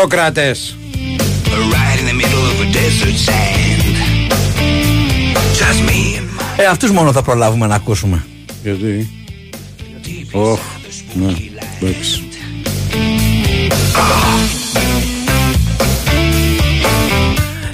[0.00, 0.76] Σόκρατες.
[1.46, 3.82] Right in the middle of a desert sand.
[5.60, 8.26] Just me and my Ε, αυτούς μόνο θα προλάβουμε να ακούσουμε.
[8.62, 9.10] Γιατί;
[10.32, 10.60] Ωχ,
[11.14, 11.32] ναι,
[11.80, 12.22] εντάξει.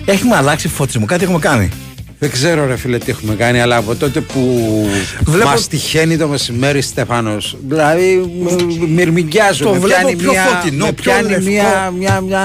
[0.05, 1.71] Έχουμε αλλάξει φώτιση μου, κάτι έχουμε κάνει.
[2.27, 4.41] Δεν ξέρω ρε φίλε τι έχουμε κάνει, αλλά από τότε που
[5.25, 10.43] Βλέπω- μας τυχαίνει το μεσημέρι Στέφανος, δηλαδή μ- μυρμηγκιάζω, Το με βλέπω πιάνει πιο μια,
[10.45, 11.51] φωτεινό, με πιο πιάνει λευκό.
[11.51, 12.41] μια, μια, μια,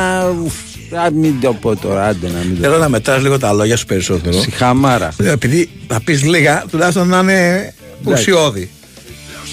[1.06, 3.78] α, μην το πω τώρα, άντε να μην το Θέλω να μετράς λίγο τα λόγια
[3.78, 4.36] σου περισσότερο.
[4.36, 4.42] πω.
[4.42, 5.12] Σιχαμάρα.
[5.18, 7.74] Ε, Επειδή θα πεις λίγα, τουλάχιστον να είναι
[8.04, 8.70] ουσιώδη.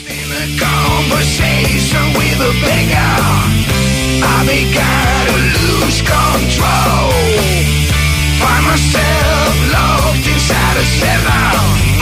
[0.08, 3.18] in a conversation with a beggar.
[4.34, 7.06] I began to lose control.
[8.42, 10.07] Find myself locked inside
[10.78, 11.50] a cellar.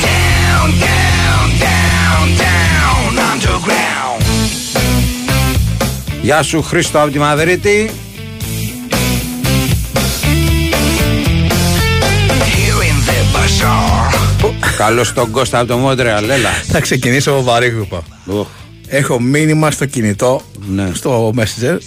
[0.06, 4.22] Down, down, down, down, underground.
[6.22, 7.90] Γεια σου Χρήστο από τη Μαδρίτη.
[12.46, 14.14] Here in the bazaar.
[14.76, 16.50] Καλώς τον Κώστα από το Μόντρεαλ, έλα.
[16.50, 18.02] Θα ξεκινήσω από βαρύ γρουπα.
[18.26, 18.46] Οχ,
[18.88, 20.90] Έχω μήνυμα στο κινητό, Ναι.
[20.94, 21.78] στο Messenger,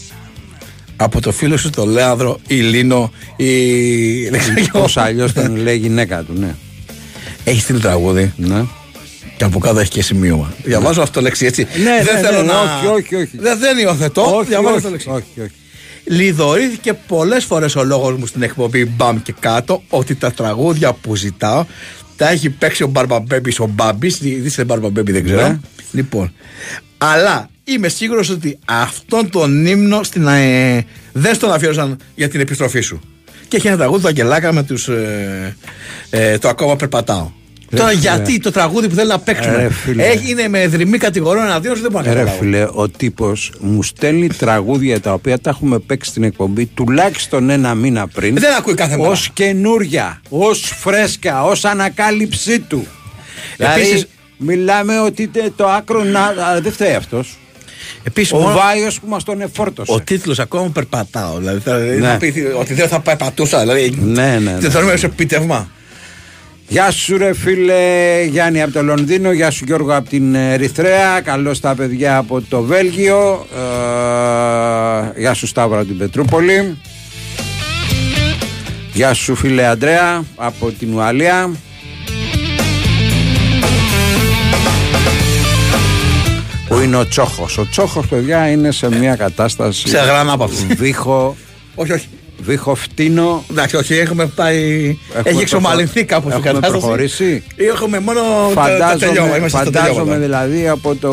[0.96, 4.30] από το φίλο σου, τον Λέανδρο, η Λίνο, η...
[4.30, 4.80] δεν ξέρω ποιο.
[4.82, 6.56] Πώς αλλιώς τον λέει η γυναίκα του, ναι.
[7.44, 8.66] Έχεις στείλει τραγούδι ναι.
[9.38, 10.54] και από κάτω έχει και σημείωμα.
[10.64, 11.68] Διαβάζω αυτό το λέξη έτσι.
[11.84, 12.62] Ναι, δεν ναι, θέλω ναι, να.
[12.62, 13.38] όχι, όχι, όχι.
[13.38, 14.36] Δεν, δεν υιοθετώ.
[14.36, 15.10] όχι, διαβάζω όχι, το λέξη.
[15.10, 15.52] όχι, όχι.
[16.04, 21.16] Λιδωρήθηκε πολλές φορές ο λόγος μου στην εκπομπή Μπαμ και κάτω ότι τα τραγούδια που
[21.16, 21.66] ζητάω
[22.16, 24.18] τα έχει παίξει ο Μπαρμπαμπέμπης, ο Μπάμπης.
[24.18, 25.42] Δίστε Μπαρμπαμπέμπη, δεν ξέρω.
[25.42, 25.60] Ναι.
[25.92, 26.34] Λοιπόν.
[26.98, 32.82] Αλλά είμαι σίγουρος ότι αυτόν τον ύμνο στην, ε, δεν στον αφιέρωσαν για την επιστροφή
[32.82, 33.00] σου.
[33.48, 35.56] Και έχει ένα τραγούδι του Αγγελάκα με τους, ε,
[36.10, 37.32] ε, το ακόμα περπατάω.
[37.76, 38.00] Τώρα φίλε.
[38.02, 40.04] γιατί το τραγούδι που θέλει να παίξουμε; Ρε, φίλε.
[40.04, 42.44] έχει, είναι με δρυμή κατηγορών εναντίον σου, δεν μπορώ να Ρε καταλάβω.
[42.44, 47.76] φίλε, ο τύπος μου στέλνει τραγούδια τα οποία τα έχουμε παίξει στην εκπομπή τουλάχιστον ένα
[47.76, 48.36] μήνα πριν.
[48.40, 49.10] Δεν ακούει κάθε μέρα.
[49.10, 52.86] Ως καινούρια, ως φρέσκα, ως ανακάλυψή του.
[53.58, 54.08] Επίσης- Δηλαδή,
[54.38, 57.38] μιλάμε ότι τε- το άκρο να, α, δεν φταίει αυτός.
[58.04, 59.92] Επίσης, Ο μόνο- Βάιος που μας τον εφόρτωσε.
[59.92, 61.38] Ο τίτλος ακόμα περπατάω.
[61.38, 62.08] Δηλαδή θα, Ναι.
[62.08, 63.60] θα πει ότι δεν θα πάει πατούσα.
[63.60, 64.58] Δηλαδή, Ναι, ναι, ναι.
[64.60, 65.70] Δεν θεωρούμε σε επιτεύγμα.
[66.72, 71.60] Γεια σου ρε φίλε Γιάννη από το Λονδίνο, γεια σου Γιώργο από την Ερυθρέα, καλώς
[71.60, 76.78] τα παιδιά από το Βέλγιο, ε, γεια σου Σταύρο από την Πετρούπολη,
[78.94, 81.52] γεια σου φίλε Αντρέα από την Ουαλία.
[86.68, 87.58] Που είναι ο Τσόχος.
[87.58, 90.66] Ο Τσόχος παιδιά είναι σε μια κατάσταση Σε αγρανάπαυση.
[90.66, 91.36] Βήχο,
[91.76, 92.08] Όχι, όχι.
[92.42, 94.98] Βήχο φτύνο Εντάξει, όχι, έχουμε πάει.
[95.24, 96.80] έχει εξομαλυνθεί κάπως η έχουμε κατάσταση.
[96.80, 97.44] προχωρήσει.
[97.56, 98.22] Έχουμε μόνο
[98.56, 98.98] τα- τα τελειώματα.
[98.98, 100.20] Φαντάζομαι, Είμαστε στα φαντάζομαι τελειώματα.
[100.20, 101.12] δηλαδή από το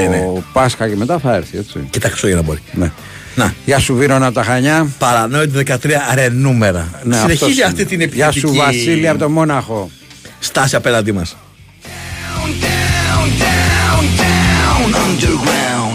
[0.00, 0.28] Ναι, ναι.
[0.52, 1.86] Πάσχα και μετά θα έρθει έτσι.
[1.90, 2.58] Και τα Χριστούγεννα μπορεί.
[2.72, 2.90] Ναι.
[3.34, 3.54] Να.
[3.64, 4.88] Γεια σου Βίρονα από τα Χανιά.
[4.98, 5.76] Παρανόητη 13
[6.14, 6.88] ρε νούμερα.
[7.02, 8.06] Ναι, Συνεχίζει αυτός αυτή είναι.
[8.06, 9.90] την Γεια επιθετική σου Βασίλη από το Μόναχο.
[10.38, 11.36] στάση απέναντί μας.
[11.84, 15.91] Down, down, down, down, underground.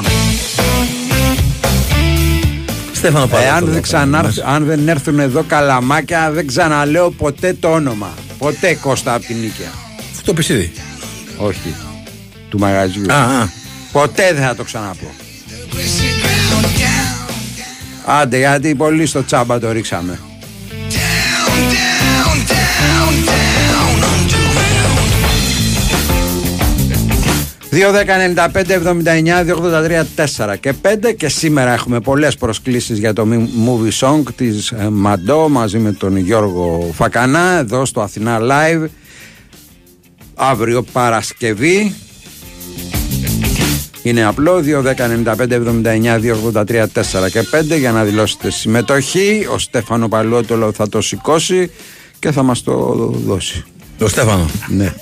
[3.08, 3.56] Στέφανο Παπαδόπουλο.
[3.66, 8.14] Εάν δεν, ξανάρθ- αν δεν έρθουν εδώ καλαμάκια, δεν ξαναλέω ποτέ το όνομα.
[8.38, 9.72] Ποτέ Κώστα από την Νίκαια.
[10.26, 10.72] Το πει ήδη.
[11.38, 11.76] Όχι.
[12.50, 13.12] Του μαγαζιού.
[13.14, 13.50] Α, α.
[13.92, 15.12] Ποτέ δεν θα το ξαναπώ.
[18.06, 20.20] Άντε, γιατί πολύ στο τσάμπα το ρίξαμε.
[20.70, 20.98] Down,
[21.74, 23.47] down, down, down,
[30.46, 33.28] 2-10-95-79-283-4 και 5 και σήμερα έχουμε πολλές προσκλήσεις για το
[33.68, 38.86] movie song της ε, Μαντό μαζί με τον Γιώργο Φακανά εδώ στο Αθηνά Live
[40.36, 41.96] αύριο Παρασκευή
[44.04, 44.66] είναι απλό 2-10-95-79-283-4
[47.32, 51.72] και 5 για να δηλώσετε συμμετοχή ο Στέφανο Παλαιότολο θα το σηκώσει
[52.20, 52.74] και θα μας το
[53.26, 53.64] δώσει
[53.98, 54.50] Το Στέφανο.
[54.68, 54.94] ναι.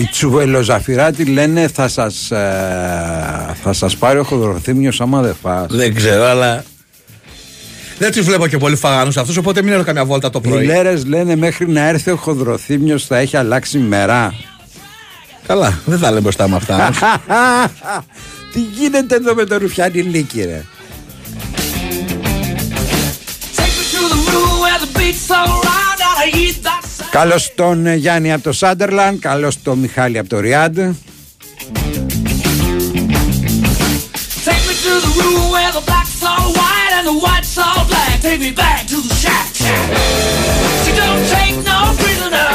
[0.00, 2.36] Οι Τσουβελοζαφυράτη λένε θα σας, ε,
[3.62, 5.66] θα σας πάρει ο χοδροθύμιος άμα δεν φας.
[5.70, 6.64] Δεν ξέρω, αλλά.
[7.98, 10.64] Δεν τους βλέπω και πολύ φαγανούς αυτούς, οπότε μην έχω καμιά βόλτα το Οι πρωί.
[10.64, 14.34] λέρες λένε μέχρι να έρθει ο χοδροθύμιος θα έχει αλλάξει μερά.
[15.46, 16.74] Καλά, δεν θα λέμε μπροστά με αυτά.
[16.76, 16.98] όμως.
[18.52, 20.64] Τι γίνεται εδώ με το Ρουφιάνι Λίκη ρε;
[27.10, 27.18] Eat that.
[27.18, 30.78] Καλώς τον ε, Γιάννη από το Σάντερλαν, καλώς τον Μιχάλη από το Ριάντ.
[30.78, 30.82] Take
[34.68, 38.14] me to the room where the black's all white and the white's all black.
[38.22, 39.48] Take me back to the shack.
[40.84, 42.48] She don't take no prisoner.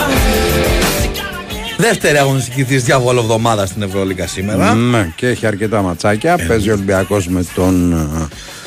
[1.01, 4.73] She gotta get Δεύτερη αγωνιστική της διάβολο εβδομάδας στην Ευρωλίγκα σήμερα.
[4.75, 6.37] Ναι, και έχει αρκετά ματσάκια.
[6.47, 7.93] Παίζει ο Ολυμπιακός με τον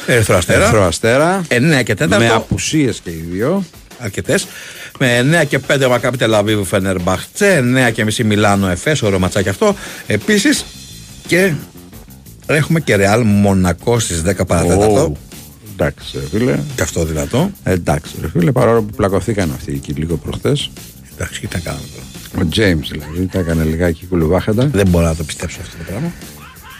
[0.06, 0.62] ε, Ερυθρό Αστέρα.
[0.62, 1.43] Ερυθρό Αστέρα.
[1.49, 2.06] 9 και 4.
[2.08, 3.64] Με απουσίες και οι δύο.
[3.99, 4.46] αρκετές.
[4.99, 9.49] Με 9 και 5 ο Μακάπη Τελαβίβου Φενερμπαχτσε, 9 και μισή Μιλάνο Εφές, ωραίο ματσάκι
[9.49, 9.75] αυτό.
[10.06, 10.65] Επίσης
[11.27, 11.53] και
[12.47, 15.03] έχουμε και Ρεάλ Μονακό στις 10 παρατέταρτο.
[15.03, 15.17] Ω,
[15.73, 16.59] Εντάξει, ρε φίλε.
[16.77, 17.50] Και αυτό δυνατό.
[17.62, 20.71] Εντάξει, ρε φίλε, παρόλο που πλακωθήκαν αυτοί εκεί λίγο προχθές.
[21.15, 22.45] Εντάξει, τι να κάνουμε τώρα.
[22.45, 24.67] Ο Τζέιμς δηλαδή, τα έκανε λιγάκι κουλουβάχατα.
[24.67, 26.12] Δεν μπορώ να το πιστέψω αυτό το πράγμα.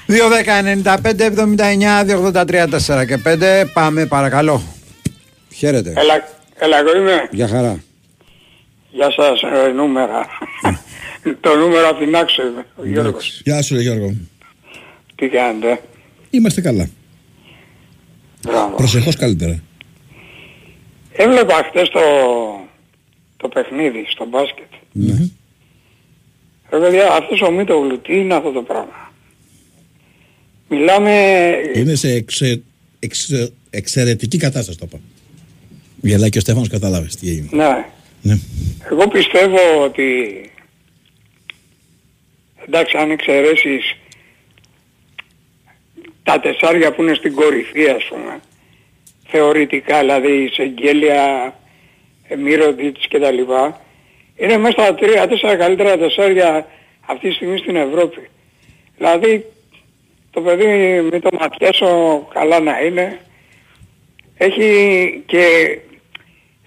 [0.07, 2.67] 2, 10, 95, 79, 283,
[3.03, 3.67] 4 και 5.
[3.73, 4.63] Πάμε παρακαλώ.
[5.55, 5.93] Χαίρετε.
[5.97, 6.29] Έλα,
[6.59, 7.29] έλα εγώ είμαι.
[7.31, 7.83] Γεια χαρά.
[8.91, 10.27] Γεια σας, ε, νούμερα.
[11.41, 13.41] το νούμερο από την Άξο είμαι, ο Γιώργος.
[13.45, 14.15] Γεια σου, ρε Γιώργο.
[15.15, 15.83] Τι κάνετε;
[16.31, 16.91] Είμαστε καλά.
[18.43, 18.77] Μπράβο.
[18.77, 19.63] Προσεχώς καλύτερα.
[21.13, 22.01] Έβλεπα χτες το,
[23.37, 24.67] το παιχνίδι στο μπάσκετ.
[26.71, 29.13] Ρε παιδιά, αυτός ο Μίτογλου, τι είναι αυτό το πράγμα;
[30.69, 31.13] Μιλάμε...
[31.75, 32.63] Είναι σε εξε,
[32.99, 35.01] εξε, εξαιρετική κατάσταση το είπα.
[36.01, 37.49] Γελάει και ο Στέφανος κατάλαβες τι έγινε.
[37.53, 37.87] Ναι.
[38.29, 38.39] Ναι.
[38.91, 40.41] Εγώ πιστεύω ότι...
[42.67, 43.97] Εντάξει, αν εξαιρέσεις
[46.23, 48.41] τα τεσσάρια που είναι στην κορυφή, ας πούμε,
[49.27, 51.55] θεωρητικά, δηλαδή η Σεγγέλια,
[52.37, 53.81] Μύρωτιτς και τα λοιπά,
[54.37, 56.67] είναι μέσα στα τρία-τέσσερα καλύτερα τεσσάρια
[57.07, 58.29] αυτή τη στιγμή στην Ευρώπη.
[58.97, 59.45] Δηλαδή,
[60.31, 63.21] το παιδί με το ματιάσω καλά να είναι,
[64.37, 65.79] έχει και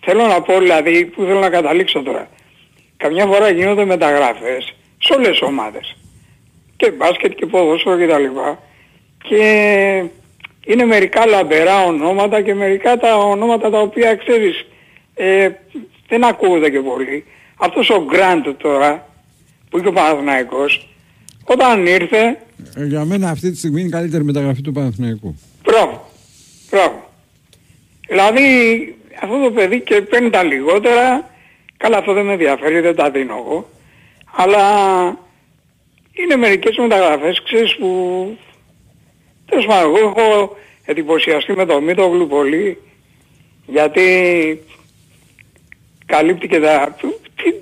[0.06, 2.27] θέλω να πω δηλαδή, που θέλω να καταλήξω τώρα,
[2.98, 5.95] καμιά φορά γίνονται μεταγραφές σε όλες τις ομάδες.
[6.75, 8.59] Και μπάσκετ και ποδόσφαιρο και τα λοιπά.
[9.24, 10.03] Και
[10.65, 14.65] είναι μερικά λαμπερά ονόματα και μερικά τα ονόματα τα οποία ξέρεις
[15.13, 15.50] ε,
[16.07, 17.25] δεν ακούγονται και πολύ.
[17.57, 19.07] Αυτός ο Γκραντ τώρα
[19.69, 20.88] που είχε ο Παναθηναϊκός
[21.44, 22.38] όταν ήρθε
[22.75, 25.36] Ε, Για μένα αυτή τη στιγμή είναι η καλύτερη μεταγραφή του Παναθηναϊκού.
[25.63, 26.09] Μπράβο.
[26.69, 27.09] Μπράβο.
[28.07, 31.30] Δηλαδή αυτό το παιδί και παίρνει τα λιγότερα.
[31.78, 33.69] Καλά αυτό δεν με ενδιαφέρει, δεν τα δίνω εγώ.
[34.31, 34.63] Αλλά
[36.13, 37.90] είναι μερικές μεταγραφές, ξέρεις που...
[39.46, 40.56] Τέλος πάντων, εγώ έχω
[40.86, 42.78] εντυπωσιαστεί με το Μίτογλου πολύ
[43.66, 44.02] γιατί
[46.06, 46.96] καλύπτει και τα...
[47.36, 47.54] Τι,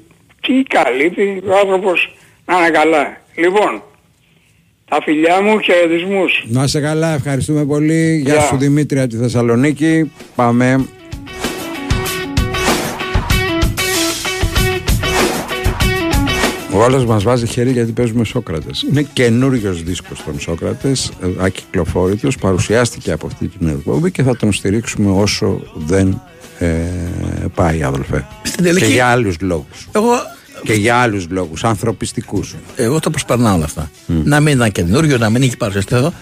[0.42, 2.16] τι καλύπτει ο άνθρωπος
[2.46, 3.22] να είναι καλά.
[3.36, 3.84] Λοιπόν,
[4.90, 6.44] τα φιλιά μου χαιρετισμούς.
[6.48, 8.22] Να σε καλά, ευχαριστούμε πολύ.
[8.24, 8.42] Γεια Γεια.
[8.42, 10.12] σου Δημήτρη από τη Θεσσαλονίκη.
[10.36, 10.88] Πάμε.
[16.80, 18.82] Ο άλλος μας βάζει χέρι γιατί παίζουμε Σόκρατες.
[18.90, 24.54] Είναι καινούριος δίσκος των Σόκρατες, ε, ακυκλοφόρητος, παρουσιάστηκε από αυτή την εκπομπή και θα τον
[24.54, 26.22] στηρίξουμε όσο δεν
[26.60, 26.68] ε,
[27.56, 28.28] πάει αδελφέ.
[28.44, 29.88] Στην τελική- Και για άλλους λόγους.
[29.92, 30.12] Εγώ,
[30.64, 32.56] Και για άλλους λόγους, ανθρωπιστικούς.
[32.76, 33.92] εγώ το προσπερνάω όλα αυτά.
[34.06, 36.14] Να μην ήταν καινούριο, να μην έχει παρουσιαστεί εδώ.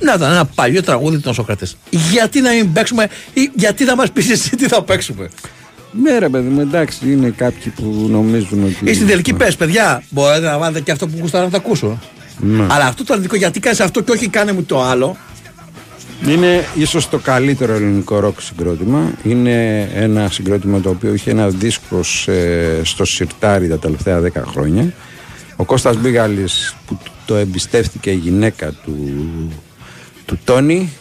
[0.00, 1.76] Να ήταν ένα παλιό τραγούδι των Σοκρατές.
[2.10, 5.28] Γιατί να μην παίξουμε ή γιατί να μας πεις εσύ τι θα παίξουμε;
[6.02, 8.90] Ναι ρε παιδί μου, εντάξει, είναι κάποιοι που νομίζουν ότι...
[8.90, 11.98] Ή στην τελική πες παιδιά, μπορείτε να βάλετε και αυτό που γουστάρω να τα ακούσω.
[12.40, 12.66] Ναι.
[12.70, 15.16] Αλλά αυτό το αρνητικό γιατί κάνεις αυτό και όχι κάνε μου το άλλο.
[16.28, 19.12] Είναι ίσως το καλύτερο ελληνικό ροκ συγκρότημα.
[19.22, 24.92] Είναι ένα συγκρότημα το οποίο είχε ένα δίσκος σε- στο σιρτάρι τα τελευταία 10 χρόνια.
[25.56, 28.96] Ο Κώστας Μπίγαλης που το εμπιστεύτηκε η γυναίκα του,
[30.24, 30.92] του Τόνι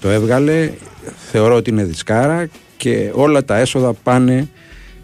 [0.00, 0.70] το έβγαλε.
[1.30, 2.48] Θεωρώ ότι είναι δισκάρα
[2.80, 4.48] και όλα τα έσοδα πάνε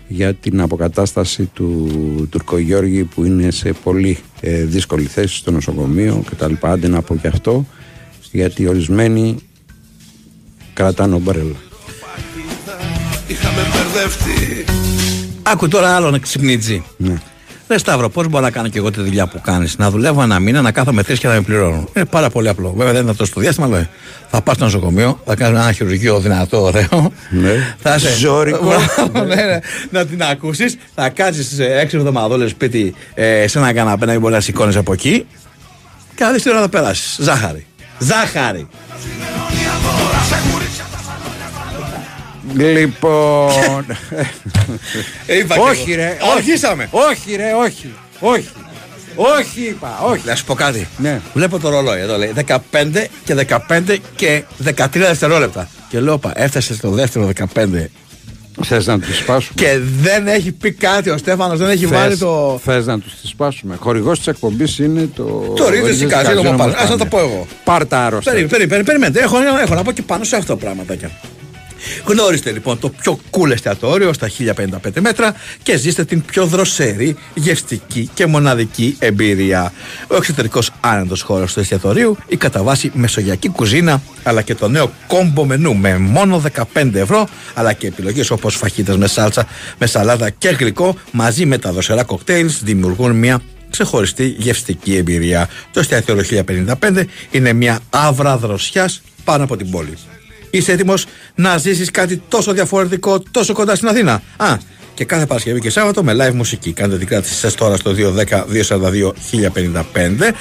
[0.09, 6.53] για την αποκατάσταση του Τουρκογιώργη που είναι σε πολύ ε, δύσκολη θέση στο νοσοκομείο κτλ.
[6.61, 7.67] Άντε να πω και αυτό
[8.33, 9.37] γιατί ορισμένοι
[10.73, 11.57] κρατάνε ομπρέλα.
[13.27, 14.65] Είχαμε μπερδευτεί
[15.43, 16.83] Άκου τώρα άλλον ξυπνίτζι.
[16.97, 17.21] Ναι.
[17.69, 20.39] Ρε Σταύρο, πώς μπορώ να κάνω και εγώ τη δουλειά που κάνεις, να δουλεύω ένα
[20.39, 21.89] μήνα, να κάθομαι τρεις και να με πληρώνω.
[21.97, 22.73] Είναι πάρα πολύ απλό.
[22.77, 23.89] Βέβαια δεν είναι τόσο το διάστημα, αλλά
[24.31, 27.13] θα πας στο νοσοκομείο, θα κάνεις ένα χειρουργείο δυνατό, ωραίο.
[27.31, 27.75] Ναι.
[27.83, 28.17] Θα είσαι.
[28.17, 28.65] Ζώρικο.
[28.65, 29.59] Μπράβο, ναι, ναι.
[29.91, 34.37] να την ακούσεις, θα κάτσεις έξι εβδομαδόλε σπίτι ε, σε ένα καναπέ να μην μπορείς
[34.37, 35.27] να σηκώνεις από εκεί
[36.15, 37.19] και θα δεις τι ώρα θα περάσεις.
[37.21, 37.67] Ζάχαρη.
[37.99, 38.69] Ζάχαρη.
[42.57, 43.87] Λοιπόν.
[45.27, 46.03] Ε, είπα και όχι εγώ.
[46.03, 46.17] ρε.
[46.37, 46.89] Αρχίσαμε.
[46.91, 47.93] Όχι ρε, όχι.
[48.21, 48.49] Όχι.
[49.19, 50.23] Όχι είπα, όχι.
[50.27, 50.89] Να σου πω κάτι.
[50.99, 51.21] Ναι.
[51.35, 52.57] Βλέπω το ρολόι εδώ λέει 15
[53.25, 55.69] και 15 και 13 δευτερόλεπτα.
[55.89, 57.67] Και λέω, πα, έφτασε στο δεύτερο 15
[58.65, 62.61] Θες να τους σπάσουμε; και δεν έχει πει κάτι ο Στέφανος, δεν έχει βάλει το.
[62.65, 65.25] Θες να τους τις σπάσουμε; Χορηγός της εκπομπής είναι το...
[65.57, 66.73] Το Ρίζες Ρίζες Καζίνο Καζίνο μου πάνω.
[66.73, 67.11] μας Ας να πάνε.
[67.11, 67.47] τα πω εγώ.
[67.65, 68.31] Πάρ' τα άρρωστα.
[68.31, 69.21] Περίμενε, περίμενε, περιμένετε.
[69.21, 71.11] Έχω, έχω να πω και πάνω σε αυτό το πράγματάκια.
[72.05, 78.11] Γνώριστε λοιπόν το πιο cool εστιατόριο στα 1055 μέτρα και ζήστε την πιο δροσερή, γευστική
[78.15, 79.73] και μοναδική εμπειρία.
[80.09, 84.93] Ο εξωτερικός άνετος χώρος του εστιατορίου, η κατά βάση μεσογειακή κουζίνα, αλλά και το νέο
[85.07, 86.43] κόμπο μενού με μόνο
[86.75, 89.47] 15 ευρώ, αλλά και επιλογές όπως φαχίτες με σάλτσα,
[89.79, 93.41] με σαλάτα και γλυκό, μαζί με τα δροσερά κοκτέιλς, δημιουργούν μια
[93.71, 95.49] ξεχωριστή γευστική εμπειρία.
[95.73, 96.45] Το εστιατόριο
[96.83, 99.95] 1055 είναι μια άβρα δροσιάς πάνω από την πόλη.
[100.51, 104.57] Είσαι έτοιμος να ζήσεις κάτι τόσο διαφορετικό τόσο κοντά στην Αθήνα; Α,
[104.97, 106.73] και κάθε Παρασκευή και Σάββατο με live μουσική.
[106.73, 110.33] Κάντε την κράτηση σας τώρα στο 210-242-1055.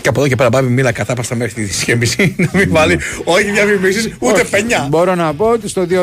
[0.00, 3.50] Και από εδώ και πέρα πάμε μίλα κατάπαστα μέχρι τη δυσχέμιση να μην βάλει όχι
[3.50, 4.86] διαφημίσει ούτε πενιά.
[4.90, 5.96] Μπορώ να πω ότι στο 210-95-79-283-4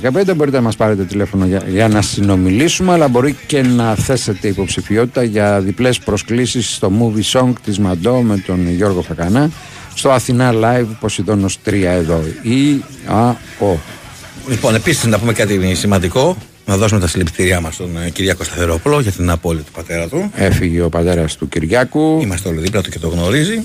[0.00, 3.94] και 5 μπορείτε να μας πάρετε τηλέφωνο για, για να συνομιλήσουμε, αλλά μπορεί και να
[3.94, 9.50] θέσετε υποψηφιότητα για διπλές προσκλήσεις στο movie song της Μαντό με τον Γιώργο Φακανά
[9.94, 13.28] στο Αθηνά Live Ποσειδώνος 3 εδώ ή α,
[13.66, 13.78] ο.
[14.48, 16.36] Λοιπόν, επίσης να πούμε κάτι σημαντικό.
[16.66, 20.30] Να δώσουμε τα συλληπιτήριά μας στον ε, Κυριάκο Σταθερόπουλο για την απόλυτη του πατέρα του.
[20.34, 22.18] Έφυγε ο πατέρας του Κυριάκου.
[22.22, 23.62] Είμαστε όλοι δίπλα του και το γνωρίζει.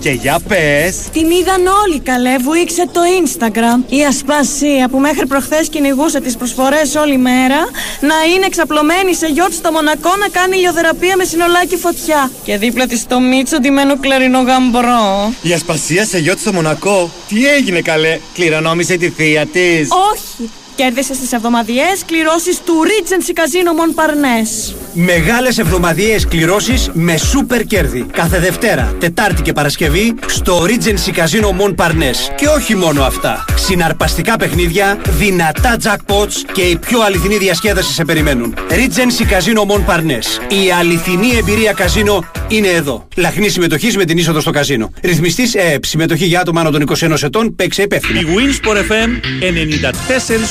[0.00, 3.92] Και για πες Την είδαν όλοι καλέ, βουήξε το Instagram.
[3.92, 7.58] Η Ασπασία που μέχρι προχθές κυνηγούσε τις προσφορές όλη μέρα
[8.00, 12.30] να είναι εξαπλωμένη σε γιότ στο Μονακό να κάνει ηλιοθεραπεία με συνολάκι φωτιά.
[12.44, 15.32] Και δίπλα της το Μίτσο ντυμένο κλαρινό γαμπρό.
[15.42, 20.50] Η Ασπασία σε γιότ στο Μονακό Τι έγινε καλέ; Κληρονόμησε τη θεία της Όχι!
[20.80, 24.74] Κέρδισε στις εβδομαδιαίες κληρώσεις του Regency Casino Montparnasse.
[24.94, 28.06] Μεγάλες εβδομαδιαίες κληρώσεις με σούπερ κέρδη.
[28.12, 32.34] Κάθε Δευτέρα, Τετάρτη και Παρασκευή στο Regency Casino Montparnasse.
[32.36, 33.44] Και όχι μόνο αυτά.
[33.56, 38.54] Συναρπαστικά παιχνίδια, δυνατά jackpots και η πιο αληθινή διασκέδαση σε περιμένουν.
[38.68, 40.52] Regency Casino Montparnasse.
[40.64, 43.08] Η αληθινή εμπειρία καζίνο είναι εδώ.
[43.16, 44.92] Λαχνή συμμετοχής με την είσοδο στο καζίνο.
[45.02, 45.84] Ρυθμιστής ΕΕΠ.
[45.84, 47.54] Συμμετοχή για άτομα άνω των 21 ετών.
[47.54, 48.20] Παίξε υπεύθυνα.
[48.20, 49.10] Η Winsport FM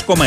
[0.06, 0.19] 94,6.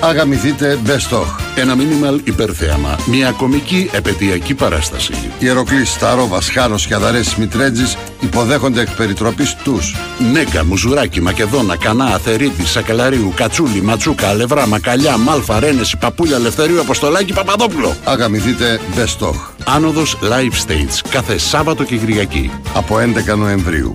[0.00, 1.24] Αγαμηθείτε Best of.
[1.56, 2.98] Ένα μίνιμαλ υπερθέαμα.
[3.06, 5.12] Μια κομική επαιτειακή παράσταση.
[5.38, 9.96] Ιεροκλής, Σταρό, Βασχάρο και Αδαρέ Μητρέτζης υποδέχονται εκ περιτροπής τους.
[10.32, 17.32] Νέκα, Μουζουράκι, Μακεδόνα, Κανά, Αθερίτη, Σακελαρίου, Κατσούλη, Ματσούκα, Αλευρά, Μακαλιά, Μάλφα, Ρένεση, Παπούλια, Ελευθερίου, Αποστολάκη,
[17.32, 17.96] Παπαδόπουλο.
[18.04, 19.34] Αγαμηθείτε Best of.
[19.64, 22.50] Άνοδος Live Stage κάθε Σάββατο και Κυριακή.
[22.74, 23.94] Από 11 Νοεμβρίου.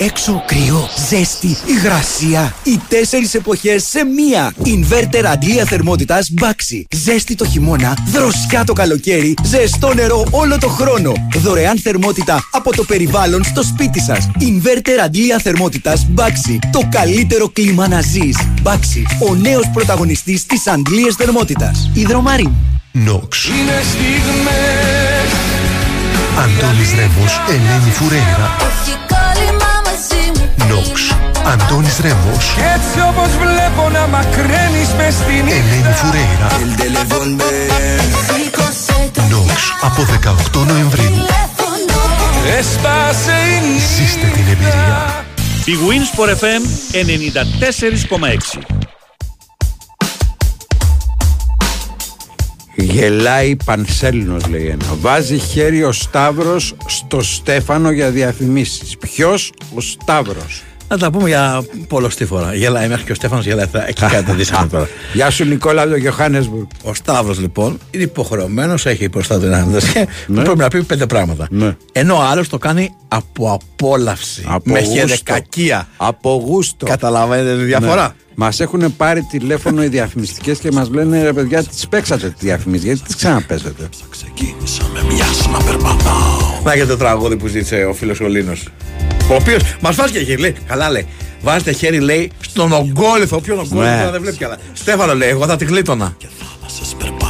[0.00, 2.54] Έξω κρύο, ζέστη, υγρασία.
[2.62, 4.52] Οι τέσσερις εποχές σε μία.
[4.64, 6.82] Inverter αντλία θερμότητας Baxi.
[6.90, 11.12] Ζέστη το χειμώνα, δροσιά το καλοκαίρι, ζεστό νερό όλο το χρόνο.
[11.36, 14.30] Δωρεάν θερμότητα από το περιβάλλον στο σπίτι σας.
[14.40, 16.58] Inverter αντλία θερμότητας Baxi.
[16.72, 18.36] Το καλύτερο κλίμα να ζεις.
[18.62, 21.90] Baxi, ο νέος πρωταγωνιστής της αντλίας θερμότητας.
[21.94, 22.50] Ιδρομάριν.
[22.92, 23.44] Νόξ.
[23.44, 24.98] Είναι στιγμές
[26.38, 28.56] Αντώνης Ρέμος, Ελένη Φουρέιρα.
[30.68, 31.14] Νόξ.
[31.52, 36.48] Αντώνης Ρέμος, Κι έτσι όπως βλέπω να μακραίνεις μες στην Ελένη Φουρέιρα.
[39.30, 39.74] Νόξ.
[39.80, 41.26] Από 18 Νοεμβρίου.
[42.58, 45.24] Έσπασε η νύχτα Ζήστε την εμπειρία.
[45.64, 46.62] Η Winsport FM
[46.92, 48.77] 94,6.
[52.82, 54.84] Γελάει Πανσέλινος λέει ένα.
[55.00, 58.96] Βάζει χέρι ο Σταύρος στο Στέφανο για διαφημίσεις.
[58.98, 60.62] Ποιος; Ο Σταύρος.
[60.90, 62.54] Να τα πούμε για πολλωστή φορά.
[62.54, 63.66] Γελάει μέχρι και ο Στέφανος γελάει.
[63.66, 64.88] Θα- Εκεί καταντήσαμε τώρα.
[65.14, 66.66] Γεια σου Νικόλα από το Johannesburg.
[66.82, 70.42] Ο Σταύρος λοιπόν είναι υποχρεωμένος, έχει μπροστά του ένα και Ναι.
[70.42, 71.46] πρέπει να πει πέντε πράγματα.
[71.50, 71.76] Ναι.
[71.92, 74.42] Ενώ ο άλλος το κάνει από απόλαυση.
[74.46, 74.94] Από με γούστο.
[74.94, 75.88] χεδεκακία.
[75.96, 76.86] Από γούστο.
[76.86, 78.27] Καταλαβαίνετε τη διαφορά; Ναι.
[78.40, 82.84] Μας έχουν πάρει τηλέφωνο οι διαφημιστικές και μας λένε ρε παιδιά, τις παίξατε τη διαφημίση,
[82.84, 83.88] γιατί τις ξαναπέζετε.
[86.64, 88.68] Να για το τραγούδι που ζήτησε ο φίλος ο Λίνος.
[89.30, 91.06] Ο οποίος μας βάζει και χέρι, λέει, καλά λέει.
[91.42, 93.40] Βάζετε χέρι, λέει, στον ογκόλυθο.
[93.40, 93.98] Ποιον ογκόλυθο Ναι.
[93.98, 94.56] τώρα δεν βλέπει καλά.
[94.72, 96.16] Στέφανο λέει, εγώ θα τη γλίτωνα.
[96.18, 97.27] Τόπους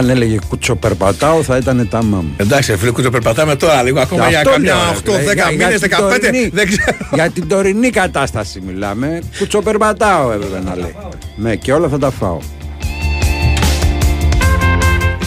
[0.00, 2.26] Αν έλεγε κουτσοπερπατάω θα ήταν τα μάμ.
[2.36, 4.00] Εντάξει, φίλε, κουτσοπερπατάμε τώρα λίγο.
[4.00, 6.18] Ακόμα για Αυτό καμιά λέω, ρε 8, φίλε, 10 για- για μήνες, την 15.
[6.20, 6.96] τωρινή- Δεν ξέρω.
[7.12, 9.20] Για την τωρινή κατάσταση μιλάμε.
[9.38, 10.94] Κουτσοπερπατάω έπρεπε να λέει.
[11.36, 12.38] Ναι, και όλα θα τα φάω.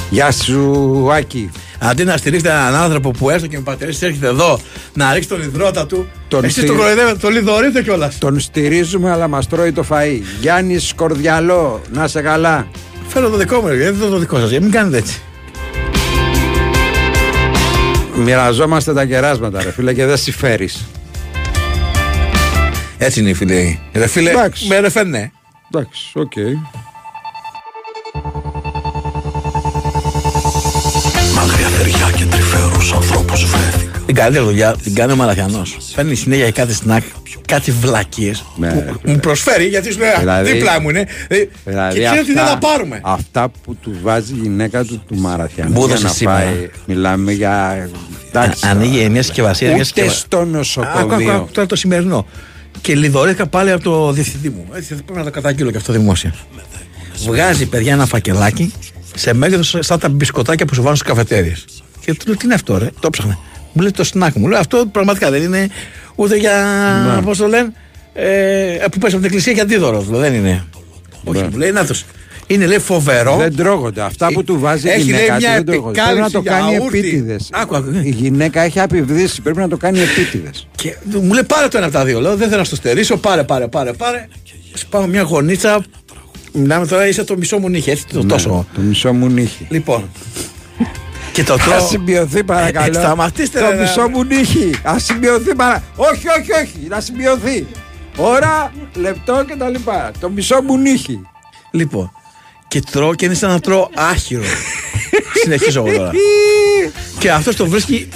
[0.09, 1.49] Γεια σου, Άκη.
[1.79, 4.59] Αντί να στηρίξετε έναν άνθρωπο που έστω και με πατερήσει έρχεται εδώ
[4.93, 6.07] να ρίξει τον υδρότα του.
[6.27, 8.17] Τον Εσεί στηρι- τον κοροϊδεύετε, τον λιδωρείτε κιόλας.
[8.17, 10.21] Τον στηρίζουμε, αλλά μας τρώει το φαΐ.
[10.41, 12.67] Γιάννης Σκορδιαλό, να σε καλά.
[13.13, 14.51] Φέρω το δικό μου, ρε, δεν το δικό σας.
[14.51, 15.21] Μην κάνετε έτσι.
[18.15, 20.85] Μοιραζόμαστε τα κεράσματα, ρε φίλε, και δεν συμφέρεις.
[22.97, 23.79] Έτσι είναι οι φίλοι.
[23.93, 24.67] Ρε φίλε, Εντάξει.
[24.67, 25.31] με ρεφέ, ναι.
[25.71, 26.31] Εντάξει, οκ.
[26.35, 26.92] Μαγριά
[34.05, 35.61] Την καλύτερη δουλειά την κάνει ο Μαραθιανό.
[35.95, 37.01] Παίρνει συνέχεια κάτι snack,
[37.47, 41.05] κάτι βλακίες Ναι, ρε, που μου προσφέρει γιατί σου λέει «Α, Δηλαδή- δίπλα μου είναι.
[41.27, 42.99] Ε, Δηλαδή και ξέρεις ότι δεν θα πάρουμε.
[43.03, 46.37] Αυτά που του βάζει η γυναίκα του του Μαραθιανού Μου για έδωσε να σήμερα.
[46.39, 46.69] πάει.
[46.85, 47.89] Μιλάμε για.
[48.29, 51.33] Εντάξει, Α- ανοίγει μια συσκευασία, μια Ούτε συσκευα- στο Άκου, άκου, νοσοκομείο.
[51.33, 52.25] άκου, τώρα το σημερινό.
[52.81, 54.65] Και λιδωρήθηκα πάλι από το διευθυντή μου.
[54.73, 56.33] Έτσι, πρέπει να το καταγγείλω και αυτό δημόσια.
[57.25, 58.73] Βγάζει παιδιά ένα φακελάκι
[59.15, 61.65] σε μέγεθος σαν τα μπισκοτάκια που σου βάλουν στις καφετέρειες.
[62.05, 63.37] Και του λέω τι είναι αυτό, ρε; Το ψάχνε.
[63.73, 64.47] Μου λέει το σνακ μου.
[64.47, 65.69] Λέω αυτό πραγματικά δεν είναι
[66.15, 66.65] ούτε για.
[67.15, 67.21] Ναι.
[67.21, 67.71] Πώ το λένε.
[68.13, 70.01] Ε, που πέσει από την εκκλησία για αντίδωρο.
[70.01, 70.63] Δηλαδή, δεν είναι.
[71.23, 71.95] Όχι, μου λέει να το.
[72.47, 73.37] Είναι λέει φοβερό.
[73.37, 74.01] Δεν τρώγονται.
[74.01, 76.01] Αυτά που του βάζει η Έχει, λέει, γυναίκα του μια δεν τρώγονται.
[76.01, 76.97] Πρέπει να επικάλυψη το για κάνει αούρτι.
[76.97, 77.49] επίτηδες.
[77.51, 77.89] Άκου, άκου.
[78.03, 79.41] Η γυναίκα έχει απειβδίσει.
[79.41, 80.67] Πρέπει να το κάνει επίτηδες.
[80.75, 82.19] Και μου λέει πάρε το ένα από τα δύο.
[82.19, 83.17] Λέω δεν θέλω να στο στερήσω.
[83.17, 83.93] Πάρε, πάρε, πάρε.
[83.93, 84.27] πάρε.
[84.73, 85.83] Σπάω μια γονίτσα.
[86.53, 87.89] Μιλάμε τώρα, είσαι το μισό μου νύχι.
[87.89, 88.49] Έτσι το τόσο.
[88.49, 89.67] Ναι, Το μισό μου νύχι.
[89.69, 90.09] Λοιπόν.
[91.33, 91.87] Και το Α τρώω.
[91.87, 92.97] σημειωθεί παρακαλώ.
[92.99, 94.71] Ε, σταματήστε, Το ρε, μισό μου νύχι.
[94.83, 95.83] Α σημειωθεί παρακαλώ.
[95.95, 96.87] Όχι, όχι, όχι.
[96.89, 97.67] Να σημειωθεί.
[98.17, 100.11] Ώρα, λεπτό και τα λοιπά.
[100.19, 101.21] Το μισό μου νύχι.
[101.71, 102.11] Λοιπόν.
[102.67, 104.43] Και τρώω και είναι σαν να τρώω άχυρο.
[105.43, 106.11] Συνεχίζω εγώ τώρα.
[107.19, 108.07] και αυτός το βρίσκει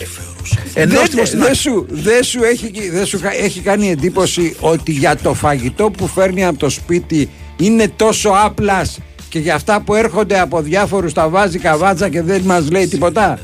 [0.74, 4.92] ενόστιμο Δεν στην δεν σου, δεν σου, έχει, δεν σου κα- έχει κάνει εντύπωση ότι
[4.92, 8.98] για το φαγητό που φέρνει από το σπίτι είναι τόσο άπλας
[9.30, 13.40] και για αυτά που έρχονται από διάφορους τα βάζει καβάτσα και δεν μας λέει τίποτα.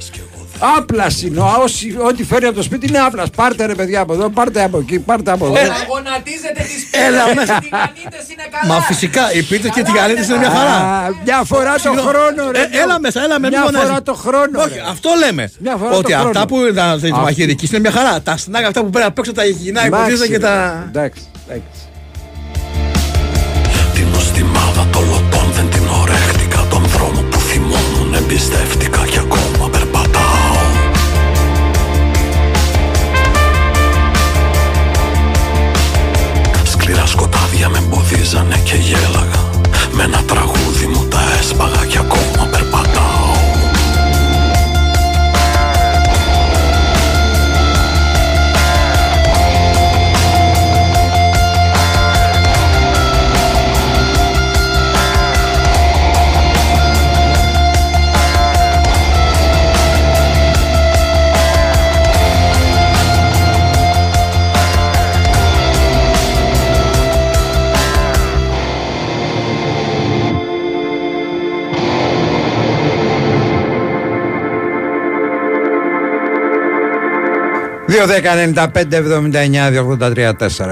[0.77, 1.39] Άπλας είναι.
[1.39, 3.29] Ο- όσοι- Ό,τι φέρνει από το σπίτι είναι άπλας.
[3.29, 5.55] Πάρτε ρε παιδιά από εδώ, πάρτε από εκεί, πάρτε από εδώ.
[5.89, 7.55] Γονατίζετε τις Έλα, πίτες, μέσα.
[7.55, 8.73] οι τηγανίτες είναι καλά.
[8.73, 10.71] Μα φυσικά οι πίτες και οι τηγανίτες είναι μια χαρά.
[10.75, 12.07] Α, Μια φορά το Συγγνώμη.
[12.09, 12.59] χρόνο, ρε.
[12.59, 13.87] Ε, έλα μέσα, έλα με Μια μην φωνάζεις.
[13.89, 14.59] φορά το χρόνο.
[14.61, 14.83] Όχι, ρε.
[14.89, 15.51] αυτό λέμε.
[15.59, 16.45] Μια φορά Ότι το αυτά χρόνο.
[16.45, 17.21] που ήταν τη Αυτό.
[17.23, 18.21] μαχαιρική είναι μια χαρά.
[18.21, 20.47] Τα σνάκ αυτά που πέρα απ' έξω τα υγιεινά Εντάξει, υποτίθεται και ρε.
[20.47, 20.83] τα.
[20.87, 21.79] Εντάξει, εντάξει.
[23.93, 24.92] Την νοστιμάδα των λωτών
[28.23, 30.21] εμπιστεύτηκα και ακόμα περπατάω.
[36.63, 39.49] Σκληρά σκοτάδια με εμποδίζανε και γέλαγα.
[39.91, 40.52] Με ένα τραγούδι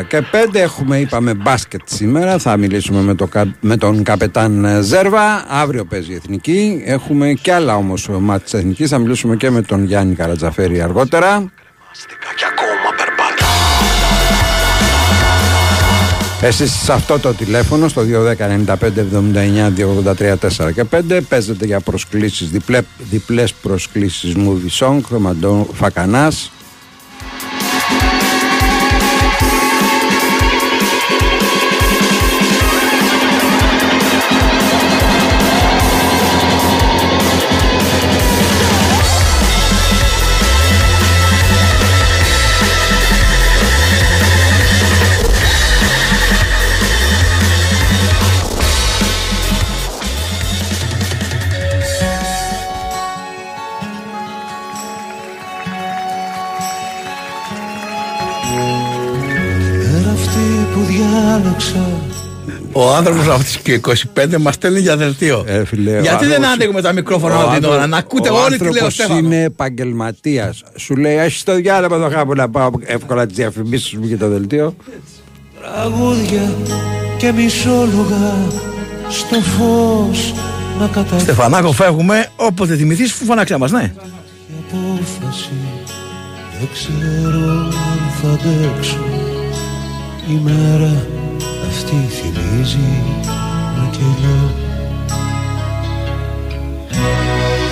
[0.03, 2.37] και 5 έχουμε είπαμε μπάσκετ σήμερα.
[2.37, 5.45] Θα μιλήσουμε με, το, κα- με τον καπετάν ε, Ζέρβα.
[5.49, 6.81] Αύριο παίζει η Εθνική.
[6.85, 8.89] Έχουμε και άλλα όμως μάτια της Εθνικής.
[8.89, 11.51] Θα μιλήσουμε και με τον Γιάννη Καρατζαφέρη αργότερα.
[12.35, 13.49] Και ακόμα περπατάω
[16.49, 19.71] Εσείς σε αυτό το τηλέφωνο στο 210 95 79
[20.15, 20.35] 283
[20.67, 24.35] 4 και 5 παίζετε για προσκλήσεις, διπλέ, διπλές προσκλήσεις.
[24.37, 26.51] Movie song, Μαντώ Φακανάς.
[62.83, 63.81] Ο άνθρωπος αυτή και
[64.15, 65.43] 25 μας στέλνει για δελτίο.
[65.47, 67.97] Ε, φίλε, ο Γιατί δεν άνθρωπος- άνοιγουμε τα μικρόφωνα ο όλη την άνθρω- ώρα, να
[67.97, 69.21] ακούτε ο όλοι τι λέει ο άνθρωπος Στέφανος.
[69.23, 70.63] είναι επαγγελματίας.
[70.75, 74.27] Σου λέει, Έχεις το διάλογο εδώ κάπου να πάω εύκολα τις διαφημίσεις μου για το
[74.29, 74.75] δελτίο.
[75.61, 76.53] Τραγούδια
[77.17, 78.35] και μισόλογα
[79.09, 80.33] στο φως
[80.79, 82.27] να καταγγείλω Στεφανάκο, φεύγουμε.
[82.35, 83.93] Όποτε θυμηθείς, φωνάξε μας, ναι.
[84.59, 85.49] απόφαση
[86.59, 88.97] Δεν ξέρω αν θα αντέξω
[90.29, 91.05] Η μέρα
[91.81, 92.89] αυτή θυμίζει
[93.75, 94.41] να κελιώ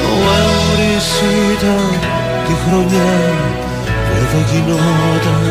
[0.01, 1.09] Νοέμβρης
[1.51, 1.85] ήταν
[2.45, 3.11] τη χρονιά
[4.05, 5.43] που εδώ γινόταν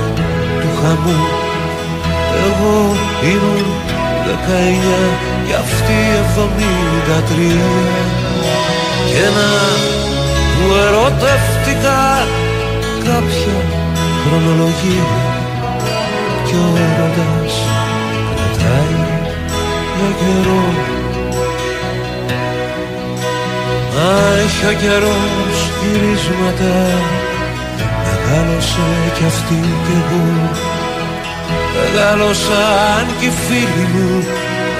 [0.61, 1.21] του χαμού
[2.47, 2.97] Εγώ
[3.33, 3.66] ήμουν
[4.27, 5.03] δεκαεννιά
[5.47, 7.71] και αυτή εβδομήντα τρία.
[9.11, 9.51] Και να
[10.55, 11.99] που ερωτεύτηκα
[13.05, 13.57] κάποια
[14.23, 15.09] χρονολογία
[16.47, 17.88] και ο έρωτας
[18.68, 18.96] κρατάει
[19.96, 20.64] για καιρό.
[23.94, 24.11] Μα
[24.44, 26.76] έχει ο καιρός γυρίσματα
[28.04, 30.26] Μεγάλωσε κι αυτή κι εγώ.
[31.74, 34.24] Μεγάλωσαν κι οι φίλοι μου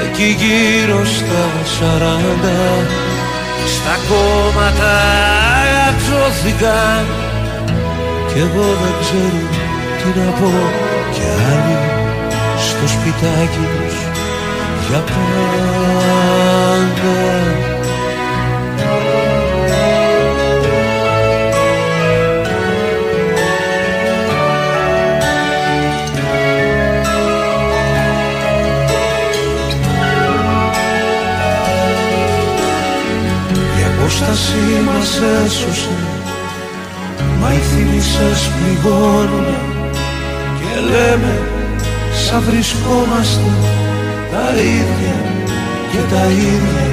[0.05, 2.61] Εκεί γύρω στα σαράντα.
[3.75, 4.95] Στα κόμματα
[5.89, 7.05] αξώθηκαν
[8.29, 9.43] Κι εγώ δεν ξέρω
[9.99, 10.51] τι να πω.
[11.15, 11.78] Κι άλλοι
[12.79, 13.97] στο σπιτάκι τους
[14.89, 15.99] για πάντα.
[33.79, 34.55] Η απόσταση
[34.87, 35.89] μας έσωσε
[37.41, 39.59] Μα οι θύμησες πληγώνουνε
[40.59, 41.58] Και λέμε
[42.25, 43.51] σαν βρισκόμαστε
[44.33, 44.47] τα
[44.79, 45.17] ίδια
[45.91, 46.91] και τα ίδια.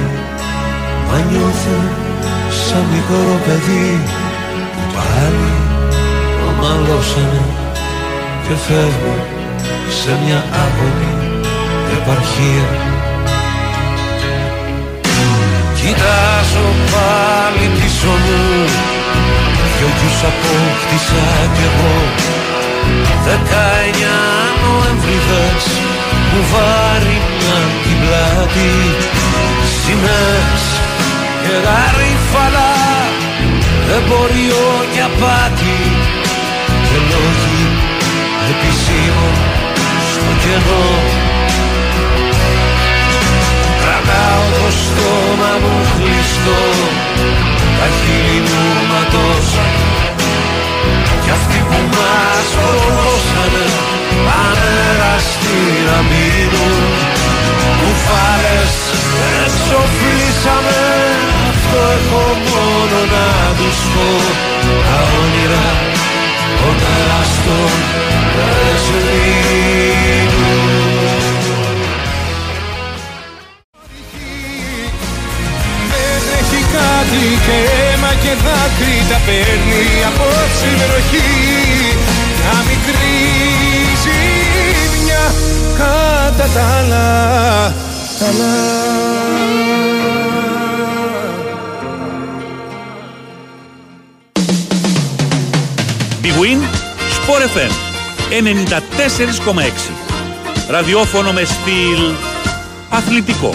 [1.08, 1.78] Μα νιώθω
[2.64, 4.00] σαν μικρό παιδί
[4.72, 5.52] που πάλι
[6.48, 7.44] ομαλώσανε
[8.44, 9.16] και φεύγω
[9.98, 11.14] σε μια άπονη
[11.96, 12.68] επαρχία.
[15.80, 18.40] Κοιτάζω πάλι πίσω μου
[19.76, 21.94] Δυο γιους απόκτησα κι εγώ
[23.26, 24.20] Δεκαεννιά
[24.62, 25.64] Νοεμβριδές
[26.30, 28.74] Μου βάριναν την πλάτη.
[29.80, 30.64] Σημαίες
[31.42, 32.72] και γαρίφαλα
[33.96, 35.80] Εμπόριο και απάτη
[36.86, 37.62] Και λόγοι
[38.50, 39.36] επισήμων
[40.10, 40.88] στο κενό.
[43.80, 46.62] Κρατάω το στόμα μου κλειστό
[47.78, 49.65] Τα χείλη μου ματώσαν
[55.36, 56.74] Ανέραστη να μείνουν
[57.80, 58.74] Κουφάρες
[59.44, 60.80] εξοφλήσαμε
[61.50, 64.08] Αυτό έχω μόνο να τους πω.
[64.86, 65.68] Τα όνειρα
[66.58, 67.72] των εραστών
[68.36, 70.24] δεν σβήνουν
[75.92, 81.30] Δεν έχει κάτι και αίμα και δάκρυ τα παίρνει απόψε η βροχή
[82.38, 83.45] Μια μικρή ζημιά
[86.36, 87.74] κατά τα άλλα
[88.18, 88.54] τα άλλα.
[96.22, 96.60] Big Win,
[97.16, 97.72] Sport FM
[98.30, 99.90] 94,6.
[100.68, 102.14] Ραδιόφωνο με στυλ
[102.88, 103.54] αθλητικό.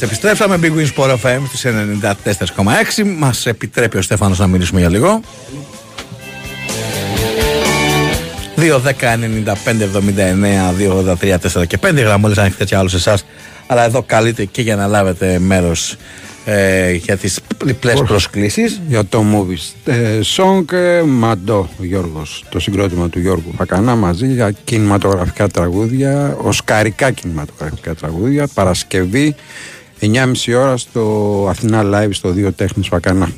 [0.00, 0.58] Είμαστε, επιστρέψαμε.
[0.62, 3.04] Big Win Sport FM στις 94,6.
[3.18, 5.20] Μας επιτρέπει ο Στέφανος να μιλήσουμε για λίγο.
[8.56, 13.24] 2, 10, 95, 79, 2, 83, 4 και 5 γραμμούλες ανοιχτές για όλους εσάς.
[13.66, 15.96] Αλλά εδώ καλείτε και για να λάβετε μέρος
[16.44, 18.80] ε, για τις διπλές προσκλήσεις.
[18.88, 19.92] Για το movies.
[19.92, 27.10] Ε, song ε, Μαντό Γιώργος, το συγκρότημα του Γιώργου Φακανά μαζί για κινηματογραφικά τραγούδια, οσκαρικά
[27.10, 29.34] κινηματογραφικά τραγούδια, Παρασκευή
[30.00, 33.32] 9.30 ώρα στο Αθηνά Live στο Δύο Τέχνης Φακανά.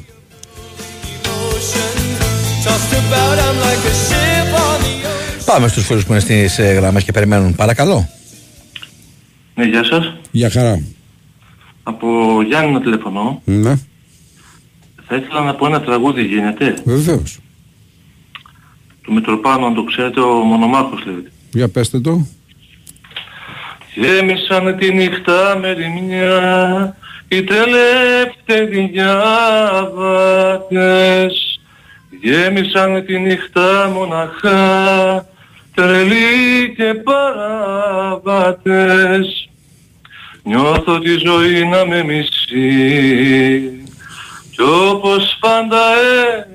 [2.64, 6.72] Tossed about, I'm like a ship on the Πάμε στους φίλους που είναι στις ε,
[6.72, 7.55] γραμμές και περιμένουν.
[7.55, 8.09] Παρακαλώ.
[9.55, 10.14] Ναι, γεια σας.
[10.31, 10.83] Για χαρά.
[11.83, 12.07] Από
[12.42, 13.42] Γιάννη να τηλεφωνώ.
[13.44, 13.75] Ναι,
[15.07, 17.38] Θα ήθελα να πω ένα τραγούδι γίνεται; βεβαίως.
[19.03, 21.33] Του Μητροπάνου, αν το ξέρετε, ο Μονομάχος λέγεται.
[21.53, 22.27] Για πέστε το.
[23.94, 26.96] Γέμισαν τη νύχτα με ρημιά
[27.28, 30.31] οι τελευταίοι διάβατες.
[32.22, 35.26] Γέμισαν τη νύχτα μοναχά
[35.74, 36.94] τρελοί και
[38.14, 39.48] παραβάτες.
[40.42, 43.83] Νιώθω τη ζωή να με μισεί
[44.50, 45.81] κι όπως πάντα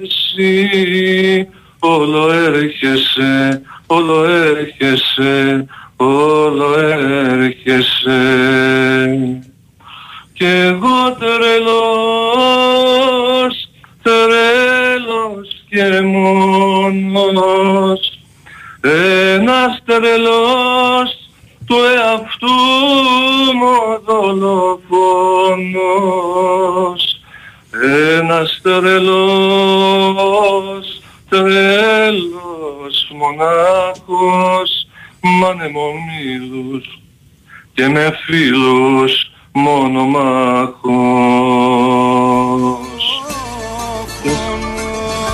[0.02, 1.47] εσύ
[1.80, 5.65] όλο έρχεσαι, όλο έρχεσαι,
[5.98, 8.20] όλο έρχεσαι.
[10.34, 11.96] Κι εγώ τρελός,
[14.02, 16.02] τρελός και
[17.12, 18.20] μόνος,
[18.82, 21.30] ένας τρελός
[21.66, 22.56] του εαυτού
[23.56, 24.72] μου ο δολοφόνος.
[28.20, 29.82] Ένας τρελός,
[31.30, 34.87] τρελός μονάχος
[35.40, 37.00] μ' ανεμομήλους
[37.74, 40.88] και με φίλους μονομάχος.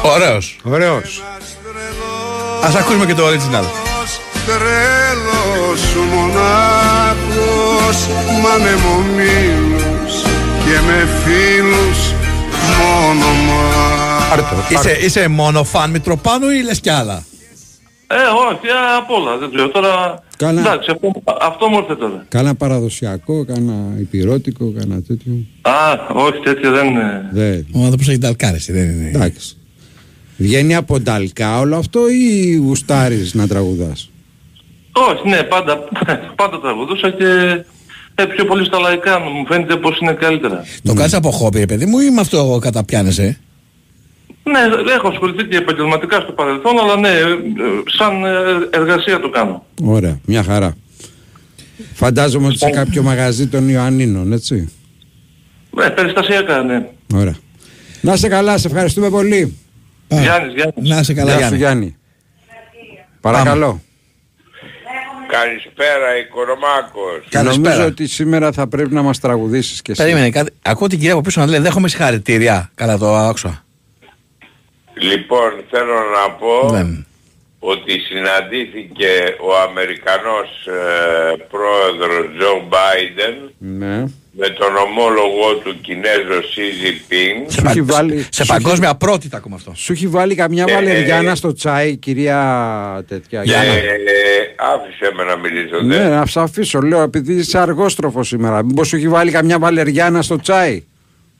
[0.03, 0.59] Ωραίος.
[0.63, 1.23] Ωραίος.
[2.63, 3.63] Ας ακούσουμε και το original.
[4.45, 7.97] Τρέλος μονάχος
[8.41, 10.21] Μ' ανεμομήλους
[10.65, 12.13] Και με φίλους
[12.79, 13.61] μόνο μα
[14.69, 17.23] Είσαι, είσαι μόνο φαν Μητροπάνου ή λες κι άλλα;
[18.07, 18.15] Ε,
[18.49, 19.69] όχι, ε, απ' όλα, δεν ξέρω.
[19.69, 20.59] Τώρα, Καλά.
[20.59, 21.11] εντάξει, αυτό,
[21.41, 22.25] αυτό μου ήρθε τώρα.
[22.27, 25.33] Κάνα παραδοσιακό, κάνα υπηρώτικο, κάνα τέτοιο.
[25.61, 25.71] Α,
[26.13, 27.29] όχι, τέτοιο δεν είναι.
[27.31, 27.67] Δεν.
[27.73, 29.11] Ο άνθρωπος έχει ταλκάρες, δεν είναι.
[29.13, 29.57] Εντάξει.
[30.37, 34.09] Βγαίνει από νταλκά όλο αυτό ή γουστάρεις να τραγουδάς;
[34.93, 35.77] Όχι, ναι, πάντα,
[36.35, 37.25] πάντα τραγουδούσα και
[38.15, 40.63] ε, πιο πολύ στα λαϊκά μου φαίνεται πως είναι καλύτερα.
[40.83, 43.39] Το κάνεις από χόμπι, ρε παιδί μου, ή με αυτό καταπιάνεσαι;
[44.43, 47.37] Ναι, έχω ασχοληθεί και επαγγελματικά στο παρελθόν, αλλά ναι, ε, ε,
[47.85, 48.31] σαν ε,
[48.69, 49.65] εργασία το κάνω.
[49.83, 50.75] Ωραία, μια χαρά.
[51.93, 54.71] Φαντάζομαι ότι σε κάποιο μαγαζί των Ιωαννίνων, έτσι.
[55.81, 56.89] Ε, περιστασιακά, ναι.
[57.15, 57.35] Ωραία.
[58.01, 59.57] Να σε καλά, σε ευχαριστούμε πολύ.
[60.07, 60.89] Γιάννης, Γιάννης.
[60.89, 61.55] Να είσαι καλά, Γεια Γιάννη.
[61.55, 61.97] σου Γιάννη.
[63.21, 63.81] Παρακαλώ.
[65.27, 67.55] Καλησπέρα, Οικονομάκος.
[67.57, 70.01] Νομίζω ότι σήμερα θα πρέπει να μας τραγουδήσεις και εσύ.
[70.01, 70.51] Περίμενε κάτι.
[70.61, 72.71] Ακούω την κυρία από πίσω να λέει δέχομαι συγχαρητήρια.
[72.75, 73.63] Καλά το άκουσα.
[74.93, 77.03] Λοιπόν, θέλω να πω Ναι.
[77.59, 83.97] ότι συναντήθηκε ο Αμερικανός ε, πρόεδρος Τζο Μπάιντεν Ναι.
[84.31, 87.51] με τον ομόλογο του Κινέζο Xi Jinping.
[87.51, 89.71] Σου έχει βάλει, Σε σου έχει- παγκόσμια πρώτητα ακόμα αυτό.
[89.75, 92.39] Σου έχει βάλει καμιά Ε, βαλεριάνα στο τσάι, κυρία
[93.07, 93.39] τέτοια.
[93.39, 93.71] Ε, Γιάννα.
[94.75, 95.81] άφησε με να μιλήσω.
[95.81, 96.07] Ναι, δε.
[96.09, 98.63] να σε αφήσω, λέω, επειδή είσαι αργόστροφος σήμερα.
[98.63, 100.83] Μήπως σου έχει βάλει καμιά βαλεριάνα στο τσάι;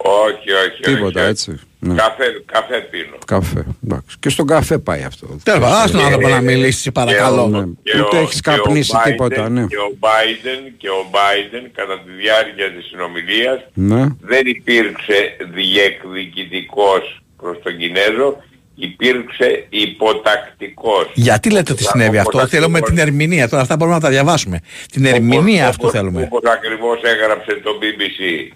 [0.06, 1.30] Όχι, όχι, Τίποτα, όχι.
[1.30, 1.60] έτσι.
[1.80, 1.96] Ναι.
[1.96, 3.18] Καφέ, καφέ πίνω.
[3.26, 3.66] Καφέ.
[3.86, 4.16] Εντάξει.
[4.20, 5.28] Και στον καφέ πάει αυτό.
[5.44, 7.48] Τέλος πάντων, άσε τον Ε, άνθρωπο να μιλήσεις, σε παρακαλώ.
[7.48, 7.64] Ναι.
[7.84, 9.66] Και Ούτε ο- έχεις και ο καπνίσει Biden- τίποτα, ναι.
[9.66, 14.08] Και ο Biden, και ο Biden κατά τη διάρκεια της συνομιλίας Ναι.
[14.22, 18.38] δεν υπήρξε διεκδικητικός προς τον Κινέζο,
[18.76, 21.12] υπήρξε υποτακτικός.
[21.14, 23.50] Γιατί λέτε ότι συνέβη αυτό, Όπως θέλουμε ακριβώς- την ερμηνεία.
[23.50, 24.60] Τώρα αυτά μπορούμε να τα διαβάσουμε.
[24.92, 26.22] Την ερμηνεία όπως- αυτού θέλουμε.
[26.32, 28.54] Όπως ακριβώς έγραψε το BBC.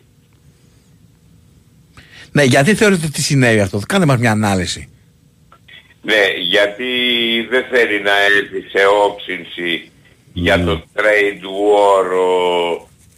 [2.37, 4.89] Ναι, γιατί θεωρείτε ότι συνέβη αυτό; Κάντε μας μια ανάλυση.
[6.01, 6.85] Ναι, γιατί
[7.49, 9.91] δεν θέλει να έρθει σε όψυνση
[10.33, 12.05] για το trade war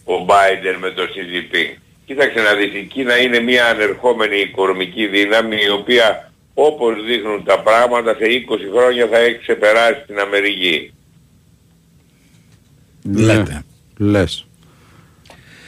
[0.04, 1.76] ο, ο Biden με το Xi Jinping.
[2.06, 7.60] Κοίταξε να δεις, η Κίνα είναι μια ανερχόμενη οικονομική δύναμη η οποία όπως δείχνουν τα
[7.60, 10.92] πράγματα σε 20 χρόνια θα έχει ξεπεράσει την Αμερική.
[13.14, 13.64] Λέτε.
[13.96, 14.46] Λες.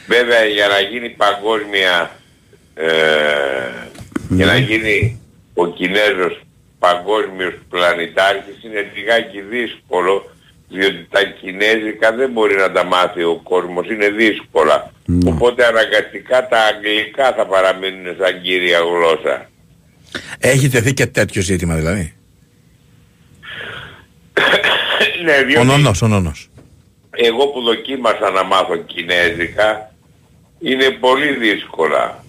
[0.07, 2.19] Βέβαια για να γίνει παγκόσμια,
[2.73, 2.89] ε,
[4.29, 5.21] για να γίνει
[5.53, 6.41] ο Κινέζος
[6.79, 10.33] παγκόσμιος πλανητάρχης είναι λιγάκι δύσκολο
[10.73, 14.91] διότι τα κινέζικα δεν μπορεί να τα μάθει ο κόσμος, είναι δύσκολα.
[15.25, 19.49] Οπότε αναγκαστικά τα αγγλικά θα παραμείνουν σαν κύρια γλώσσα.
[20.39, 22.13] Έχει τεθεί και τέτοιο ζήτημα δηλαδή;
[25.25, 26.49] ναι, Ο διότι νονός, ο νονός.
[27.09, 29.93] εγώ που δοκίμασα να μάθω κινέζικα,
[30.59, 32.22] είναι πολύ δύσκολα.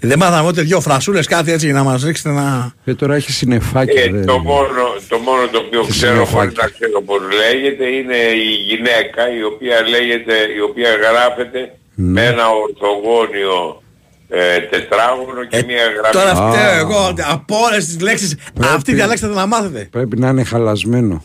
[0.00, 2.74] Δεν μάθαμε ούτε δυο φρασούλες κάτι έτσι για να μας ρίξετε ένα...
[2.84, 4.02] Και τώρα έχει συννεφάκια.
[4.02, 6.62] Ε, δεν- το, μόνο, το μόνο το οποίο Και ξέρω χωρίς συννεφάκια.
[6.62, 12.44] να ξέρω πώς λέγεται είναι η γυναίκα η οποία λέγεται, η οποία γράφεται με ένα
[12.50, 13.82] ορθογώνιο
[14.28, 16.12] ε, τετράγωνο και μία γραμμή.
[16.12, 16.50] Τώρα Α.
[16.52, 18.34] φταίω εγώ από όλες τις λέξεις
[18.74, 19.88] αυτή διαλέξτε να μάθετε.
[19.90, 21.24] Πρέπει να είναι χαλασμένο.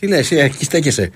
[0.00, 1.10] Τι λες, ε, εκεί στέκεσαι.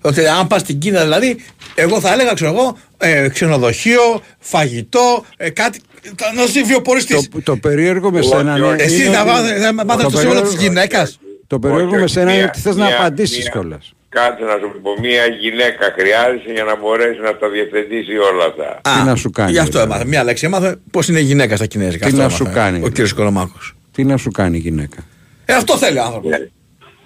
[0.00, 1.36] Ότι αν πας στην Κίνα δηλαδή,
[1.74, 5.93] εγώ θα έλεγα, ξέρω εγώ, ε, ξενοδοχείο, φαγητό, ε, κάτι, θα-
[6.36, 7.28] να ζει βιοποριστής.
[7.28, 8.76] Το, το περίεργο με σένα είναι.
[8.78, 11.18] Εσύ είναι θα ότι- μάθεις θα μάθεις το το σύμβολο της περίεργο- γυναίκας.
[11.46, 13.92] Το περίεργο Όχι, με όχι, σένα είναι μία- ότι θες να μία- απαντήσεις μία- κιόλας.
[14.08, 18.80] Κάτσε να σου πω, μία γυναίκα χρειάζεται για να μπορέσει να τα διευθετήσει όλα αυτά.
[18.82, 19.90] Τι να σου κάνει, Γι' αυτό δηλαδή.
[19.90, 20.04] έμαθα.
[20.06, 22.06] Μία λέξη έμαθα πώς είναι η γυναίκα στα κινέζικα.
[22.06, 23.74] Τι Αυτό να σου έμαθα, κάνει, Ο κύριος Κολομάκος.
[23.92, 24.96] Τι να σου κάνει η γυναίκα.
[25.44, 26.30] Ε, αυτό θέλει ο άνθρωπος.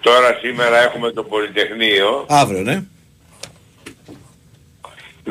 [0.01, 2.25] Τώρα σήμερα έχουμε το Πολυτεχνείο.
[2.29, 2.83] Αύριο, ναι.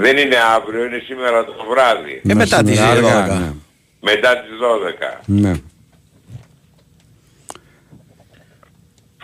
[0.04, 2.22] Δεν είναι αύριο, είναι σήμερα το βράδυ.
[2.30, 3.40] Ε, μετά τις σήμερα αργά, 12.
[3.40, 3.52] ναι.
[4.02, 5.22] Μετά τις 12.
[5.26, 5.54] Ναι.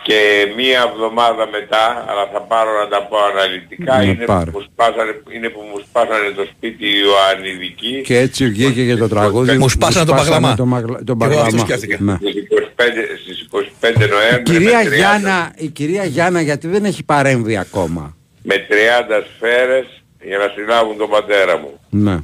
[0.02, 0.18] Και
[0.56, 4.50] μία εβδομάδα μετά, αλλά θα πάρω να τα πω αναλυτικά, Ναι, είναι, πάρε.
[4.50, 8.96] που μου σπάσανε, είναι που μου σπάσανε το σπίτι οι Ιωαννιδικοί Και έτσι βγήκε και
[8.96, 9.58] το τραγούδι.
[9.58, 10.54] Μου σπάσανε τον παγλαμά.
[10.54, 11.66] Το, μαγλα- τον Εγώ αυτό παγλαμά.
[11.66, 11.96] σκέφτηκα.
[12.00, 12.16] Ναι.
[12.20, 16.84] στις 25, στις 25 Η Νοέμβρη κυρία, με 30, Γιάννα, η κυρία Γιάννα γιατί δεν
[16.84, 18.16] έχει παρέμβει ακόμα.
[18.42, 21.80] με 30 σφαίρες για να συλλάβουν τον πατέρα μου.
[21.90, 22.16] Ναι.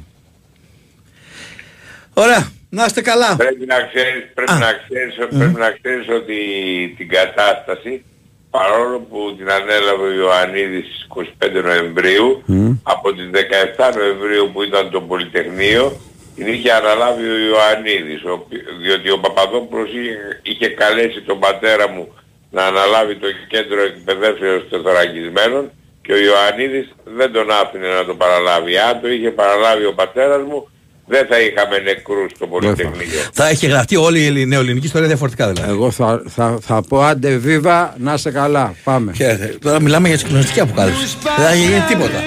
[2.13, 2.51] Ωραία.
[2.69, 3.35] Να είστε καλά.
[3.35, 6.37] Πρέπει να ξέρεις, πρέπει να ξέρεις, πρέπει να ξέρεις ότι
[6.97, 8.03] την κατάσταση
[8.49, 11.07] παρόλο που την ανέλαβε ο Ιωαννίδης στις
[11.59, 12.43] 25 Νοεμβρίου
[12.83, 13.29] από τις
[13.77, 15.99] 17 Νοεμβρίου που ήταν το Πολυτεχνείο
[16.35, 21.87] την είχε αναλάβει ο Ιωαννίδης ο οποί- διότι ο Παπαδόπουλος είχε, είχε καλέσει τον πατέρα
[21.89, 22.13] μου
[22.51, 26.87] να αναλάβει το κέντρο εκπαιδεύσεως τεθωρακισμένων και ο Ιωαννίδης
[27.17, 28.77] δεν τον άφηνε να το παραλάβει.
[28.77, 30.69] Αν το είχε παραλάβει ο πατέρας μου
[31.05, 33.21] δεν θα είχαμε νεκρούς στο Πολυτεχνείο.
[33.33, 35.71] Θα έχει γραφτεί όλη η νεοελληνική ιστορία διαφορετικά δηλαδή.
[35.71, 38.75] Εγώ θα, θα, θα πω άντε βίβα να είσαι καλά.
[38.83, 39.13] Πάμε.
[39.13, 39.55] Χαίρετε.
[39.61, 41.17] Τώρα μιλάμε για συγκλονιστική αποκάλυψη.
[41.37, 42.23] Δεν θα γίνει τίποτα.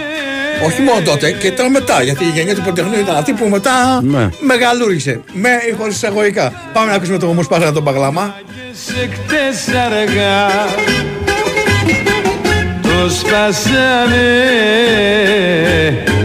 [0.67, 2.03] Όχι μόνο τότε και τώρα μετά.
[2.03, 4.29] Γιατί η γενιά του Πολυτεχνείου ήταν αυτή που μετά Ναι.
[4.41, 5.21] μεγαλούργησε.
[5.33, 6.71] Με ή χωρίς εισαγωγικά.
[6.73, 8.35] Πάμε να ακούσουμε το μου σπάσανε τον παγλαμά.
[12.95, 14.33] Σε χτες αργά το σπάσανε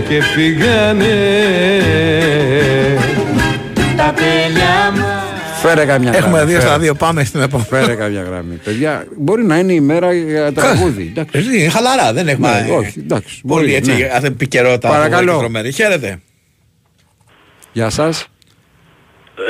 [0.10, 1.18] και φύγανε
[3.98, 5.24] τα τέλεια μας
[5.62, 6.52] Φέρε καμιά Έχουμε γραμμή.
[6.52, 6.70] δύο φέρε.
[6.70, 6.96] στα δύο.
[6.96, 7.68] Πάμε στην επόμενη.
[7.70, 8.56] Φέρε καμιά γραμμή.
[8.56, 11.08] Παιδιά, μπορεί να είναι η μέρα για τραγούδι.
[11.12, 11.38] Εντάξει.
[11.38, 12.62] Εσύ, είναι χαλαρά, δεν έχουμε.
[12.68, 13.42] Ναι, όχι, εντάξει.
[13.48, 14.20] Πολύ μπορεί, έτσι, ναι.
[14.22, 14.28] ναι.
[14.28, 14.90] επικαιρότητα.
[14.90, 15.32] Παρακαλώ.
[15.32, 15.72] αποδεδειγμένη.
[15.72, 16.20] Χαίρετε.
[17.72, 18.28] Γεια σας.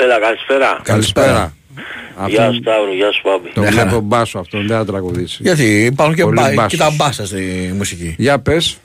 [0.02, 0.80] Έλα, καλησπέρα.
[0.82, 1.54] Καλησπέρα.
[1.74, 3.50] Γεια Αυτόν σου Σταύρο, γεια σου Πάπη.
[3.54, 5.38] τον βλέπω μπάσο αυτόν, δεν θα τραγουδήσει.
[5.42, 6.70] Γιατί υπάρχουν και, Πολύ μπα, μπάσος.
[6.72, 8.14] και τα μπάσα στη μουσική.
[8.18, 8.78] Για πες.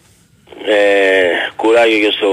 [0.66, 2.30] Ε, κουράγιο και στο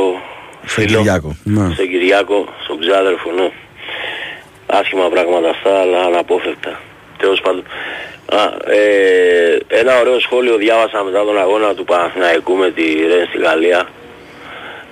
[0.66, 1.36] Στον φίλο, Κυριάκο.
[1.44, 1.74] Ναι.
[1.74, 3.48] στον Κυριάκο, στον ξάδερφο, ναι.
[4.66, 6.80] Άσχημα πράγματα αυτά, αλλά αναπόφευκτα.
[7.18, 7.62] Τέλος πάντων.
[8.38, 8.42] Α,
[8.76, 13.80] ε, ένα ωραίο σχόλιο διάβασα μετά τον αγώνα του Παναθηναϊκού με τη Ρεν στη Γαλλία.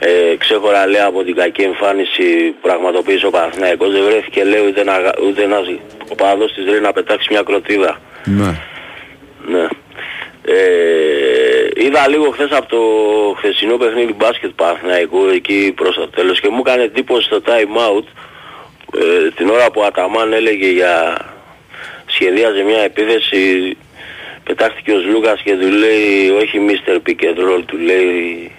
[0.03, 4.81] Ε, ξέχωρα λέει από την κακή εμφάνιση που πραγματοποίησε ο Παναθηναϊκός δεν βρέθηκε λέει ούτε,
[4.81, 5.63] ένα, γα- ούτε ένας
[6.09, 8.01] οπαδός της Ρεν να πετάξει μια κροτίδα.
[8.25, 8.55] Ναι.
[9.47, 9.67] Ναι.
[10.45, 12.81] Ε, είδα λίγο χθες από το
[13.39, 18.05] χθεσινό παιχνίδι μπάσκετ Παναθηναϊκού εκεί προς το τέλος και μου έκανε εντύπωση στο time out
[19.01, 21.17] ε, την ώρα που ο Αταμάν έλεγε για
[22.07, 23.77] σχεδίαζε μια επίθεση
[24.45, 26.95] πετάχτηκε ο Λούκας και του λέει όχι Mr.
[27.09, 28.53] Pick and Roll του λέει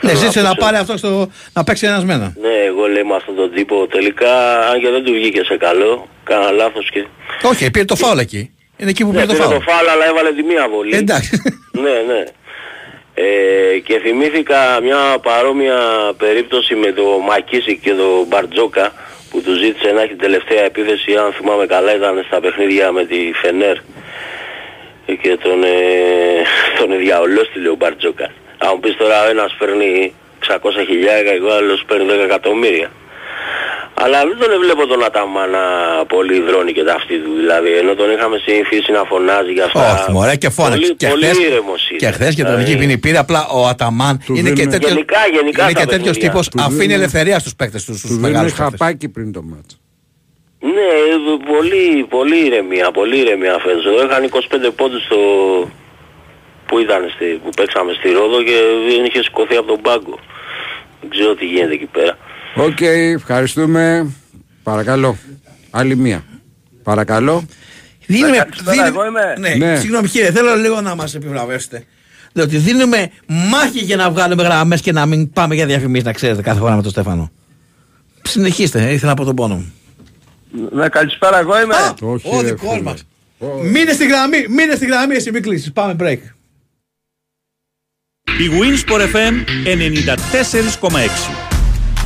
[0.00, 2.32] Ναι, θέλω ζήτησε να πω σε- πάρει αυτό στο, να παίξει ένας μένα.
[2.40, 6.08] Ναι, εγώ λέει με αυτόν τον τύπο τελικά αν και δεν του βγήκε σε καλό
[6.24, 7.06] κάνα λάθος και
[7.42, 8.50] Όχι, πήρε το φάουλ εκεί.
[8.76, 9.56] Είναι εκεί που ναι, πήρε το πήρε φάουλ.
[9.56, 10.96] το φάουλ αλλά έβαλε τη μία βολή.
[10.96, 11.42] Εντάξει.
[11.84, 12.24] ναι, ναι.
[13.18, 15.78] Ε, και θυμήθηκα μια παρόμοια
[16.18, 18.92] περίπτωση με το Μακίσικ και το Μπαρτζόκα
[19.30, 23.04] που τους ζήτησε να έχει την τελευταία επίθεση αν θυμάμαι καλά ήταν στα παιχνίδια με
[23.04, 23.76] τη Φενέρ
[25.06, 25.68] Ε, και τον, ε,
[26.78, 28.30] τον διαολόστηλε ο Μπαρτζόκα.
[28.66, 29.90] Αν μου πεις τώρα ο ένας παίρνει
[30.46, 32.90] 600 χιλιάρικα και ο άλλος παίρνει 10 εκατομμύρια.
[34.04, 35.62] Αλλά δεν τον βλέπω τον Αταμά να
[36.14, 37.30] πολύ δρώνει και τα αυτή του.
[37.40, 39.84] Δηλαδή, ενώ τον είχαμε συνηθίσει να φωνάζει για αυτά.
[39.94, 40.78] Όχι, μωρέ, και φώναξε.
[40.80, 41.98] Πολύ, Και πολύ χθες- ήρεμος είναι.
[41.98, 43.18] Και χθες και τον Δηλαδή, εκεί ποινή πήρε.
[43.18, 44.88] Απλά ο Αταμάν είναι και δίνουν- τέτοιο.
[44.88, 46.28] Γενικά, γενικά είναι στα και τέτοιος παιχνίδια.
[46.28, 46.48] τύπος.
[46.48, 47.92] Του Αφήνει δίνουν- ελευθερία στους παίκτες του.
[47.92, 48.68] Του Στου δίνει μεγάλους παίκτες.
[48.78, 49.72] χαπάκι πριν το μάτς.
[50.60, 51.16] Ναι, ε,
[51.52, 53.84] πολύ, πολύ ηρεμία, πολύ ηρεμία φέτος.
[53.86, 55.20] Εδώ είχαν 25 πόντους στο,
[56.66, 58.56] Πού ήταν στη, που παίξαμε στη Ρόδο και
[58.88, 60.18] δεν είχε σηκωθεί από τον πάγκο.
[61.00, 62.18] Δεν ξέρω τι γίνεται εκεί πέρα.
[62.56, 62.80] Οκ,
[63.20, 64.10] ευχαριστούμε.
[64.62, 65.16] Παρακαλώ.
[65.70, 66.24] Άλλη μία.
[66.82, 67.44] Παρακαλώ.
[68.06, 69.34] Δίνουμε, καλησπέρα, δίνουμε- εγώ είμαι.
[69.38, 69.76] Ναι, Ναι.
[69.76, 71.84] συγγνώμη κύριε, θέλω λίγο να μας επιβραβεύσετε.
[72.32, 76.42] Διότι δίνουμε μάχη για να βγάλουμε γραμμές και να μην πάμε για διαφημίσεις, να ξέρετε,
[76.42, 77.30] κάθε φορά με τον Στέφανο.
[78.22, 79.72] Συνεχίστε, ε, ήθελα από τον πόνο μου.
[80.72, 81.74] Ναι, καλησπέρα, εγώ είμαι.
[82.00, 82.82] Όχι, Ο ρε, δικός φίλε.
[82.82, 83.04] μας.
[83.72, 85.72] Μείνε στη γραμμή, μείνε στη γραμμή, εσύ μην κλείσεις.
[85.72, 86.18] Πάμε break.
[88.38, 89.34] Η Winsport FM
[90.80, 91.34] 94,6.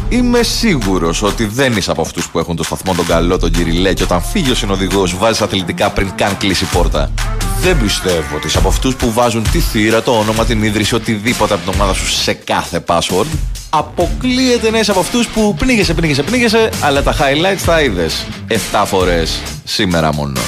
[0.09, 3.95] Είμαι σίγουρος ότι δεν είσαι από αυτούς που έχουν το σταθμό τον καλό, τον Κυριλέ,
[3.95, 7.11] και όταν φύγει ο συνοδηγός βάζεις αθλητικά πριν καν κλείσει η πόρτα.
[7.61, 11.55] Δεν πιστεύω ότι είσαι από αυτούς που βάζουν τη θύρα, το όνομα, την ίδρυση, οτιδήποτε
[11.55, 13.27] από την ομάδα σου σε κάθε password.
[13.71, 18.83] Αποκλείεται να είσαι από αυτούς που πνίγεσαι, πνίγεσαι, πνίγεσαι, αλλά τα highlights τα είδες 7
[18.87, 20.41] φορές σήμερα μόνο.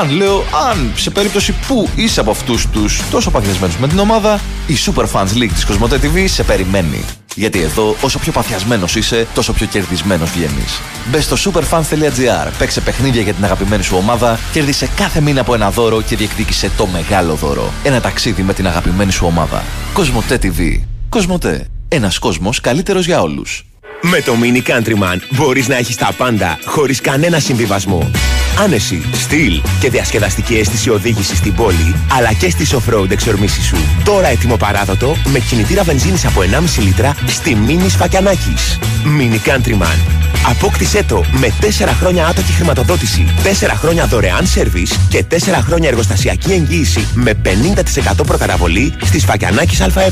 [0.00, 4.40] Αν λέω, αν σε περίπτωση που είσαι από αυτούς τους τόσο παθιασμένους με την ομάδα,
[4.66, 7.04] η Super Fans League της Κοσμοτέ TV σε περιμένει.
[7.34, 10.80] Γιατί εδώ, όσο πιο παθιασμένος είσαι, τόσο πιο κερδισμένος βγαίνεις.
[11.10, 15.70] Μπες στο superfans.gr, παίξε παιχνίδια για την αγαπημένη σου ομάδα, κέρδισε κάθε μήνα από ένα
[15.70, 17.72] δώρο και διεκδίκησε το μεγάλο δώρο.
[17.82, 19.64] Ένα ταξίδι με την αγαπημένη σου ομάδα.
[19.92, 20.80] Κοσμοτέ TV.
[21.08, 21.66] Κοσμοτέ.
[21.92, 23.64] Ένας κόσμος καλύτερος για όλους.
[24.00, 28.10] Με το Mini Countryman μπορείς να έχεις τα πάντα χωρίς κανένα συμβιβασμό.
[28.58, 33.76] Άνεση, στυλ και διασκεδαστική αίσθηση οδήγησης στην πόλη, αλλά και στις off-road εξορμήσεις σου.
[34.04, 38.78] Τώρα έτοιμο παράδοτο με κινητήρα βενζίνης από 1,5 λίτρα στη Mini Σφακιανάκης.
[39.18, 39.98] Mini Countryman.
[40.46, 41.64] Απόκτησέ το με 4
[42.00, 48.94] χρόνια άτοκη χρηματοδότηση, 4 χρόνια δωρεάν σερβις και 4 χρόνια εργοστασιακή εγγύηση με 50% προκαταβολή
[49.04, 50.08] στη Σφακιανάκης ΑΕ.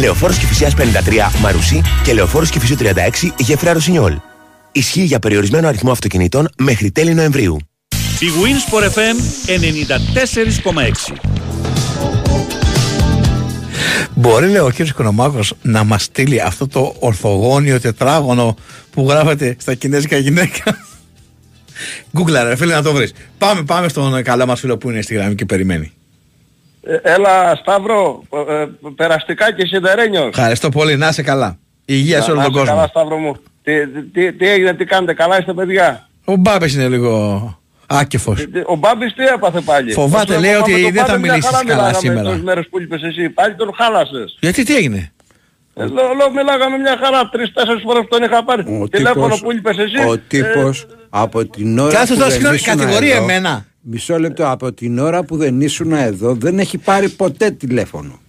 [0.00, 4.14] Λεωφόρος Κηφισιάς 53 Μαρουσί και Λεωφόρος Κηφισιού 36 Γέφυρα Ρωσινιόλ.
[4.72, 7.67] Ισχύει για περιορισμένο αριθμό αυτοκινήτων μέχρι τέλη Νοεμβρίου.
[8.20, 9.16] Η Winsport FM
[9.46, 11.16] 94,6.
[14.14, 18.56] Μπορεί, λέει ο κύριος Κονομάκος, να μας στείλει αυτό το ορθογώνιο τετράγωνο
[18.90, 20.62] που γράφεται στα κινέζικα γυναίκα;
[22.16, 23.12] Γκούγκλα ρε φίλε να το βρεις.
[23.38, 25.92] Πάμε, πάμε στον καλό μας φίλο που είναι στη γραμμή και περιμένει.
[26.82, 30.28] Ε, Έλα, Σταύρο, ε, ε, περαστικά και σιδερένιος.
[30.28, 31.58] Ευχαριστώ πολύ, να είσαι καλά.
[31.84, 32.74] Υγεία σε όλο Να τον είστε κόσμο.
[32.74, 33.36] Καλά, Σταύρο μου.
[33.62, 37.58] Τι, τι, τι έγινε, τι κάνετε, καλά είστε παιδιά; Ο Μπάμπες είναι λίγο
[37.88, 38.36] άκεφος.
[38.52, 41.10] Τι- Ο Μπάμπης τι έπαθε πάλι; Φοβάται, Όσο λέει, εγώ ότι με τον δεν θα
[41.12, 42.22] Μπάμπη μια μιλήσεις χαρά καλά μιλάγαμε σήμερα.
[42.28, 44.36] Τόσες μέρες που είπες εσύ, πάλι τον χάλασες.
[44.40, 45.12] Γιατί τι έγινε;
[45.74, 48.62] Ε, Λέω, λέω, μιλάγαμε μια χαρά, τρεις-τέσσερις φορές που τον είχα πάρει.
[48.82, 50.08] Ο Τηλέφωνο τύπος, που είπες εσύ.
[50.08, 53.66] ο ε, τύπος από την ώρα Κάτσε που τώρα, δεν συγγνώμη, ήσουν κατηγορεί εδώ, εμένα.
[53.80, 58.20] Μισό λεπτό, από την ώρα που δεν ήσουν εδώ δεν έχει πάρει ποτέ τηλέφωνο.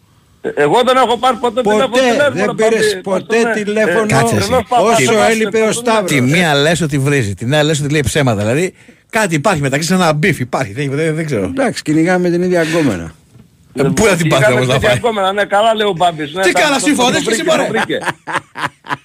[0.41, 1.97] ε, Εγώ δεν έχω πάρει ποτέ Ποτέ, τηλέφωνο.
[2.11, 3.01] τηλέφωνο, δεν ρε, πήρες Μπάμπη.
[3.01, 4.03] ποτέ Πώς το λένε, τηλέφωνο.
[4.03, 4.47] ε, Κάτσε εσύ.
[4.47, 5.97] τρελός παπάς, Όσο παπάς, έλειπε ο πώς το λένε.
[5.97, 6.11] Σταύρος.
[6.11, 8.39] Τη μία λες ότι βρίζει, την άλλη λες ότι λέει ψέματα.
[8.41, 8.73] Δηλαδή
[9.09, 10.73] κάτι υπάρχει μεταξύ σε ένα beef υπάρχει.
[10.73, 11.43] Δεν, δεν, δεν ξέρω.
[11.45, 13.11] Εντάξει, κυνηγάμε την ίδια γκόμενα.
[13.73, 15.93] Ε, Πού να την πάθει Είχαμε όμως να τέτοια πάει; ακόμα, ναι, καλά λέει ο
[15.97, 16.33] Μπάμπης.
[16.33, 17.67] ναι, Τι τα- καλά, το- σύμφωνα, το- δεν το είσαι βρήκε, μωρέ.
[17.67, 17.97] Το βρήκε.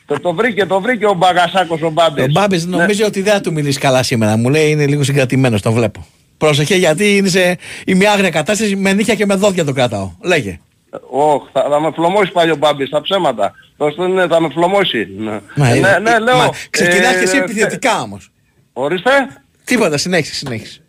[0.07, 2.25] Το- Το βρήκε, το βρήκε ο Μπαγασάκος ο Μπάμπης.
[2.25, 2.77] Ο Μπάμπης Ναι.
[2.77, 4.37] νομίζει ότι δεν θα του μιλήσει καλά σήμερα.
[4.37, 6.07] Μου λέει είναι λίγο συγκρατημένος, τον βλέπω.
[6.39, 10.11] Πρόσεχε γιατί είναι σε η μια άγρια κατάσταση με νύχια και με δόντια το κρατάω.
[10.23, 10.59] Λέγε.
[11.11, 13.53] Ωχ, θα, θα με φλωμώσει πάλι ο Μπάμπης, τα ψέματα.
[13.77, 15.09] Πώς το είναι, θα με φλωμώσει.
[15.19, 16.37] Ναι, Μα, Ε, είναι- ναι, ναι, λέω.
[16.37, 18.31] μα ξεκινάς ε, και εσύ ε, επιθετικά όμως.
[18.73, 19.11] Ορίστε.
[19.65, 20.81] Τίποτα, συνέχισε, συνέχισε.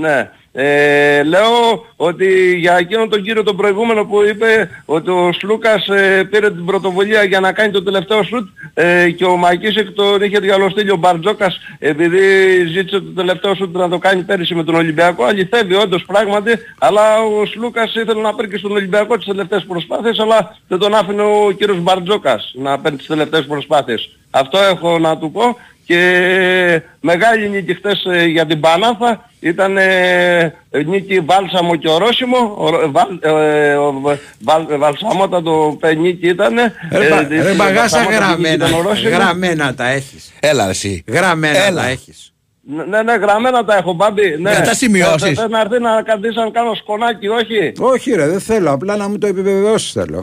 [0.00, 0.30] Ναι.
[0.58, 6.24] Ε, λέω ότι για εκείνον τον κύριο τον προηγούμενο που είπε ότι ο Σλούκας ε,
[6.30, 10.38] πήρε την πρωτοβουλία για να κάνει το τελευταίο σουτ ε, και ο Μακίσεκ τον είχε
[10.38, 12.18] διαλωστεί ο Μπαρτζόκας επειδή
[12.66, 15.24] ζήτησε το τελευταίο σουτ να το κάνει πέρυσι με τον Ολυμπιακό.
[15.24, 20.18] Αληθεύει όντως πράγματι, αλλά ο Σλούκας ήθελε να παίρνει και στον Ολυμπιακό τις τελευταίες προσπάθειες,
[20.18, 24.10] αλλά δεν τον άφηνε ο κύριος Μπαρτζόκας να παίρνει τις τελευταίες προσπάθειες.
[24.30, 25.56] Αυτό έχω να του πω
[25.86, 30.54] και μεγάλη νίκη χθες ε, για την Πανάθα ήταν ε,
[30.86, 34.00] νίκη βάλσαμο και ορόσημο ο, Ρο- βάλ, ε, ο,
[34.40, 39.16] βάλ, βαλσαμότατο νίκη ήταν ε, Ρε, μπα- ε, ρε μπαγάσα βαλσαμότατη νίκη γραμμένα, ήταν ορόσημο.
[39.16, 40.32] γραμμένα τα έχεις.
[40.40, 41.04] Έλα εσύ.
[41.06, 41.82] Γραμμένα Έλα.
[41.82, 42.30] τα έχεις.
[42.68, 44.36] Ναι, ναι, ναι, γραμμένα τα έχω μπάμπη.
[44.40, 44.50] Ναι.
[44.50, 45.28] Για τα σημειώσεις.
[45.30, 47.72] Ε, Θες να έρθει να κρατήσει να κάνω σκονάκι, όχι.
[47.78, 50.22] Όχι ρε, δεν θέλω, απλά να μου το επιβεβαιώσεις θέλω.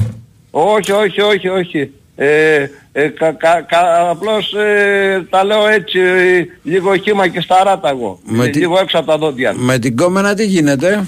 [0.52, 1.92] Όχι, όχι, όχι, όχι.
[2.16, 7.64] Ε, ε, κα, κα, κα, απλώς ε, τα λέω έτσι, ε, λίγο χύμα και στα
[7.64, 8.20] ράτα εγώ.
[8.24, 9.54] Με Ε, τι- Λίγο έξω από τα δόντια.
[9.56, 11.04] Με την κόμενα τι γίνεται;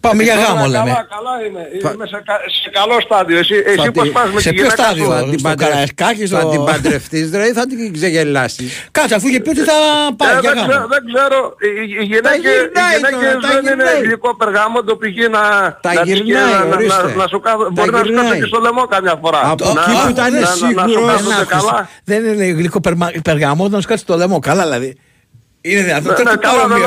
[0.00, 0.92] Πάμε για Καλά, γάμο καλά, λέμε.
[1.14, 1.62] Καλά είμαι.
[1.94, 3.38] Είμαι σε, κα- σε καλό στάδιο.
[3.38, 5.10] Εσύ, εσύ Θα πώς τη- πας με σε τη ποιο γυναίκα στάδιο; σου.
[5.10, 8.88] Θα την, στο παντρε- Καραϊσκάκι, στο- θα την παντρευτείς ρε ή θα την ξεγελάσεις.
[8.90, 9.78] Κάτσε αφού είχε πει ότι θα
[10.16, 10.86] πάει Ε, για δεν, ξέρω, γάμο.
[10.94, 11.70] δεν ξέρω, οι,
[12.00, 14.00] οι γυναίκες, οι γυρνάει γυναίκες τώρα, τα δεν είναι γυρνάει.
[14.06, 15.16] γλυκό περγάμοντο π.χ.
[15.36, 15.42] να,
[15.86, 17.02] Τα να, τις- γυρνάει, να, να, ορίστε.
[17.02, 18.40] να, να σου κάθω, Τα μπορεί να σου κάθω γυρνάει.
[18.40, 19.40] και στο λαιμό καμιά φορά.
[19.52, 21.88] Από να, εκεί που ήταν να, να, να, σου σίγουρος κάθονται να καλά.
[22.10, 24.38] Δεν είναι γλυκό περμα- περγαμότο να σου κάτσει το λαιμό.
[24.38, 24.90] Καλά δηλαδή.
[25.60, 26.12] Είναι δυνατόν.
[26.12, 26.78] Ναι, Τώρα ναι, τι καλά δεν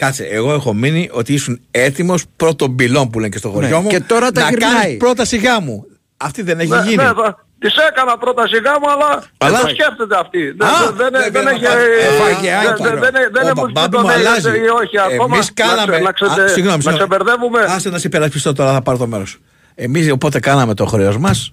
[0.00, 3.82] Κάτσε, εγώ έχω μείνει ότι ήσουν έτοιμος πρώτον πυλών που λένε και στο χωριό Ναι,
[3.82, 3.88] μου.
[3.88, 4.72] και τώρα τα να γυρνάει.
[4.82, 5.86] κάνεις πρόταση γάμου.
[6.16, 6.96] Αυτή δεν έχει Ναι, γίνει.
[6.96, 10.42] ναι, θα- Της έκανα πρόταση γάμου, αλλά, Αλλά- δεν το σκέφτεται αυτή.
[10.50, 11.62] Δεν, Α, δεν, δεν, δεν δεν πήρε έχει...
[11.62, 11.84] να πάει.
[11.84, 12.90] ε, Έφαγε δεν- άκυρο.
[12.90, 14.48] δεν- δεν- Δεν Ο έχουμε μπαμπάμπη πει μου το ναι, αλλάζει.
[14.48, 15.34] ή όχι ακόμα.
[15.36, 15.98] Εμείς κάναμε.
[15.98, 16.96] Να, ξε, να, ξε, Α, συγγνώμη, να συγγνώμη.
[16.98, 17.60] ξεμπερδεύουμε.
[17.74, 19.36] Άσε να σε υπερασπιστώ τώρα, θα πάρω το μέρος.
[19.74, 21.52] Εμείς οπότε κάναμε το χρέο μας.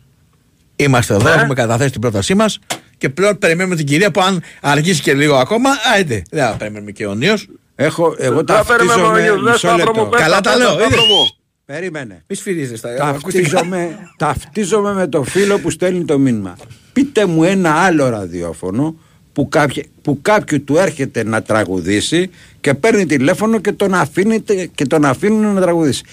[0.75, 1.35] Είμαστε εδώ, Ναι.
[1.35, 2.59] έχουμε καταθέσει την πρότασή μας
[2.97, 6.21] και πλέον περιμένουμε την κυρία που αν αργήσει και λίγο ακόμα, άιντε.
[6.31, 7.33] Δεν θα περιμένουμε και αιωνίω.
[7.79, 10.05] Έχω, εγώ Δεν περιμένω, ταυτίζομαι Ιωσήφ, μισό Σταύρο μου, λεπτό.
[10.05, 10.99] πες Καλά τα πες λέω, Σταύρο είδες.
[10.99, 11.37] μου.
[11.65, 12.23] Περίμενε.
[12.27, 13.49] Μη σφυρίζεις τα ακουστικά.
[13.49, 16.57] Ταυτίζομαι, ταυτίζομαι με το φίλο που στέλνει το μήνυμα.
[16.93, 18.95] Πείτε μου ένα άλλο ραδιόφωνο
[19.33, 22.29] που, κάποιο, που κάποιου του έρχεται να τραγουδήσει
[22.61, 26.03] και παίρνει τηλέφωνο και τον, αφήνετε, και τον αφήνουν να τραγουδήσει.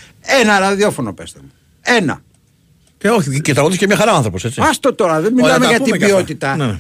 [0.41, 1.51] Ένα ραδιόφωνο πέστε μου.
[1.81, 2.23] Ένα.
[2.99, 4.61] Και όχι, και τραγουδίσει και μια χαρά άνθρωπος, έτσι.
[4.65, 6.17] Άστο τώρα, δεν Ωραία, μιλάμε τα για πούμε την κι αυτά.
[6.17, 6.57] ποιότητα.
[6.57, 6.79] Ναι.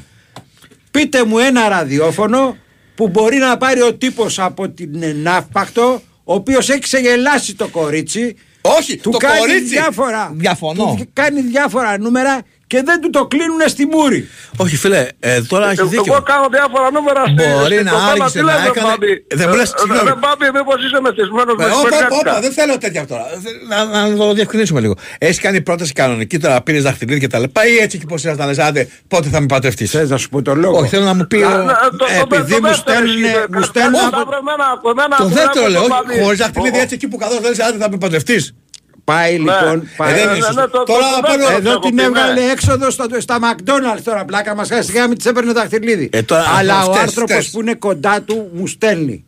[0.90, 2.56] Πείτε μου ένα ραδιόφωνο
[2.94, 7.68] που μπορεί να πάρει ο τύπος από την ε, Ναύπακτο ο οποίος έχει ξεγελάσει το
[7.68, 9.62] κορίτσι Όχι, του το κάνει κορίτσι.
[9.64, 10.94] διάφορα, Διαφωνώ.
[10.98, 14.28] του κάνει διάφορα νούμερα και δεν του το κλείνουν στη μούρη.
[14.56, 16.22] Όχι, φίλε, ε, τώρα έχει Εγώ δίκιο.
[16.30, 18.10] κάνω διάφορα νούμερα στη Μπορεί στην να κοπέλα.
[18.10, 20.08] άργησε Τι να λέτε, έκανε- Μπάμπη; Δεν μου λες, Ε, συγγνώμη.
[20.10, 22.30] Ρε Μπάμπη, μήπως είσαι μεθυσμένος με Ε, τη όπα, όπα, Μεριάτικα.
[22.30, 23.24] όπα, δεν θέλω τέτοια τώρα.
[23.70, 24.94] Να, να το διευκρινίσουμε λίγο.
[25.18, 28.46] Έχεις κάνει πρόταση κανονική τώρα, πήρες δαχτυλίδι και τα λοιπά, ή έτσι και πώς ήσασταν,
[28.48, 29.86] λες, άντε, πότε θα με πατευτεί.
[29.86, 31.42] Θες να σου πω το λόγο; Όχι, θέλω να μου πει.
[31.42, 32.06] Α, ο- ναι, το- το-
[32.36, 33.46] επειδή το μου δεύτερο στέλνουνε- ισχύει.
[33.52, 36.22] μου Κα- στέλνουν κα- από- Σταύρο, εμένα, εμένα, Το εμένα, δεύτερο εμένα, λέω, Μπάμπη.
[36.22, 38.36] χωρίς δαχτυλίδι Ο- έτσι εκεί που καθόλου δεν άντε θα με πατευτεί.
[39.04, 39.88] Πάει λοιπόν.
[39.96, 40.68] πάει- Ε, δεν ναι, είναι ναι, σωστό.
[40.70, 41.36] το- Τώρα το- θα το παίρνω.
[41.38, 41.58] δεύτερο.
[41.58, 42.50] Εδώ έχω την πει, έβγαλε ναι.
[42.50, 46.08] έξοδος στο, στα McDonald's τώρα πλάκα μας χάσει γάμι της έπαιρνε δαχτυλίδι.
[46.12, 47.50] Ε, τώρα, Αλλά αυτό ο φταίς, άνθρωπος φταίς.
[47.50, 49.24] που είναι κοντά του μου στέλνει.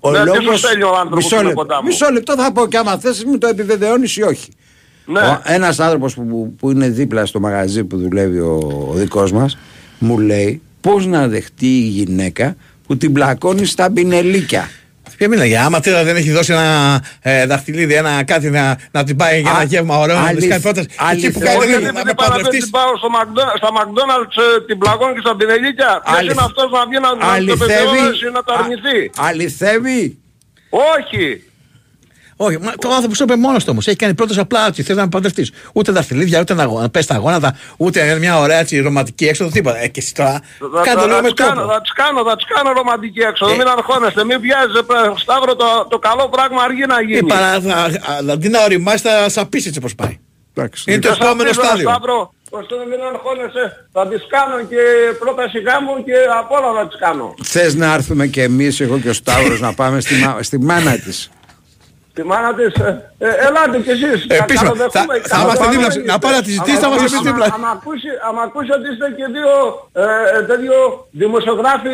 [0.00, 1.86] Ο Ναι, τι σου λόγος- στέλνει ο άνθρωπος μισό που είναι λεπτό, κοντά μου.
[1.88, 4.48] Μισό λεπτό θα πω και άμα θες μου το επιβεβαιώνεις ή όχι.
[5.06, 5.38] Ναι.
[5.44, 9.58] Ένας άνθρωπος που, που, που είναι δίπλα στο μαγαζί που δουλεύει ο, ο δικός μας
[9.98, 12.56] μου λέει πώς να δεχτεί η γυναίκα
[12.86, 14.70] που την πλακώνει στα πινελίκια.
[15.16, 19.16] Ποια μιλάει, άμα τώρα δεν έχει δώσει ένα ε, δαχτυλίδι, ένα κάτι να, να την
[19.16, 20.86] πάει για ένα Α, γεύμα ωραίο, να της αληθ- κάνει πρόταση.
[21.12, 21.44] Εκεί που αληθεύει.
[21.44, 22.70] κάνει Όχι, δεν γιατί να με επειδή παραπέμπει παντρευτείς.
[22.70, 25.90] πάω στο McDonald's- στα McDonald's ε, την πλαγώνει και στα πινελίκια.
[26.04, 27.62] Ποιος Αληθ- είναι αυτός να βγει να να το Αληθεύει.
[27.72, 28.98] επιβεβαιώσει ή να το αρνηθεί.
[29.06, 30.18] Α- αληθεύει.
[30.96, 31.24] Όχι.
[32.44, 33.86] Όχι, μα, το άνθρωπο σου είπε μόνος του όμως.
[33.86, 35.52] Έχει κάνει πρόταση απλά ότι θέλει να με παντρευτείς.
[35.72, 39.78] Ούτε δαχτυλίδια, ούτε να, να πες τα γόνατα, ούτε μια ωραία έτσι, ρομαντική έξοδο, τίποτα.
[39.82, 41.72] Ε, και εσύ τώρα Θα- κάνε το θα- λίγο θα με τις κάνω, τρόπο.
[41.72, 43.52] Θα τις κάνω, θα τις κάνω ρομαντική έξοδο.
[43.52, 43.56] Ε.
[43.56, 44.82] Μην αγχώνεστε, μην βιάζετε.
[44.82, 47.26] πρέ- Σταύρο το, το καλό πράγμα αργεί να Ε, γίνει.
[47.26, 50.18] παρά, θα, α, αντί να οριμάσει, θα σαπίσεις έτσι πώ πάει.
[50.54, 50.84] Εντάξει.
[50.86, 51.88] Είναι το Και σας επόμενο πείζω, στάδιο.
[51.88, 53.64] Σταύρο, ώστε μην αγχώνεσαι.
[53.92, 54.80] Θα τις κάνω και
[55.18, 57.34] πρόταση γάμου και απ' όλα θα τις κάνω.
[57.42, 60.98] Θες να έρθουμε κι εμείς, εγώ και ο Σταύρος να πάμε στη, μα- στη μάνα
[60.98, 61.30] της.
[62.16, 64.18] Τη μάνα της, ε, ε, ελάτε κι εσείς.
[64.32, 65.14] Ε, Θα επίσημα, καλοδεχούμε.
[65.22, 66.10] θα- θα είμαστε Άμα δίπλα πάμε- σου.
[66.12, 67.46] Να πάει να τη ζητήσει, θα άμα είμαστε ακούσει- εμείς δίπλα.
[67.58, 69.52] άμα ακούσει, άμα ακούσει ότι είστε και δύο
[70.02, 70.04] ε,
[70.36, 70.76] ε, τέτοιο
[71.22, 71.92] δημοσιογράφοι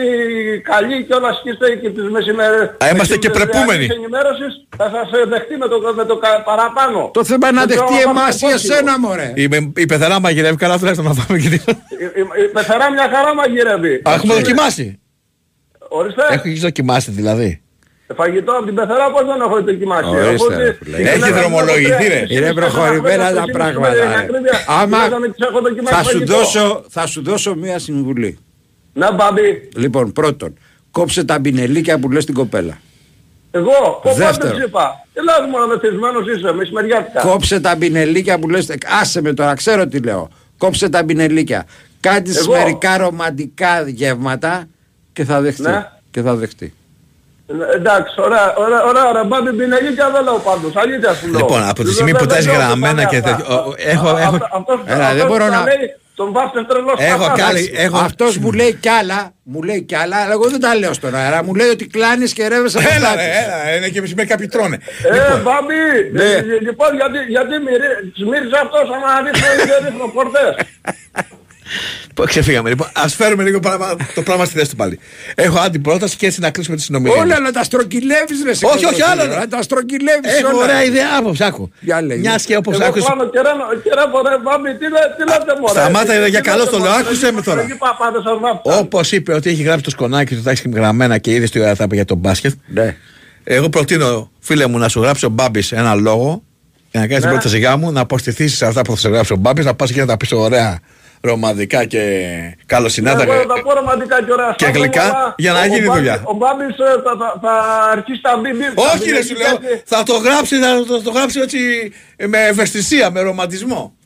[0.72, 2.64] καλοί και όλα και είστε και τις μεσημέρες.
[2.82, 3.86] Α, είμαστε και πρεπούμενοι.
[4.00, 7.00] ενημέρωσης θα σας ε, δεχτεί με το, με το κα- παραπάνω.
[7.18, 9.28] Το θέμα είναι να Δεν δεχτεί ξέρω αν εμάς ή πάμε εσένα, μωρέ.
[9.42, 9.44] Η,
[9.82, 11.72] η πεθερά μαγειρεύει καλά, τουλάχιστον να πάμε και τίποτα.
[12.04, 13.94] Η, η, η πεθερά μια χαρά μαγειρεύει.
[14.08, 14.86] Α, Έχουμε δοκιμάσει.
[15.88, 16.22] Ορίστε.
[16.30, 17.50] Έχεις δοκιμάσει δηλαδή.
[18.16, 20.08] Φαγητό από την πεθερά πώς δεν έχω δοκιμάσει.
[20.08, 20.96] Ορίστε, Οπότε, ρε φίλε.
[20.98, 22.20] η Έχεις γυναίκα δρομολογηθεί, μου ρε.
[22.26, 23.88] τρία- Είναι προχωρημένα τέσσερα τα χρόνια, πράγματα.
[23.88, 24.14] με την ρε.
[24.18, 26.36] ακρίβεια, Άμα τουλάχιστον τις έχω δοκιμάσει θα σου, φαγητό.
[26.36, 28.38] δώσω, θα σου δώσω μία συμβουλή.
[28.92, 29.68] Ναι, μπαμπή.
[29.76, 30.58] Λοιπόν, πρώτον,
[30.90, 32.78] κόψε τα μπινελίκια που λες στην κοπέλα.
[33.50, 34.50] Εγώ, ο Δεύτερο.
[34.52, 35.06] πάντως είπα.
[35.14, 37.20] Τι λέω μόνο μεθυσμένος είσαι, μεσημεριάτικα.
[37.20, 38.68] Κόψε τα μπινελίκια που λες.
[39.00, 40.28] Άσε με τώρα, ξέρω τι λέω.
[40.58, 41.66] Κόψε τα μπινελίκια.
[42.00, 42.52] Κάτι Εγώ.
[42.52, 44.64] μερικά ρομαντικά γεύματα
[45.12, 45.62] και θα δεχτεί.
[45.62, 45.86] Ναι.
[46.10, 46.72] Και θα δεχτεί.
[47.50, 51.38] Ε, Εντάξει, ωραία, ωραία, ωραία, ωραία, μπαμπή πινελίκια δεν λέω πάντως, αλήθεια σου λέω.
[51.38, 53.14] Λοιπόν, από τη στιγμή Δεν- που δεν τα έχεις λέω γραμμένα αυτά.
[53.14, 55.56] και τέτοιο, ο- ο- έχω- Α, έχω- αυτό- αυτός- Έλα, δεν αυτός μπορώ που τα
[55.58, 55.86] να- λέει,
[56.22, 57.38] Τον βάφτε τρελός Έχω σπαθάς.
[57.44, 60.74] κάνει- έχω- Αυτός μου λέει κι άλλα, μου λέει κι άλλα, αλλά εγώ δεν τα
[60.74, 61.44] λέω στον αέρα.
[61.44, 64.46] Μου λέει ότι κλάνεις και ρεύεσαι από Έλα, τα ρε, έλα, είναι και μεσημέρι κάποιοι
[64.54, 64.78] τρώνε.
[65.12, 65.82] Ε, μπαμπή,
[66.12, 66.22] Ναι.
[66.24, 70.50] ε, λοιπόν, γιατί, γιατί μυρί- τις μύρισε αυτός άμα ρίχνω και ρίχνω πορτές.
[72.14, 72.86] Πω, Ξεφύγαμε λοιπόν.
[72.92, 74.98] Α φέρουμε λίγο πράγμα- το πράγμα στη θέση του πάλι.
[75.34, 77.20] Έχω αντιπρόταση και έτσι να κλείσουμε τη συνομιλία.
[77.22, 79.38] Όλα να τα στρογγυλεύεις ρε σε Όχι, όχι, κολοτρίλο, άλλα.
[79.38, 80.62] Να τα στρογγυλεύεις Έχω όλα.
[80.64, 81.70] ωραία ιδέα άποψη, άκου.
[81.80, 82.20] Για λέγε.
[82.20, 83.06] Μιας και όπως Εγώ άκουσε.
[83.08, 86.40] πάνω και ρένω, και ρεύω ρε μπαμπή, τι λέ- τι λέτε μωρέ; σταμάτα, Τι- για
[86.40, 87.60] τι καλό λέτε, το λέω, μωρέ, άκουσε εκεί με πα- τώρα.
[87.62, 88.72] Εκεί παπάδες σας βάφτουν.
[88.84, 91.74] Όπως είπε ότι έχει γράψει το σκονάκι του, τα έχεις γραμμένα και είδες τι ώρα
[91.74, 92.52] θα είπε για τον μπάσκετ.
[92.66, 92.96] Ναι.
[93.44, 96.42] Εγώ προτείνω, φίλε μου, να σου γράψει ο Μπάμπης ένα λόγο
[96.90, 97.34] για να κάνει την Ναι.
[97.34, 100.00] πρόταση γάμου, να αποστηθείς σε αυτά που θα σου γράψει ο Μπάμπης, να πας και
[100.00, 100.78] να τα πεις ωραία,
[101.20, 102.00] ρομαντικά και
[102.66, 103.22] καλοσυνάτα.
[103.22, 104.54] Εγώ θα πω ρομαντικά και ωραία.
[104.56, 106.12] και Σταύρο, γλυκά, αλλά για να ο- γίνει ο δουλειά.
[106.12, 107.52] Μπάμπης- Ο Μπάμπης ε, θα, θα, θα
[107.90, 108.64] αρχίσει τα μπιμπι.
[108.74, 111.58] Όχι, ρε, σου λέω, θα το γράψει, θα το, το γράψει έτσι
[112.16, 113.96] ε, με ευαισθησία, με ρομαντισμό.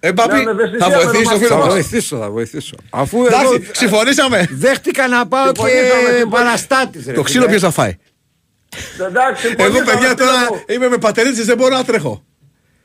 [0.00, 1.46] Ε, Μπάμπη, Ναι, με ευαισθησία, θα με βοηθήσει το ρομαντισμό.
[1.46, 1.72] φίλο Θα μας.
[1.74, 2.74] βοηθήσω, θα βοηθήσω.
[2.90, 4.46] Αφού εγώ Εντάξει, συμφωνήσαμε.
[4.50, 6.30] δέχτηκα να πάω και Συμφωνήσαμε, συμφωνήσαμε.
[6.30, 7.50] παραστάτης ρε Το ξύλο φίλε.
[7.56, 7.96] ποιος θα φάει;
[9.06, 10.62] Εντάξει, Εγώ πολύ παιδιά καλά, τώρα φίλε μου.
[10.74, 12.22] είμαι με πατερίτσες, δεν μπορώ να τρέχω.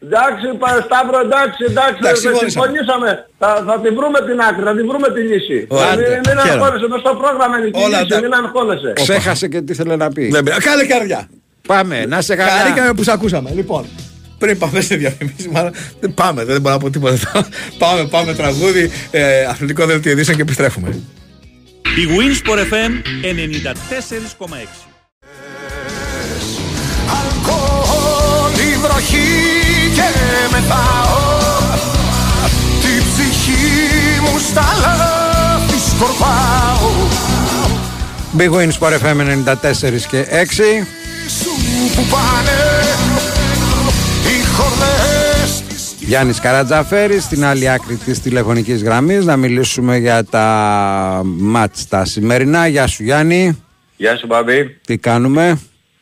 [0.06, 2.50] Εντάξει, πα- Σταύρο, εντάξει, εντάξει, Εντάξει, θα συμφωνήσαμε.
[2.52, 3.10] συμφωνήσαμε.
[3.42, 5.58] Θα, θα τη βρούμε την άκρη, θα τη βρούμε τη λύση.
[5.70, 6.52] Ωραία, μην, μην χαίρομαι.
[6.52, 8.90] αγχώνεσαι, μες στο πρόγραμμα είναι η Όλα λύση, τα- μην αγχώνεσαι.
[9.04, 10.24] Ξέχασε και τι ήθελε να πει.
[10.36, 10.62] Δεν πειράζει.
[10.72, 11.22] Καλή καρδιά.
[11.72, 12.52] Πάμε, να σε καλά.
[12.58, 13.50] Χαρήκαμε που σε ακούσαμε.
[13.60, 13.84] Λοιπόν,
[14.42, 17.18] πριν πάμε σε διαφημίσεις, μάλλον δεν πάμε, δεν μπορώ να πω τίποτα.
[17.84, 20.90] πάμε, πάμε τραγούδι, ε, αθλητικό δελτίο ειδήσεων και επιστρέφουμε.
[22.02, 22.92] Η Winsport FM
[23.24, 24.88] 94,6.
[27.18, 29.28] Αλκοόλ, η βροχή
[29.98, 30.10] και
[30.52, 31.18] μεθάω
[32.82, 36.90] Τη ψυχή μου στα λάθη σκορπάω
[38.38, 40.86] Big Wins Sport FM 94 και 6.
[41.40, 41.50] Σου
[41.96, 42.58] που πάνε
[44.24, 45.64] οι χορδές
[46.00, 52.68] Γιάννης Καρατζαφέρης στην άλλη άκρη της τηλεφωνικής γραμμής να μιλήσουμε για τα μάτς τα σημερινά.
[52.68, 53.64] Γεια σου Γιάννη,
[53.96, 54.78] Γεια σου Μπαμπή.
[54.86, 55.60] τι κάνουμε;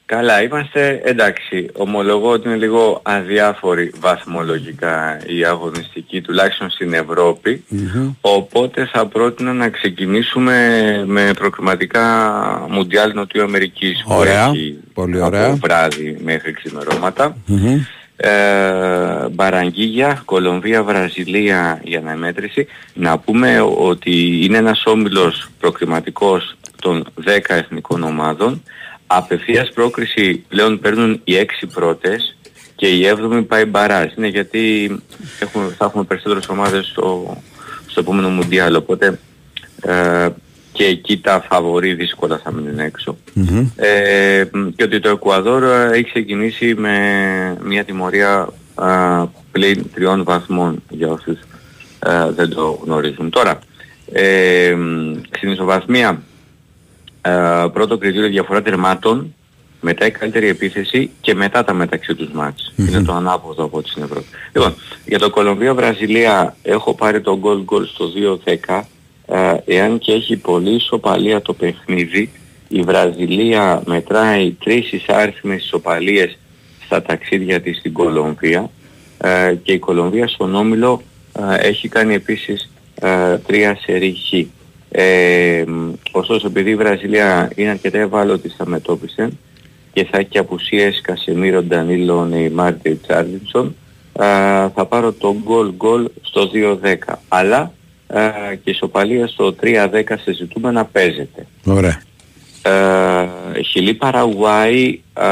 [0.07, 1.69] Καλά, είμαστε εντάξει.
[1.73, 7.63] Ομολογώ ότι είναι λίγο αδιάφορη βαθμολογικά η αγωνιστική, τουλάχιστον στην Ευρώπη.
[8.21, 10.57] Οπότε θα πρότεινα να ξεκινήσουμε
[11.05, 12.05] με προκριματικά
[12.69, 15.53] Μουντιάλ Νοτιού Αμερικής που Ωραία, έχει πολύ από ωραία.
[15.53, 17.37] βράδυ μέχρι ξημερώματα.
[18.17, 18.29] Ε,
[19.31, 22.67] Μπαραγγίγια, Κολομβία, Βραζιλία για αναμέτρηση.
[22.93, 28.63] Να πούμε ότι είναι ένας όμιλος προκριματικός των 10 εθνικών ομάδων.
[29.07, 32.37] Απευθείας πρόκριση πλέον παίρνουν οι 6 πρώτες
[32.75, 34.13] και η 7η πάει μπαράζ.
[34.17, 34.91] Είναι γιατί
[35.39, 37.37] έχουμε, θα έχουμε περισσότερες ομάδες στο,
[37.87, 38.75] στο επόμενο Μουντιάλ.
[38.75, 39.19] Οπότε
[39.81, 40.27] ε,
[40.71, 43.17] και εκεί τα φαβορεί δύσκολα θα μείνουν έξω.
[43.75, 44.45] Ε,
[44.75, 46.97] και ότι το Εκουαδόρ ε, έχει ξεκινήσει με
[47.63, 51.37] μια τιμωρία α, πλην τριών βαθμών για όσους
[52.05, 53.29] ε, δεν το γνωρίζουν.
[53.29, 53.59] Τώρα,
[54.11, 56.21] ε, μ, στην ισοβαθμία
[57.25, 59.35] ε, πρώτο κριτήριο διαφορά τερμάτων,
[59.81, 62.73] μετά η καλύτερη επίθεση και μετά τα μεταξύ τους μάτς.
[62.75, 64.25] Είναι το ανάποδο από ό,τι στην Ευρώπη.
[64.53, 68.11] Λοιπόν, για το Κολομβία-Βραζιλία έχω πάρει το goal goal στο
[68.43, 68.81] 2-10.
[69.27, 72.31] Ε, εάν και έχει πολύ ισοπαλία το παιχνίδι,
[72.67, 76.37] η Βραζιλία μετράει τρεις εισάριθμες ισοπαλίες
[76.85, 78.69] στα ταξίδια της στην Κολομβία
[79.17, 81.01] ε, και η Κολομβία στον Όμιλο
[81.33, 82.71] ε, έχει κάνει επίσης
[83.01, 84.54] ε, τρία σερί χ.
[84.97, 89.39] Ε, μ, ωστόσο επειδή η Βραζιλία είναι αρκετά ευάλωτη στα μετώπιση
[89.93, 93.75] και θα έχει απουσίες Κασεμίρο, Ντανίλο, Νεϊμάρ και Τσάρλινσον
[94.19, 94.23] ε,
[94.75, 96.95] θα πάρω το goal goal στο 2-10
[97.27, 97.73] αλλά
[98.07, 101.47] ε, και ισοπαλία στο 3-10 σε ζητούμενα παίζεται.
[101.65, 102.01] Ωραία.
[102.61, 105.25] Ε, Χιλή Παραγουάη, ε,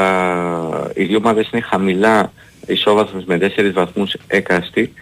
[0.94, 2.32] οι δύο ομάδες είναι χαμηλά
[2.66, 4.92] ισόβαθμες με 4 βαθμούς έκαστη,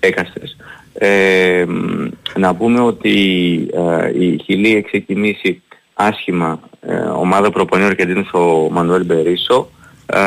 [0.00, 0.56] έκαστες.
[1.00, 3.12] Ε, μ, να πούμε ότι
[3.72, 5.62] ε, η Χιλή έχει ξεκινήσει
[5.94, 9.68] άσχημα ε, ομάδα προπονεί ο Αρκεντίνος ο Μανουέλ Μπερίσο
[10.06, 10.18] ε,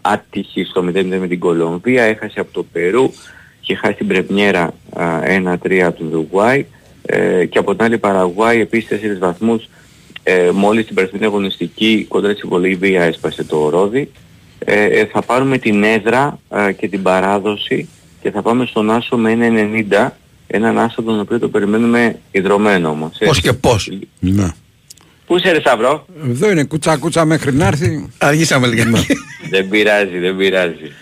[0.00, 3.10] άτυχη στο 0-0 με την Κολομβία έχασε από το Περού
[3.60, 4.74] και χάσει την πρεμιέρα
[5.24, 6.66] ε, 1-3 από τον Ουρουγουάη
[7.02, 9.68] ε, και από την άλλη Παραγουάη επίσης 4 βαθμούς
[10.22, 14.10] ε, μόλις την περασμένη αγωνιστική κοντά στη Βολίβια έσπασε το ρόδι.
[14.58, 17.88] Ε, ε, θα πάρουμε την έδρα ε, και την παράδοση
[18.26, 19.36] και θα πάμε στον Άσο με
[19.90, 20.08] 1,90.
[20.46, 23.16] Έναν Άσο τον οποίο το περιμένουμε ιδρωμένο όμως.
[23.24, 23.90] Πώς και πώς.
[24.20, 24.48] Ναι.
[25.26, 28.10] Πού είσαι ρε Σταυρό; Εδώ είναι κούτσα κούτσα μέχρι να έρθει.
[28.18, 29.06] Αργήσαμε λιγάκι.
[29.50, 30.92] δεν πειράζει, δεν πειράζει.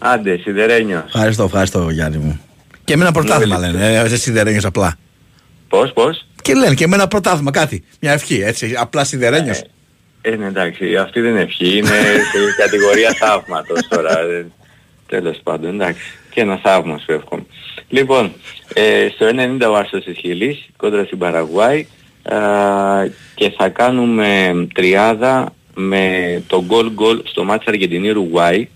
[0.00, 1.02] Άντε, σιδερένιος.
[1.06, 2.40] Ευχαριστώ, ευχαριστώ Γιάννη μου.
[2.84, 4.96] Και εμένα πρωτάθλημα λένε, ε, εσύ σιδερένιος απλά.
[5.68, 7.84] Πώς, πώς; Και λένε και εμένα πρωτάθλημα κάτι.
[8.00, 9.62] Μια ευχή, έτσι, απλά σιδερένιος.
[10.20, 14.18] Ε, ναι, εντάξει, αυτή δεν είναι ευχή, είναι σε κατηγορία θαύματος τώρα.
[14.20, 14.46] ε,
[15.08, 16.00] Τέλος πάντων, εντάξει.
[16.38, 17.42] Και ένα θαύμα σου εύχομαι.
[17.88, 18.32] Λοιπόν,
[18.74, 19.26] ε, στο
[19.60, 21.86] 90 ο Άρσος της Χιλής, κόντρα στην Παραγουάη,
[22.22, 22.34] ε,
[23.34, 28.68] και θα κάνουμε τριάδα με το γκολ γκολ στο μάτς Αργεντινή Ουρουγουάη.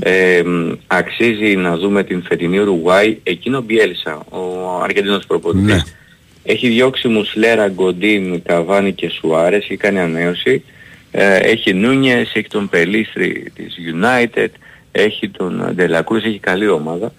[0.00, 5.94] Ε, μ, αξίζει να δούμε την φετινή Ουρουγουάη, εκείνο Μπιέλσα, ο Αργεντινός προπονητής.
[6.42, 10.62] Έχει διώξει Μουσλέρα, Γκοντίν, Καβάνη και Σουάρες, έχει κάνει ανέωση.
[11.10, 14.48] Ε, έχει Νούνιες, έχει τον Πελίστρη της United,
[14.92, 17.12] έχει τον Ντελακρούς, έχει καλή ομάδα.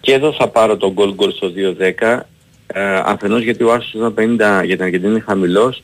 [0.00, 1.52] Και εδώ θα πάρω τον goal goal στο
[2.00, 2.20] 2-10.
[2.66, 5.82] Ε, αφενός γιατί ο Άσος 50 για την Αργεντινή είναι χαμηλός.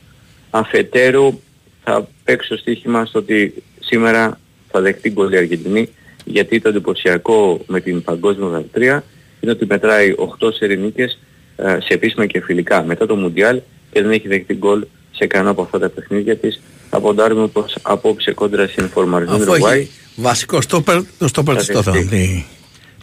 [0.49, 1.39] Αφετέρου
[1.83, 4.39] θα παίξω στοίχημα στο ότι σήμερα
[4.71, 5.89] θα δεχτεί γκολ η Αργεντινή
[6.25, 9.03] γιατί το εντυπωσιακό με την παγκόσμια γραφτρία
[9.39, 11.19] είναι ότι μετράει 8 σερινίκες
[11.55, 15.49] ε, σε επίσημα και φιλικά μετά το Μουντιάλ και δεν έχει δεχτεί γκολ σε κανένα
[15.49, 16.61] από αυτά τα παιχνίδια της.
[16.89, 19.79] Θα ποντάρουμε πως απόψε κόντρα στην Φορμαριζόν Αφού Ουρουγουάι.
[19.79, 22.07] έχει βασικό στόπερ, το στόπερ της Θα το δεχτεί.
[22.07, 22.45] θέλει.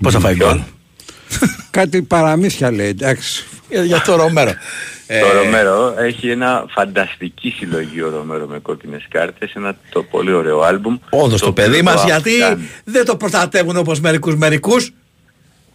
[0.03, 0.61] Πώς θα φάει γκολ.
[1.71, 3.45] Κάτι παραμύθια λέει, εντάξει.
[3.71, 4.53] Για, για το Ρομέρο.
[5.07, 10.33] Ε, Το Ρομέρο έχει ένα φανταστική συλλογή ο Ρομέρο με κόκκινες κάρτες, ένα το πολύ
[10.33, 10.97] ωραίο άλμπουμ.
[11.11, 12.69] Όντως το οποίο παιδί μας το γιατί αυξάνει.
[12.85, 14.93] δεν το προστατεύουν όπως μερικούς μερικούς.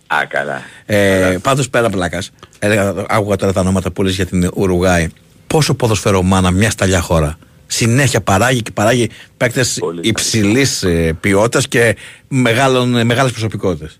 [0.07, 0.61] Α, καλά.
[0.85, 5.07] Ε, πάντως πέρα πλάκας, έλεγα, άκουγα τώρα τα ονόματα που λες για την Ουρουγάη.
[5.47, 7.37] Πόσο ποδοσφαιρομάνα μια σταλιά χώρα.
[7.71, 11.95] Συνέχεια παράγει και παράγει παίκτες υψηλής ε, ποιότητας και
[12.27, 13.99] μεγάλων, ε, μεγάλες προσωπικότητες.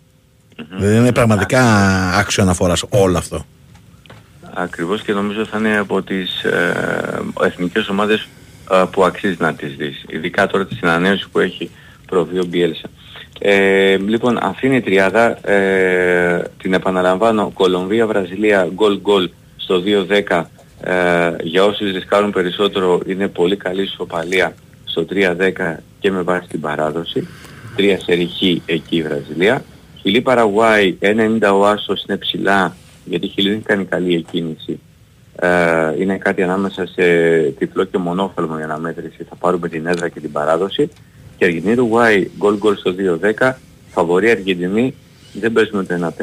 [0.77, 1.61] Δεν είναι πραγματικά
[2.17, 3.45] άξιο αναφοράς όλο αυτό.
[4.53, 8.27] Ακριβώς και νομίζω θα είναι από τις ε, εθνικές ομάδες
[8.71, 10.03] ε, που αξίζει να τις δεις.
[10.07, 11.69] Ειδικά τώρα τη συνανέωση που έχει
[12.05, 12.89] προβεί ο Μπιέλσα.
[13.39, 15.49] Ε, λοιπόν, αυτή είναι η τριάδα.
[15.49, 17.51] Ε, την επαναλαμβάνω.
[17.53, 20.43] Κολομβία, Βραζιλία, γκολ γκολ στο 2-10.
[20.83, 24.53] Ε, για όσους ρισκάρουν περισσότερο είναι πολύ καλή ισοπαλία
[24.83, 27.27] στο 3-10 και με βάση την παράδοση.
[27.75, 29.63] Τρία σεριχή εκεί η Βραζιλία.
[30.01, 32.75] Χιλή Παραγουάη 1,90 ο Άσος είναι ψηλά
[33.05, 34.79] γιατί η Χιλή δεν κάνει καλή εκκίνηση.
[35.35, 35.49] Ε,
[35.99, 37.03] είναι κάτι ανάμεσα σε
[37.41, 39.23] τυφλό και μονόφαλμο για αναμέτρηση.
[39.29, 40.89] Θα πάρουμε την έδρα και την παράδοση.
[41.37, 42.95] Και Αργεντινή Ουρουάη γκολ γκολ στο
[43.39, 43.51] 2-10.
[43.89, 44.95] Φαβορή Αργεντινή
[45.33, 46.13] δεν παίζουμε το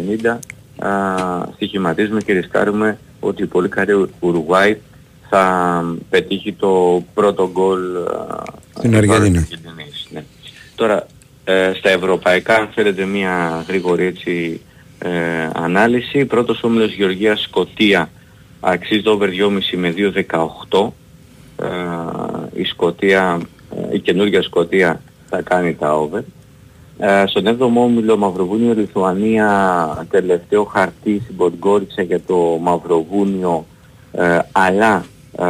[0.81, 0.87] 1-50.
[0.87, 0.91] Α,
[1.55, 4.77] στοιχηματίζουμε και ρισκάρουμε ότι η πολύ καλή Ουρουάη
[5.29, 8.43] θα πετύχει το πρώτο γκολ α,
[8.79, 9.39] Στην του Αργεντινή.
[9.39, 10.25] Αργεντινής, ναι.
[10.75, 11.07] Τώρα,
[11.45, 14.61] ε, στα ευρωπαϊκά, αν θέλετε μια γρήγορη έτσι,
[14.99, 15.11] ε,
[15.53, 18.11] ανάλυση, πρώτος όμιλος Γεωργίας Σκοτία
[18.61, 20.95] αξίζει το over 2,5 με 2,18.
[21.62, 23.41] Ε, η Σκοτία,
[23.91, 26.21] ε, η καινούργια Σκοτία θα κάνει τα over.
[26.99, 33.66] Ε, στον 7ο όμιλο Μαυροβούνιο Λιθουανία τελευταίο χαρτί στην Ποντγκόριτσα για το Μαυροβούνιο
[34.12, 35.05] ε, αλλά
[35.38, 35.44] ε,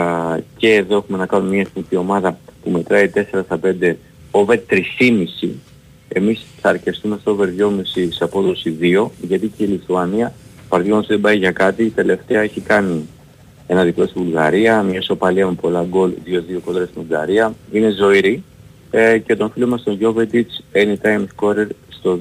[0.56, 3.94] και εδώ έχουμε να κάνουμε μια εθνική ομάδα που μετράει 4 στα 5
[4.30, 5.48] over 3,5
[6.08, 10.32] εμείς θα αρκεστούμε στο over 2,5 σε απόδοση 2 γιατί και η Λιθουανία
[10.68, 13.08] παραδείγματος δεν πάει για κάτι η τελευταία έχει κάνει
[13.66, 18.42] ένα διπλό στη Βουλγαρία, μια ισοπαλία με πολλά γκολ 2-2 κοντά στην Βουλγαρία είναι ζωηρή
[18.90, 22.18] ε, και τον φίλο μας τον Γιώβετιτς anytime scorer στο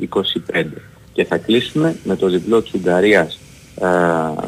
[0.00, 0.64] 2-25
[1.12, 3.38] και θα κλείσουμε με το διπλό της Ουγγαρίας
[3.80, 3.86] ε,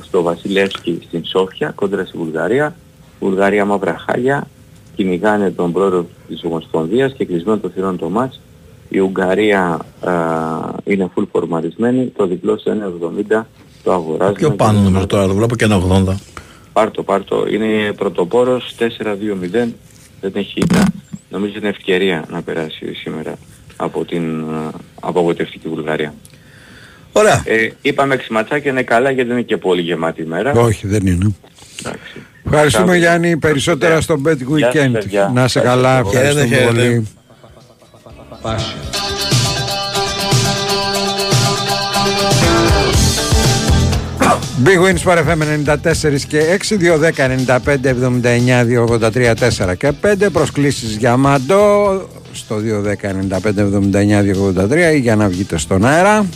[0.03, 2.77] στο Βασιλεύσκι στην Σόφια κόντρα στη Βουλγαρία
[3.21, 4.47] Βουλγαρία μαύρα χάλια
[4.97, 8.41] κυνηγάνε τον πρόεδρο της Ομοσπονδίας και κλεισμένο το θηρόν το μάτς
[8.89, 12.73] η Ουγγαρία ε, είναι full φορμαρισμένη το διπλό στο
[13.31, 13.43] 1.70
[13.83, 16.15] το αγοράζουμε Πιο πάνω νομίζω τώρα, το βλέπω και ένα 80.
[16.73, 17.47] Πάρτο, πάρτο.
[17.47, 19.69] Είναι πρωτοπόρος 4-2-0.
[20.21, 20.85] Δεν έχει ήττα.
[21.29, 23.35] Νομίζω είναι ευκαιρία να περάσει σήμερα
[23.77, 24.71] από την ε,
[25.01, 26.15] απογοητευτική Βουλγαρία.
[27.13, 27.43] Ωραία.
[27.47, 30.53] Ε, είπαμε εξηματσάκια είναι καλά γιατί δεν είναι και πολύ γεμάτη ημέρα.
[30.53, 31.35] Όχι, δεν είναι.
[32.45, 32.95] Ευχαριστούμε Σάββατο.
[32.99, 34.01] Γιάννη, περισσότερα Ναι.
[34.01, 34.93] στο Bet Γεια σας, Weekend.
[34.93, 35.31] παιδιά.
[35.35, 36.17] Να σε Ευχαριστώ καλά, πολύ.
[36.17, 37.09] ευχαριστούμε Χαίρετε, πολύ.
[44.65, 46.77] Big Wins for FM 94 και 6,
[47.17, 48.65] 210 95 79
[49.11, 49.35] 283
[49.71, 55.59] 4 και 5 προσκλήσεις για Μαντό στο 210 95 79 283 ή για να βγείτε
[55.59, 56.27] στον αέρα.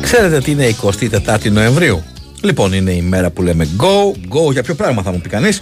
[0.00, 2.02] Ξέρετε τι είναι η 24η Νοεμβρίου;
[2.40, 5.60] Λοιπόν, είναι η μέρα που λέμε go, go για ποιο πράγμα θα μου πει κανείς;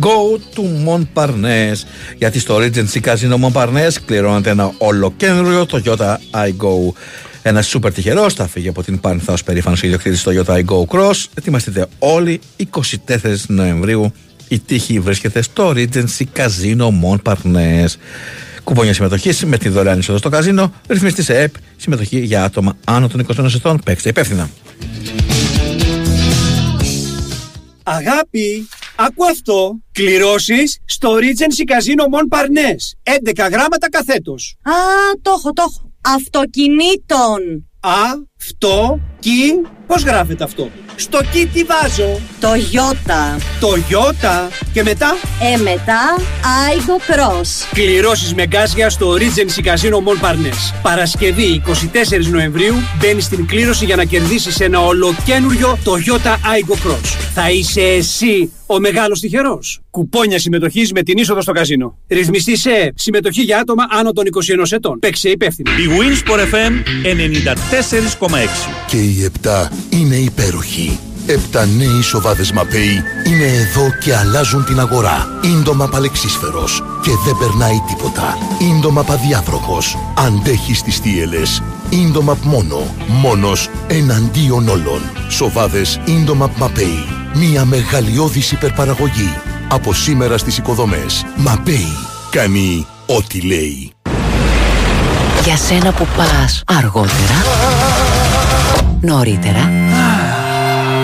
[0.00, 1.86] Go to Montparnasse.
[2.18, 6.92] Γιατί στο Regency Casino Montparnasse κληρώνεται ένα ολοκένουργιο Toyota iGo.
[7.42, 11.24] Ένα σούπερ τυχερό θα φύγει από την Πάνθα ω περήφανος ιδιοκτήτης Toyota iGo Cross.
[11.34, 12.40] Ετοιμαστείτε όλοι
[13.06, 14.12] 24 Νοεμβρίου.
[14.48, 17.94] Η τύχη βρίσκεται στο Regency Casino Montparnasse.
[18.64, 20.72] Κουπόνια συμμετοχής με τη δωρεάν είσοδο στο καζίνο.
[20.88, 21.54] Ρυθμιστής σε ΕΠ.
[21.76, 23.80] Συμμετοχή για άτομα άνω των 21 ετών.
[23.84, 24.50] Παίξτε υπεύθυνα.
[27.88, 29.80] Αγάπη, άκου αυτό.
[29.92, 33.12] Κληρώσεις στο Regency Casino Mon Parnes.
[33.42, 34.56] 11 γράμματα καθέτος.
[34.62, 34.72] Α,
[35.22, 35.92] το έχω, το έχω.
[36.00, 37.70] Αυτοκινήτων.
[37.80, 37.90] Α,
[38.46, 43.38] αυτό, κι, πώς γράφεται αυτό; Στο κι τι βάζω; Το Ιώτα.
[43.60, 44.48] Το Ιώτα.
[44.72, 45.16] Και μετά;
[45.54, 47.68] Ε, μετά, Aigo Cross.
[47.72, 50.74] Κληρώσεις με γκάζια στο Regency Casino Mon Parnes.
[50.82, 57.16] Παρασκευή 24 Νοεμβρίου μπαίνεις στην κλήρωση για να κερδίσεις ένα ολοκένουργιο Toyota Aigo Cross.
[57.34, 59.80] Θα είσαι εσύ ο μεγάλος τυχερός.
[59.90, 61.98] Κουπόνια συμμετοχής με την είσοδο στο καζίνο.
[62.08, 62.90] Ρυθμιστή σε ΕΕ.
[62.94, 64.98] συμμετοχή για άτομα άνω των 21 ετών.
[64.98, 65.70] Παίξε υπεύθυνα.
[65.70, 66.72] Η Winsport FM
[68.28, 68.35] 94,6.
[68.86, 70.98] Και οι επτά είναι υπέροχοι.
[71.26, 75.26] Επτά νέοι σοβάδες Μαπέι είναι εδώ και αλλάζουν την αγορά.
[75.42, 78.38] Ίντομα παλεξίσφαιρος και δεν περνάει τίποτα.
[78.76, 79.96] Intomap αδιάβροχος.
[80.14, 81.62] Αντέχει στις θύελλες.
[81.88, 82.94] Intomap μόνο.
[83.06, 85.00] Μόνος εναντίον όλων.
[85.28, 87.04] Σοβάδες Intomap Mapei.
[87.34, 89.34] Μια μεγαλειώδης υπερπαραγωγή.
[89.68, 91.24] Από σήμερα στις οικοδομές.
[91.36, 91.96] Mapei.
[92.30, 93.90] Κάνει ό,τι λέει.
[95.44, 97.44] Για σένα που πας αργότερα
[99.00, 99.70] Νωρίτερα.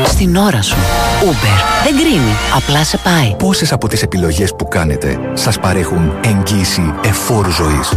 [0.04, 0.76] Στην ώρα σου.
[1.20, 1.84] Uber.
[1.84, 2.32] Δεν κρίνει.
[2.56, 3.34] Απλά σε πάει.
[3.38, 7.92] Πόσες από τις επιλογές που κάνετε σας παρέχουν εγγύηση εφόρου ζωής;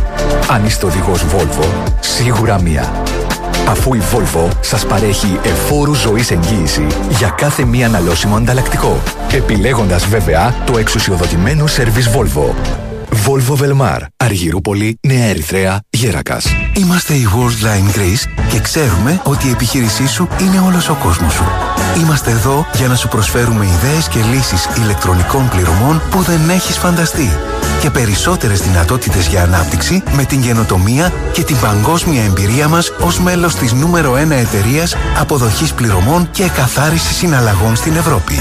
[0.49, 1.65] Αν είστε οδηγός Volvo,
[1.99, 2.93] σίγουρα μία.
[3.67, 9.01] Αφού η Volvo σας παρέχει εφόρου ζωής εγγύηση για κάθε μία αναλώσιμο ανταλλακτικό.
[9.31, 12.53] Επιλέγοντας βέβαια το εξουσιοδοτημένο σερβις Volvo.
[13.25, 16.45] Volvo Velmar, Αργυρούπολη, Νέα Ερυθρέα, Γέρακας.
[16.75, 21.43] Είμαστε η Worldline Greece και ξέρουμε ότι η επιχείρησή σου είναι όλος ο κόσμος σου.
[22.01, 27.29] Είμαστε εδώ για να σου προσφέρουμε ιδέες και λύσεις ηλεκτρονικών πληρωμών που δεν έχεις φανταστεί.
[27.81, 33.55] Και περισσότερες δυνατότητες για ανάπτυξη με την καινοτομία και την παγκόσμια εμπειρία μας ως μέλος
[33.55, 38.39] της νούμερο 1 εταιρείας αποδοχής πληρωμών και καθάρισης συναλλαγών στην Ευρώπη.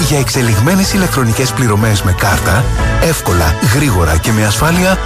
[0.00, 2.64] Για εξελιγμένες ηλεκτρονικές πληρωμές με κάρτα,
[3.02, 4.98] εύκολα, γρήγορα και με ασφάλεια,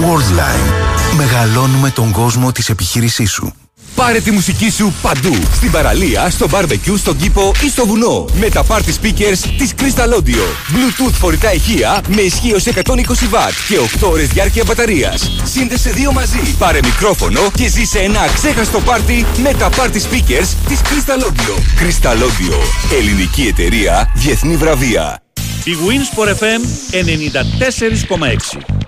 [0.00, 0.72] Worldline.
[1.16, 3.52] Μεγαλώνουμε τον κόσμο της επιχείρησής σου.
[3.94, 5.36] Πάρε τη μουσική σου παντού.
[5.54, 8.24] Στην παραλία, στο barbecue, στον κήπο ή στο βουνό.
[8.40, 10.44] Με τα party speakers της Crystal Audio.
[10.72, 15.30] Bluetooth φορητά ηχεία με ισχύω 120W και 8 ώρες διάρκεια μπαταρίας.
[15.44, 16.54] Σύνδεσε δύο μαζί.
[16.58, 21.54] Πάρε μικρόφωνο και ζήσε ένα ξέχαστο πάρτι με τα party speakers της Crystal Audio.
[21.82, 22.56] Crystal Audio.
[22.98, 25.18] Ελληνική εταιρεία, διεθνή βραβεία.
[25.64, 28.84] Η Winsport FM 94,6.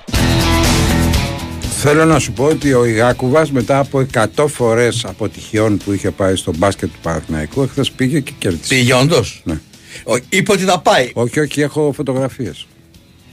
[1.89, 4.07] Θέλω να σου πω ότι ο Ιγάκουβας μετά από
[4.37, 8.75] 100 φορές αποτυχιών που είχε πάει στο μπάσκετ του Παναθηναϊκού εχθές πήγε και κέρδισε.
[8.75, 9.61] Πήγε όντως; Ναι.
[10.05, 11.11] Ο- είπε ότι θα πάει.
[11.15, 12.67] Όχι, όχι, έχω φωτογραφίες.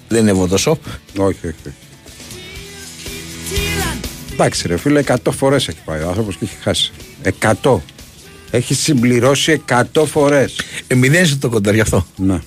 [0.08, 0.76] Δεν είναι Photoshop.
[1.18, 1.56] Όχι, όχι.
[1.68, 1.74] όχι.
[4.34, 6.92] Εντάξει ρε φίλε, 100 φορές έχει πάει ο άνθρωπος και έχει χάσει.
[7.64, 7.82] 100.
[8.52, 10.60] Έχει συμπληρώσει 100 φορές.
[10.88, 12.06] Ε, μηδένισε το κοντέρ γι' αυτό.
[12.16, 12.40] Ναι.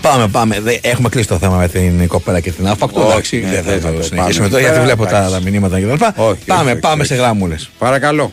[0.00, 0.60] Πάμε, πάμε.
[0.60, 3.00] Δε- Έχουμε κλείσει το θέμα με την κοπέλα και την άφακτο.
[3.00, 4.60] Όχι, Εντάξει, ναι, δεν θα δεν θα το το συνεχίσουμε πάμε.
[4.60, 5.32] τώρα γιατί βλέπω τα, Εντάξει.
[5.44, 6.04] τα μηνύματα κτλ.
[6.22, 7.12] Όχι, Πάμε, όχι, πάμε όχι.
[7.12, 7.54] σε γραμμούλε.
[7.78, 8.32] Παρακαλώ.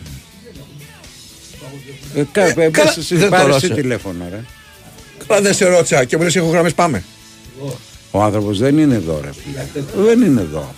[2.15, 3.74] Ε, κα, ε, καλά, πες εσύ, δεν το πάρε εσύ ρώτησα.
[3.74, 4.39] τηλέφωνο ρε.
[5.28, 7.03] Καλά, δεν σε ρώτησα και μου λες: Έχω γραμμές, πάμε.
[8.11, 9.84] Ο άνθρωπος δεν είναι εδώ ρε φίλε.
[10.05, 10.74] Δεν είναι εδώ.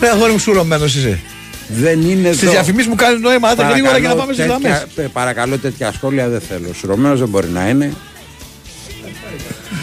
[0.00, 1.20] Ρε αγόρι μου σουρωμένος είσαι.
[1.68, 2.50] Δεν είναι Στις εδώ.
[2.50, 4.86] διαφημίσεις μου κάνεις νόημα, άντε Παρακαλώ, γρήγορα και να πάμε στις τέτοια- γραμμές.
[4.94, 6.72] πε- Παρακαλώ τέτοια σχόλια δεν θέλω.
[6.74, 7.92] Σουρωμένος δεν μπορεί να είναι.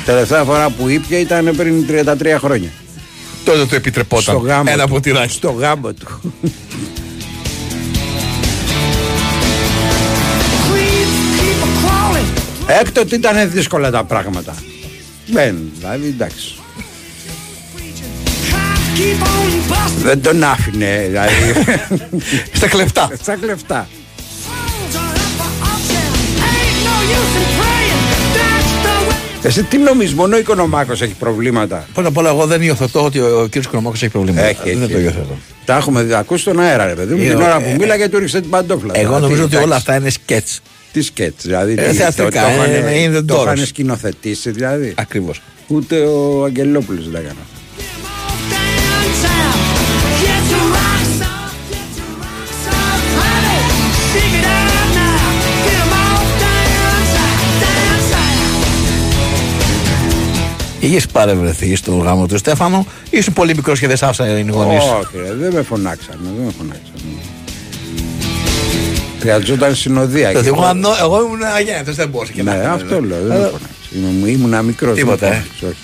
[0.06, 2.70] Τελευταία φορά που ήπια ήταν πριν 33 χρόνια.
[3.45, 4.22] Τότε το επιτρεπόταν.
[4.36, 4.89] Στο γάμο Ένα του.
[4.89, 5.34] ποτηράκι.
[5.34, 6.34] Στο γάμο του.
[12.68, 14.56] Έκτοτε ήταν δύσκολα τα πράγματα.
[15.28, 16.54] Δεν, δηλαδή εντάξει.
[20.04, 21.34] Δεν τον άφηνε, δηλαδή.
[22.54, 23.10] Στα κλεφτά.
[23.22, 23.88] Στα κλεφτά.
[29.44, 33.20] Εσύ τι νομίζεις, μόνο ο Οικονομάκος έχει προβλήματα; Πρώτα απ' όλα, εγώ δεν υιοθετώ ότι
[33.20, 33.64] ο κ.
[33.68, 34.46] Κονομάκο έχει προβλήματα.
[34.48, 34.91] Έχει, δεν έχει.
[34.91, 35.38] το υιοθετώ.
[35.66, 37.22] Τα έχουμε ακούσει στον αέρα, ρε παιδί μου.
[37.24, 38.91] Ε, Την ο- ώρα που ε, μίλαγε, του ρίξε την παντόφλα.
[38.98, 39.68] Εγώ Τώρα, νομίζω τι, ότι εντάξει.
[39.68, 40.60] όλα αυτά είναι σκέτς.
[40.91, 41.76] Τι σκέτς, δηλαδή.
[41.78, 43.54] Ε, τι, θεατρικά, το, το, ε, είχανε- είναι το ντόρος.
[43.54, 44.94] είχαν σκηνοθετήσει, δηλαδή.
[44.98, 45.41] Ακριβώς.
[45.68, 47.39] Ούτε ο Αγγελόπουλος δεν έκανε.
[60.84, 64.84] Είχες παρευρεθεί στο γάμο του Στέφανο, ήσουν πολύ μικρός και δεν σ' άφησαν οι γονείς;
[64.84, 67.22] Όχι, ρε, δεν με φωνάξανε, δεν με φωνάξανε.
[69.20, 70.28] Χρειαζόταν συνοδεία.
[70.28, 73.00] Δηλαδή, και εγώ, εγώ- ανώ- εγώ ήμουν αγέννητος, δεν μπορούσα και να Ναι, κάνω, αυτό
[73.00, 73.08] ναι.
[73.08, 73.72] λέω, δεν με Αλλά- φωνάξανε.
[73.96, 74.96] Ήμουν- Ήμουνα μικρός.
[74.96, 75.36] Τίποτα, δεν ε.
[75.36, 75.82] με φωνάξανε, όχι.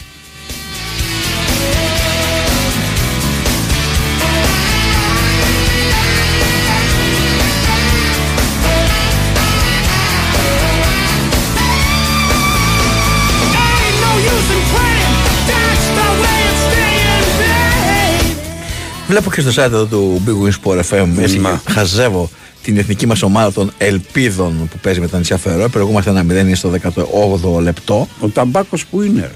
[19.10, 21.07] Βλέπω και στο site εδώ του Big Win Sport FM.
[21.20, 21.62] Έτσι, Μα.
[21.70, 22.30] χαζεύω
[22.64, 25.70] την εθνική μας ομάδα των Ελπίδων που παίζει με τα νησιά Φερό.
[25.70, 28.07] Προηγούμαστε ένα 0 είναι στο 18ο λεπτό.
[28.20, 29.32] Ο ταμπάκος που είναι, ρε.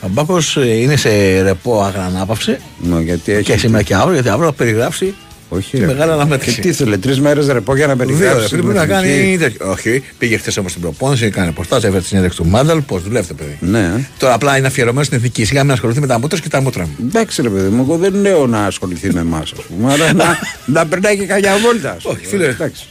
[0.00, 0.38] Ο Μπάκο
[0.82, 3.42] είναι σε ρεπό αγρανάπαυση Ναι, γιατί έχει.
[3.42, 5.14] και σήμερα και αύριο, γιατί αύριο θα περιγράψει
[5.48, 5.86] Όχι, τη ρε.
[5.86, 6.60] μεγάλη Και αναμέτρηση.
[6.60, 8.40] τι ήθελε, τρεις μέρες ρεπό για να Δύο περιγράψει.
[8.42, 9.16] ρε, πρέπει την να εθνική.
[9.16, 9.70] κάνει τέτοιο.
[9.70, 12.80] Όχι, πήγε χθες όμως στην προπόνηση, έκανε ποστάζ, έφερε τη συνέντευξη του Μάνταλ.
[12.80, 13.56] Πώς δουλεύετε, παιδί.
[13.60, 13.90] Ναι.
[14.18, 15.44] Τώρα απλά είναι αφιερωμένος στην εθνική.
[15.44, 16.96] Σιγά μην ασχοληθεί με τα μούτρα και τα μούτρα μου.
[17.08, 19.92] Εντάξει, ρε παιδί μου, εγώ δεν λέω να ασχοληθεί με εμάς, ας πούμε.
[19.92, 20.38] Αλλά να,
[20.80, 21.90] να περνάει και καμιά βόλτα.
[21.90, 22.14] ας πούμε.
[22.18, 22.46] Όχι, φίλε.
[22.46, 22.84] Εντάξει.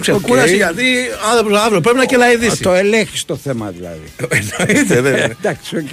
[0.00, 0.56] Ξεκούρασε Οκ.
[0.56, 0.82] γιατί
[1.30, 2.62] άνθρωπος αύριο πρέπει να κελαηδήσει.
[2.62, 4.00] Το ελέγχει το θέμα δηλαδή.
[4.28, 5.24] Εννοείται, βέβαια.
[5.24, 5.88] Εντάξει, οκ.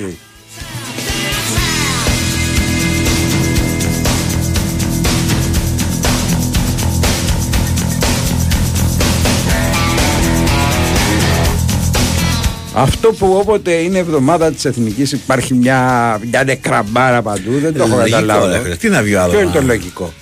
[12.80, 17.95] Αυτό που όποτε είναι εβδομάδα της εθνικής υπάρχει μια, μια νεκραμπάρα παντού, δεν το έχω
[17.97, 18.53] Λογικό, καταλάβει.
[18.53, 18.75] ρε φίλε.
[18.75, 20.13] Τι να βγει ο άλλος, Ποιο είναι το να- λογικό;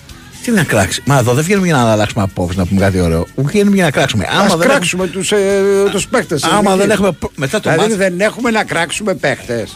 [0.44, 1.02] Τι να κράξει.
[1.06, 3.28] Μα εδώ δεν βγαίνουμε για να αλλάξουμε απόψη, να πούμε κάτι ωραίο.
[3.36, 4.26] Βγαίνουμε για να κράξουμε.
[4.46, 5.38] Ας δεν κράξουμε τους, ε,
[5.92, 6.44] τους παίχτες.
[6.44, 7.18] Άμα δεν έχουμε.
[7.36, 9.72] Μετά το δηλαδή μάτς- δεν έχουμε να κράξουμε παίχτες.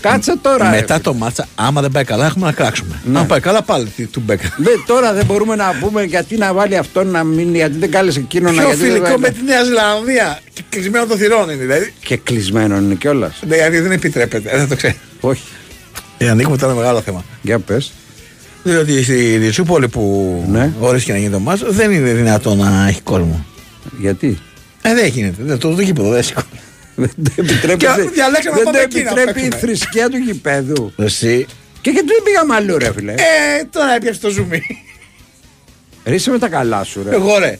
[0.00, 0.70] Κάτσε τώρα.
[0.70, 0.76] ρε.
[0.76, 3.00] Μετά το μάτσα, άμα δεν πάει καλά, έχουμε να κράξουμε.
[3.14, 4.54] Αν πάει καλά, πάλι τι- του μπέκα.
[4.56, 7.54] Δε, τώρα δεν μπορούμε να πούμε γιατί να βάλει αυτόν να μην.
[7.54, 10.38] Γιατί δεν κάλεσε εκείνον να Πιο γιατί δεν φιλικό βάλει- με τη Νέα Ζηλανδία.
[10.52, 11.92] Και κλεισμένο των θυρών είναι δηλαδή.
[12.04, 13.40] Και κλεισμένο είναι κιόλας.
[13.48, 14.56] Ναι, γιατί δεν επιτρέπεται.
[14.56, 14.94] Δεν το ξέρω.
[15.20, 15.42] Όχι.
[16.18, 17.24] Ε, ανοίγουμε τώρα ένα μεγάλο θέμα.
[17.42, 17.92] Για πες.
[18.62, 20.72] Διότι στη Ριτσούπολη που Ναι.
[20.80, 23.44] ορίστηκε να γίνει το μάτς δεν είναι δυνατό να έχει κόσμο.
[24.00, 24.38] Γιατί;
[24.82, 25.42] Ε, δεν γίνεται.
[25.42, 26.48] Δεν, το, το γήπεδο δεν έχει κόσμο.
[27.06, 29.58] Δεν το επιτρέπει, Και δεν- διαλέξαμε δεν να το πάμε εκεί να επιτρέπει η παίξουμε.
[29.60, 30.92] θρησκεία του γηπέδου.
[30.96, 31.46] Εσύ.
[31.80, 33.12] Και γιατί δεν πήγαμε αλλού, ρε φιλέ.
[33.12, 34.62] Ε, τώρα έπιασε το ζουμί.
[36.04, 37.14] Ρίσε με τα καλά σου, ρε.
[37.14, 37.58] Εγώ ρε.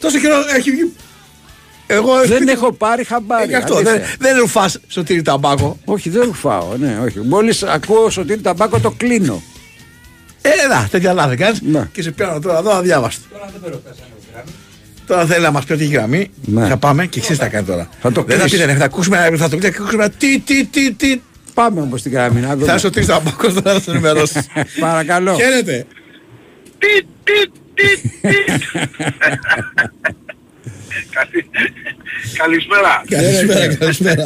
[0.00, 0.92] Τόσο καιρό έχει βγει.
[1.86, 3.42] Εγώ Δεν έχω πάρει χαμπάρι.
[3.44, 3.74] Ε, γι' αυτό.
[3.76, 3.92] αλήθεια.
[3.94, 5.78] Δεν, δεν ρουφάς σωτήρι ταμπάκο.
[5.84, 7.18] Όχι, δεν ρουφάω, ναι, όχι.
[7.20, 9.42] Μόλις ακούω σωτήρι ταμπάκο το κλείνω.
[10.42, 11.60] Ε, να, τέτοια λάθη κάνεις.
[11.62, 11.88] Ναι.
[11.92, 13.22] Και σε πιάνω τώρα εδώ αδιάβαστο.
[13.32, 13.50] Τώρα
[15.26, 16.30] θέλει να μας πει ότι έχει γραμμή.
[16.44, 16.66] Ναι.
[16.68, 17.88] Θα πάμε και εξή θα κάνει τώρα.
[18.00, 18.56] Θα το δεν θα κλείσει.
[18.56, 21.20] πείτε, ναι, θα ακούσουμε, θα το κλείσει, θα ακούσουμε τι, τι, τι, τι.
[21.54, 22.66] Πάμε όμως στην γραμμή να δούμε.
[22.72, 24.40] Θα σου τρει τα μπακό τώρα να σε ενημερώσει.
[24.80, 25.34] Παρακαλώ.
[25.34, 25.86] Χαίρετε.
[26.78, 28.36] Τι, τι, τι, τι.
[31.10, 31.46] Καλη-
[32.38, 33.02] Καλησπέρα.
[33.08, 34.24] Καλησπέρα, καλησπέρα.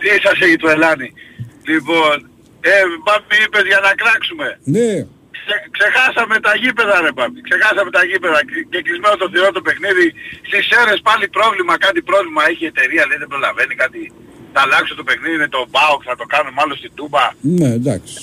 [0.00, 1.12] Τι σας έχει το Ελάνη;
[1.66, 2.16] Λοιπόν,
[2.60, 2.70] ε,
[3.04, 4.58] Μπάμπη είπες για να κράξουμε.
[4.64, 5.06] Ναι.
[5.44, 7.38] Ξε- ξεχάσαμε τα γήπεδα ρε Μπάμπη.
[7.48, 10.06] Ξεχάσαμε τα γήπεδα και- και κλεισμένο το θηρό το παιχνίδι.
[10.48, 14.00] Στις ΣΕΡΕΣ πάλι πρόβλημα, κάτι πρόβλημα έχει η εταιρεία, λέει δεν προλαβαίνει κάτι.
[14.54, 17.24] Θα αλλάξω το παιχνίδι με το ΜΠΑΟΚ, θα το κάνουμε μάλλον στην Τούμπα.
[17.58, 18.18] Ναι, εντάξει.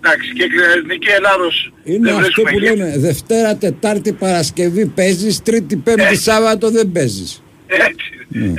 [0.00, 0.48] Εντάξει, και η
[0.78, 1.54] Εθνική Ελλάδος
[1.84, 2.76] Είναι δεν αυτό βρίσκουμε που γήπεδο.
[2.82, 7.30] λένε Δευτέρα, Τετάρτη, Παρασκευή παίζεις, Τρίτη, Πέμπτη, Σάββατο δεν παίζεις.
[7.66, 8.08] Έτσι,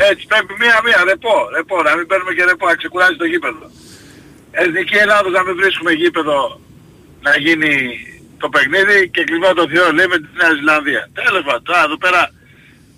[0.10, 3.66] έτσι πρέπει μία-μία, ρεπό, ρεπό, να μην παίρνουμε και ρεπό, να ξεκουράζει το γήπεδο.
[4.52, 6.60] Εθνική Ελλάδος να μην βρίσκουμε γήπεδο
[7.26, 7.74] να γίνει
[8.42, 11.04] το παιχνίδι και κλειμμένο το θείο λέει με τη Νέα Ζηλανδία.
[11.20, 12.22] Τέλος πάντων, τώρα εδώ πέρα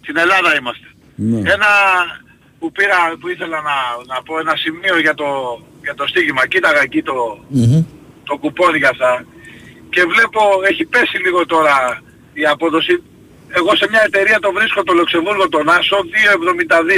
[0.03, 0.87] στην Ελλάδα είμαστε.
[1.15, 1.39] Ναι.
[1.55, 1.71] Ένα
[2.59, 3.77] που πήρα, που ήθελα να,
[4.11, 5.27] να πω ένα σημείο για το,
[5.85, 6.41] για το στίγμα.
[6.51, 7.17] Κοίταγα εκεί το,
[8.29, 9.11] το κουπόνι για αυτά
[9.89, 11.75] και βλέπω έχει πέσει λίγο τώρα
[12.33, 13.03] η απόδοση.
[13.59, 15.97] Εγώ σε μια εταιρεία το βρίσκω το Λουξεμβούργο τον Άσο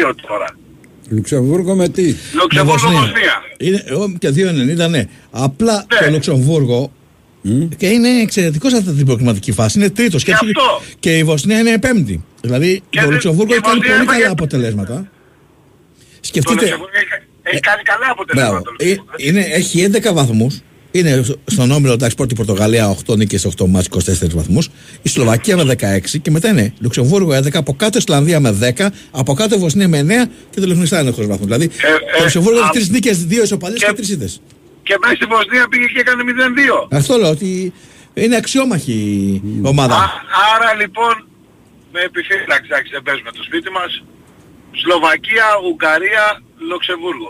[0.09, 0.49] 2,72 τώρα.
[1.09, 2.99] Λουξεμβούργο με τι; Λουξεμβούργο Βοσνία.
[2.99, 3.35] Βοσνία.
[3.57, 4.29] Είναι, εγώ και
[4.85, 5.03] 2,90 ναι.
[5.31, 6.91] Απλά το Λουξεμβούργο
[7.77, 9.79] και είναι εξαιρετικός σε αυτή την προκριματική φάση.
[9.79, 10.81] Είναι τρίτος και, Γι' αυτό.
[10.99, 12.23] και η Βοσνία είναι πέμπτη.
[12.41, 14.93] Δηλαδή Και το δε- Λουξεμβούργο η έχει κάνει Βοσνία πολύ έφαγε- καλά αποτελέσματα.
[14.93, 15.07] Το
[16.21, 18.61] Σκεφτείτε, Λουξεμβούργο έχει, έχει κάνει καλά αποτελέσματα.
[18.61, 20.59] μπράβο, το ε, είναι, έχει 11 βαθμούς.
[20.91, 24.69] Είναι στο- στον όμιλο εντάξει, πρώτη Πορτογαλία 8 νίκες, 8 μάτς, 24 βαθμούς.
[25.01, 29.33] Η Σλοβακία με 16 και μετά είναι Λουξεμβούργο 11, από κάτω Ισλανδία με 10, από
[29.33, 31.45] κάτω Βοσνία με 9 και το Λιχνιστάν είναι 8 βαθμούς.
[31.45, 34.41] Δηλαδή το Λουξεμβούργο Ε, α- έχει 3 νίκες, 2 ισοπαλίες και 3 ήττες.
[34.89, 36.21] Και μέσα στη Βοσνία πήγε και έκανε
[36.85, 36.87] 0-2.
[36.99, 37.73] Αυτό λέω ότι
[38.13, 38.93] είναι αξιόμαχη
[39.45, 39.95] η ομάδα.
[39.95, 40.05] Α,
[40.53, 41.13] άρα λοιπόν
[41.93, 43.91] με επιφύλαξη εντάξει, δεν παίζουμε το σπίτι μας.
[44.81, 46.25] Σλοβακία, Ουγγαρία,
[46.69, 47.29] Λουξεμβούργο.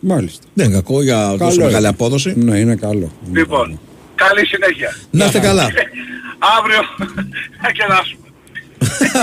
[0.00, 0.44] Μάλιστα.
[0.54, 1.88] Δεν είναι κακό για τόσο Καλό μεγάλη είναι.
[1.88, 2.30] απόδοση.
[2.36, 3.12] Ναι, είναι καλό.
[3.32, 3.80] Λοιπόν,
[4.14, 4.90] καλή συνέχεια.
[5.10, 5.66] Να είστε καλά.
[6.58, 6.80] Αύριο
[7.62, 8.26] θα κεράσουμε.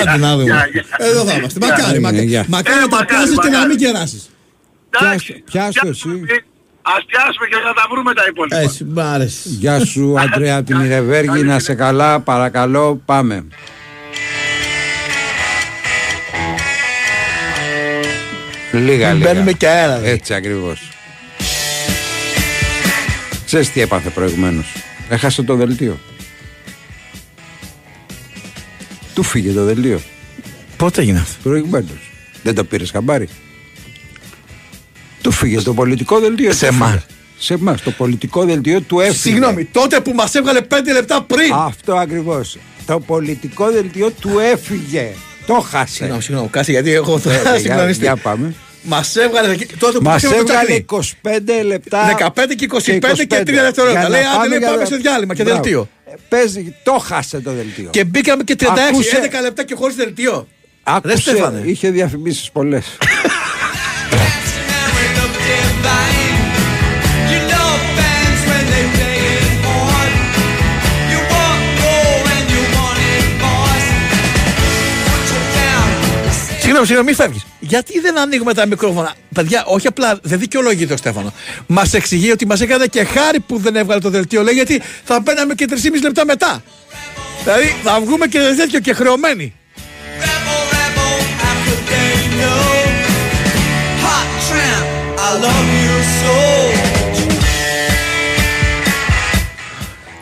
[0.02, 0.44] Άντε να δούμε.
[0.52, 0.84] Γεια, γεια.
[0.98, 1.60] Εδώ θα είμαστε.
[1.60, 2.26] Μακάρι, Είναι, μακάρι.
[2.26, 2.46] γεια.
[2.48, 3.68] Μακάρι Ε, να τα μακάρι, πιάσεις και να μακάρι.
[3.70, 4.30] μην κεράσεις.
[5.02, 6.10] Εντάξει, Πιάσου εσύ.
[6.98, 8.58] Ας πιάσουμε και θα τα βρούμε τα υπόλοιπα.
[8.58, 9.50] Έτσι, μ' άρεσε.
[9.50, 11.44] Γεια σου, Αντρέα από την Ιρεβέργη.
[11.44, 13.46] Να σε καλά, παρακαλώ, πάμε.
[18.72, 19.28] Λίγα, Μην λίγα.
[19.28, 20.00] παίρνουμε και αέρα.
[20.00, 20.10] δε.
[20.10, 20.90] Έτσι ακριβώς.
[23.46, 24.66] Ξέρεις τι έπαθε προηγουμένως.
[25.10, 26.00] Έχασε το δελτίο.
[29.14, 30.00] Του φύγε το δελτίο.
[30.78, 32.12] Πότε έγινε αυτό; Προηγουμένως.
[32.44, 33.30] Δεν το πήρες χαμπάρι.
[35.26, 36.54] Του φύγε το πολιτικό δελτίο.
[36.54, 36.90] Σε του εμάς.
[36.92, 37.04] φύγε.
[37.38, 37.82] Σε εμάς.
[37.82, 39.18] Το πολιτικό δελτίο του έφυγε.
[39.18, 41.54] Συγγνώμη, τότε που μας έβγαλε 5 λεπτά πριν.
[41.54, 42.58] Αυτό ακριβώς.
[42.86, 45.12] Το πολιτικό δελτίο του έφυγε.
[45.46, 45.94] Το χάσε.
[45.94, 48.04] Συγγνώμη, συγγνώμη, κάτσε γιατί έχω Ε, θα για, συγκλονιστεί.
[48.04, 48.54] για πάμε.
[48.82, 50.86] Μας έβγαλε εκεί- τότε που Μας πήγαμε το έβγαλε τσακνί.
[51.62, 52.06] 25 λεπτά.
[52.06, 54.00] 15 και 25 και 3 δευτερόλεπτα.
[54.00, 55.62] Για να Λέει, άντε, λέει, για πάμε να- σε διάλειμμα και Μπράβο.
[55.62, 55.90] δελτίο.
[56.06, 57.90] Ε, Παίζει, το χάσε το δελτίο.
[57.90, 60.48] Και μπήκαμε και 36, Ακούσε- 11 λεπτά και χωρίς δελτίο.
[60.88, 61.62] Ρε Άκουσε, Στέφανε.
[61.66, 62.86] είχε διαφημίσεις πολλές.
[76.66, 77.46] Συγγνώμη, συγγνώμη, μην φεύγεις.
[77.60, 81.32] Γιατί δεν ανοίγουμε τα μικρόφωνα; Παιδιά, όχι απλά δεν δικαιολογείται ο Στέφανος.
[81.68, 84.44] Μας εξηγεί ότι μας έκανε και χάρη που δεν έβγαλε το δελτίο.
[84.44, 86.64] Λέει γιατί θα μπαίναμε και 3,5 λεπτά μετά.
[87.44, 89.54] Δηλαδή θα βγούμε και τέτοιο και χρεωμένοι.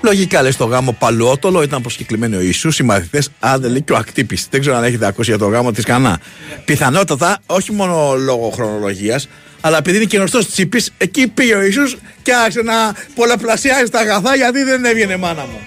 [0.01, 3.95] Λογικά λέει στο γάμο Παλαιότολο ήταν προσκεκλημένοι ο Ιησούς, οι μαθητές, άντε λέει και ο
[3.95, 4.47] Ακτύπης.
[4.49, 6.19] Δεν ξέρω αν έχετε ακούσει για το γάμο της Κανά.
[6.65, 9.27] Πιθανότατα, όχι μόνο λόγω χρονολογίας,
[9.61, 12.73] αλλά επειδή είναι και γνωστός τσίπης, εκεί πήγε ο Ιησούς και άρχισε να
[13.15, 15.59] πολλαπλασιάζει τα αγαθά γιατί δεν έβγαινε μάνα μου.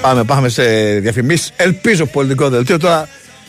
[0.00, 0.64] Πάμε, πάμε σε
[0.98, 1.52] διαφημίσεις.
[1.56, 2.78] Ελπίζω πολιτικό δελτίο.
[2.78, 3.08] Τώρα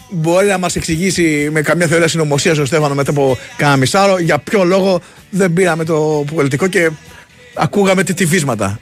[0.09, 4.37] μπορεί να μας εξηγήσει με καμιά θεωρία συνωμοσία ο Στέφανο μετά από κανένα μισάρο για
[4.37, 6.89] ποιο λόγο δεν πήραμε το πολιτικό και
[7.53, 8.79] ακούγαμε τι τυφίσματα.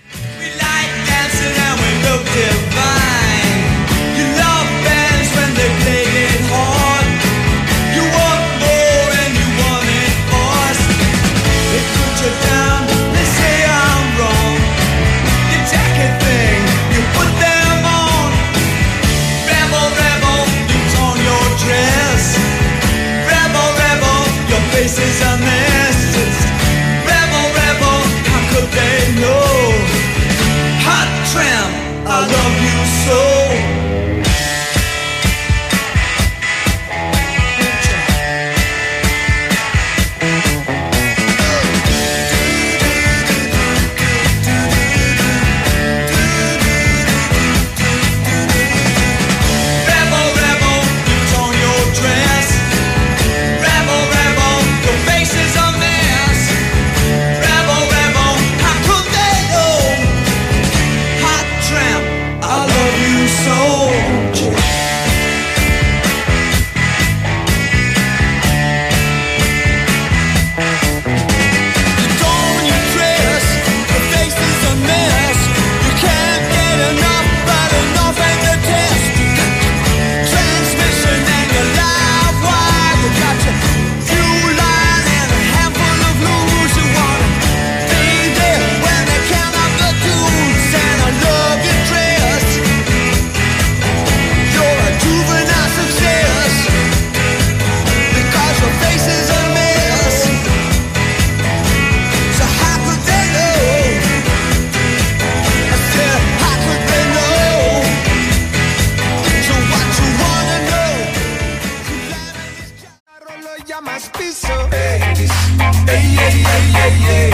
[32.45, 32.84] Love you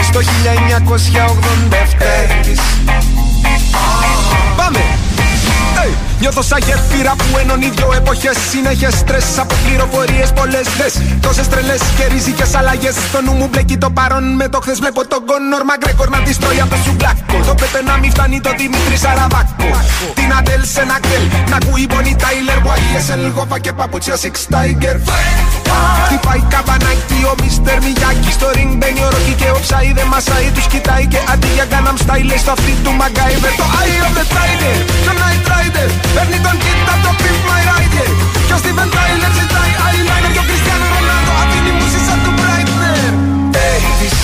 [0.02, 2.71] Στο 1987
[6.22, 9.38] Νιώθω σαν γέφυρα που ενώνει δυο εποχές Συνέχες στρες.
[9.38, 10.94] Από πληροφορίες πολλές δες.
[11.20, 12.94] Τόσες τρελές και ριζικές αλλαγές.
[13.08, 14.78] Στο νου μου μπλέκει το παρόν με το χθες.
[14.78, 18.40] Βλέπω τον Κόνορ Μαγκρέκορ να τη τρώει από το σουβλάκο Το Πέπε να μην φτάνει
[18.40, 19.68] το Δημήτρη Σαραβάκο
[20.18, 24.96] Την Αντέλ σε ένα κτέλ Να ακούει Bonnie Tyler YSL Γόφα και παπούτσια Six Tiger.
[26.04, 28.30] Χτυπάει καμπανάκι ο Μίστερ Μιγιάκη.
[28.38, 30.46] Στο ring μπαίνει ο Ρόκι και ο Ψάι δεν μασάει.
[30.54, 34.12] Τους κοιτάει και αντί για Gangnam Style λέει στο αυτή του Μαγκάιβερ Το Eye of
[34.18, 38.08] the Tiger και ο Night Rider Παίρνει τον κοίτα το Pimp My Rider
[38.46, 43.12] Και ο Steven Tyler ζητάει eyeliner Και ο Cristiano Ronaldo αφήνει μουσί σαν του Breitner
[43.66, 44.16] Έιτης,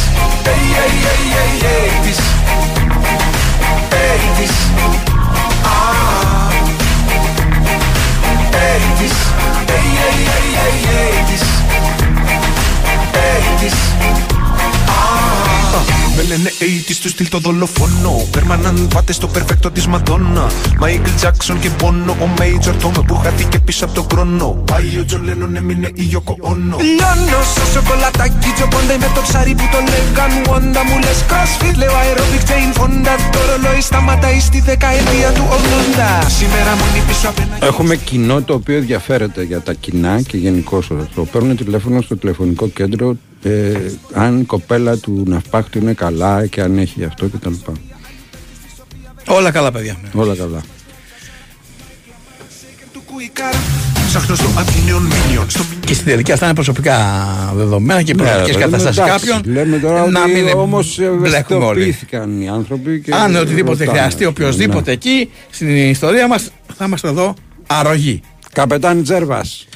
[0.49, 2.21] hey, hey, hey, hey, έιτης
[4.07, 4.55] Έιτης,
[5.77, 6.53] ah
[8.67, 9.17] 80's,
[9.73, 11.45] hey, hey, hey, hey, έιτης
[13.29, 13.77] Έιτης,
[14.87, 18.27] ah Με λένε 80's του στυλ το δολοφόνο.
[18.31, 23.59] Περμανάν βάτες το περφέκτο της Μαδόνα Μάικλ Τζάκσον και Μπόνο Ο Major Tom που χάθηκε
[23.59, 28.51] πίσω από τον χρόνο Πάει ο Τζον Λένον έμεινε η Γιώκο Όνο Λιώνω στο σοκολατάκι
[28.55, 33.15] Τζοκόντα με το ψάρι που το λέγαν Wanda μου λες crossfit Λέω aerobic Jane Fonda
[33.33, 35.45] Το ρολόι σταματάει στη δεκαετία του
[36.25, 40.37] 80 Σήμερα μόνοι πίσω απ' ένα Έχουμε κοινό το οποίο ενδιαφέρεται για τα κοινά και
[40.37, 40.91] γενικώς.
[41.15, 43.73] Το παίρνουν τηλέφωνο στο τηλεφωνικό κέντρο ε,
[44.13, 46.08] αν η κοπέλα του ναυπάκτου είναι καλά
[46.51, 47.53] και αν έχει αυτό κτλ.
[49.27, 49.97] Όλα καλά, παιδιά.
[50.15, 50.61] Όλα καλά.
[54.07, 56.97] Ψάχνω στο Athenion Minion στο Και στην τελική αυτά είναι προσωπικά
[57.57, 59.55] δεδομένα και Ναι, προσωπικές ρε, καταστάσεις εντάξει, κάποιων.
[59.55, 61.81] Λέμε τώρα να ότι μην όμως μπλέκουμε όλοι.
[61.81, 63.99] ευαισθητοποιήθηκαν οι άνθρωποι και Αν οτιδήποτε ρωτάνε.
[63.99, 64.93] χρειαστεί οποιοδήποτε Ναι.
[64.93, 67.35] εκεί στην ιστορία μας, θα είμαστε εδώ
[67.67, 68.21] αρρωγοί.
[68.53, 69.67] Καπετάνι Τζέρβας.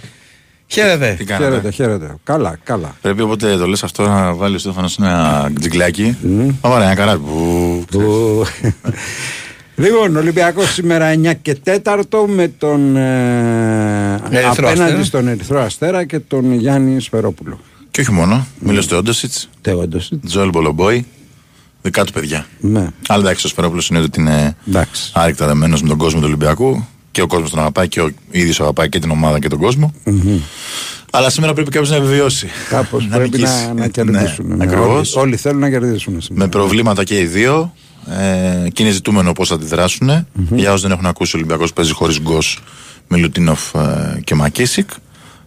[0.72, 1.14] Χαίρετε.
[1.18, 1.50] Τι κάνετε.
[1.50, 2.14] Χαίρετε, χαίρετε.
[2.24, 2.96] Καλά, καλά.
[3.00, 6.16] Πρέπει όποτε το λες αυτό να βάλεις ο Στέφανος ένα τζιγκλάκι.
[6.60, 7.22] Θα βάλει ένα καράβι.
[7.24, 7.84] Που...
[7.90, 8.44] Που-
[9.76, 11.94] Λοιπόν, Ολυμπιακός σήμερα 9 και 4
[12.26, 15.04] με τον ε, Ερυθρό απέναντι Αστέρα.
[15.04, 17.60] στον Ερυθρό Αστέρα και τον Γιάννη Σφερόπουλο.
[17.90, 18.46] Και όχι μόνο.
[18.58, 20.26] Μίλω στο Όντοσιτς, Τεόντοσιτ.
[20.26, 21.06] Τζοέλ Μπολομπόη.
[21.82, 22.46] Δικά του παιδιά.
[22.60, 22.86] Ναι.
[23.08, 25.12] Αλλά εντάξει, ο Σφερόπουλος είναι ότι είναι Εντάξει.
[25.14, 26.86] άρρηκτα δεμένος με τον κόσμο του Ολυμπιακού.
[27.12, 29.94] Και ο κόσμος τον αγαπάει και ο ίδιος αγαπάει και την ομάδα και τον κόσμο.
[31.14, 32.48] Αλλά σήμερα πρέπει κάποιος να επιβιώσει.
[32.68, 33.66] Κάπως Να πρέπει νικήσει.
[33.66, 34.46] να, να κερδίσουν.
[34.46, 35.14] Ναι, Ναι, ακριβώς.
[35.16, 36.20] Όλοι, όλοι θέλουν να κερδίσουν.
[36.20, 36.44] σήμερα.
[36.44, 37.74] Με προβλήματα και οι δύο.
[38.64, 40.26] Ε, και είναι ζητούμενο πώς θα αντιδράσουν.
[40.50, 42.58] Για όσους δεν έχουν ακούσει, ο Ολυμπιακός παίζει χωρίς Γκος,
[43.08, 44.90] Μιλουτίνοφ ε, και Μακίσικ.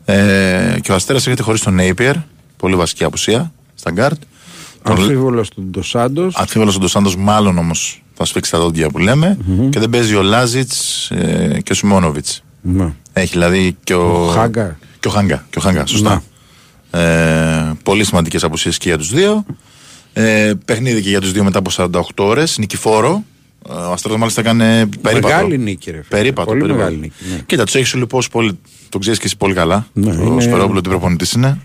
[0.06, 2.16] Ε, και ο Αστέρας έρχεται χωρίς τον Νέιπιερ.
[2.58, 4.22] Πολύ βασική απουσία στα γκάρτ.
[4.82, 6.30] Αμφίβολος ο Ντος Σάντος.
[6.34, 9.38] Αμφίβολος ο Ντος Σάντος, μάλλον όμως θα σφίξει τα δόντια που λέμε.
[9.70, 12.26] Και δεν παίζει ο Λάζιτς ε, και ο Σιμόνοβιτς.
[12.62, 12.94] Ναι.
[13.14, 14.26] Έχει δηλαδή και ο.
[14.26, 14.78] Ο Χάγκα.
[15.00, 15.46] Και ο Χάγκα.
[15.50, 16.24] Και ο Χάγκα, σωστά.
[16.92, 19.46] Ε, πολύ σημαντικές απουσίες και για τους δύο.
[20.14, 22.58] Ε, παιχνίδι και για τους δύο μετά από 48 ώρες.
[22.58, 23.24] Νικηφόρο.
[23.70, 25.36] Ε, Ο Αστράδο μάλιστα έκανε περίπατο.
[25.36, 25.96] Μεγάλη νίκη, ρε.
[25.98, 26.08] φίλε.
[26.10, 26.48] Περίπατο.
[26.48, 26.84] Πολύ περίπατο.
[26.84, 27.14] μεγάλη νίκη.
[27.32, 27.40] Ναι.
[27.46, 28.60] Κοίτα, τους έχεις λιπώσει πολύ.
[28.90, 29.88] Το ξέρεις και εσύ πολύ καλά.
[29.94, 31.60] Ναι, ο είναι- Σφερόπουλο τι προπονητή είναι.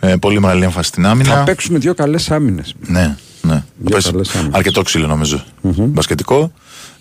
[0.00, 1.34] Ε, πολύ μεγάλη έμφαση στην άμυνα.
[1.34, 2.74] Θα παίξουμε δύο καλές άμυνες.
[2.86, 3.64] Ναι, ναι.
[3.76, 4.56] Δύο Πες, καλές άμυνες.
[4.56, 5.44] αρκετό ξύλο νομίζω.
[5.62, 6.52] Μπασκετικό.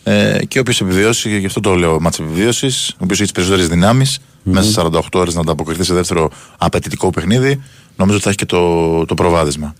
[0.03, 3.67] Ε, και όποιος επιβιώσει, γι' αυτό το λέω μάτσα επιβίωση, ο οποίος έχει τις περισσότερες
[3.67, 7.61] δυνάμεις, μέσα σε 48 ώρες να ανταποκριθεί σε δεύτερο απαιτητικό παιχνίδι,
[7.95, 9.75] νομίζω ότι θα έχει και το, το προβάδισμα.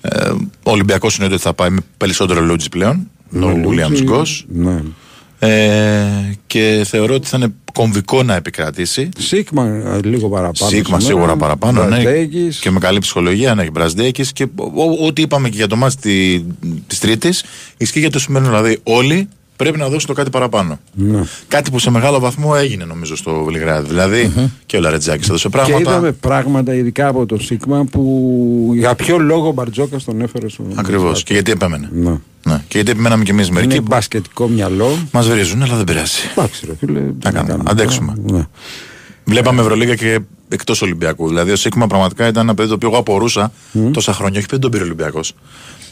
[0.00, 0.30] Ε,
[0.62, 3.10] ο Ολυμπιακός είναι ότι θα πάει με περισσότερο Λούτζι πλέον.
[3.28, 4.46] Ναι, ο Williams Λούτζι, Γκος.
[4.48, 4.82] Ναι.
[5.42, 6.00] Ε,
[6.46, 9.08] και θεωρώ ότι θα είναι κομβικό να επικρατήσει.
[9.18, 10.70] Σίγμα ε, λίγο παραπάνω.
[10.70, 11.00] Σίγμα σήμερα.
[11.00, 11.84] σίγουρα παραπάνω.
[11.84, 12.00] Ναι.
[12.02, 12.58] Μπραντέγης.
[12.58, 14.32] Και με καλή ψυχολογία να έχει Μπραζδέκη.
[14.32, 16.40] Και ό- ό- ό,τι είπαμε και για το μάτι τη
[16.86, 17.44] της Τρίτης,
[17.76, 18.50] ισχύει για το σημερινό.
[18.50, 19.28] Δηλαδή, όλοι
[19.64, 20.78] πρέπει να δώσουν το κάτι παραπάνω.
[20.94, 21.20] Ναι.
[21.48, 23.88] Κάτι που σε μεγάλο βαθμό έγινε νομίζω στο Βελιγράδι.
[23.88, 24.32] Δηλαδή,
[24.66, 25.90] και ο Λαρετζάκης έδωσε Και πράγματα.
[25.90, 30.64] είδαμε πράγματα ειδικά από τον Σίγμα που για ποιο λόγο ο Μπαρτζόκα τον έφερε στο.
[30.74, 31.22] Ακριβώς.
[31.22, 31.88] Και γιατί επέμενε.
[31.92, 32.10] Ναι.
[32.44, 32.54] Ναι.
[32.68, 33.80] Και γιατί επιμέναμε κι εμείς Είναι μερικοί.
[33.80, 34.96] μπασκετικό μυαλό.
[35.12, 36.18] Μας βρίζουν, αλλά δεν πειράζει.
[36.36, 37.00] Εντάξει, ρε φίλε.
[37.00, 37.50] τι Να κάνουμε.
[37.52, 37.70] κάνουμε.
[37.70, 38.14] Αντέξουμε.
[38.24, 38.46] Ναι.
[39.30, 41.28] Βλέπαμε Ευρωλίγα και εκτός Ολυμπιακού.
[41.28, 43.52] Δηλαδή, ο Σίγμα πραγματικά ήταν ένα παιδί το οποίο εγώ απορούσα
[43.92, 44.38] τόσα χρόνια.
[44.38, 45.32] Όχι παιδί τον πήρε Ολυμπιακός.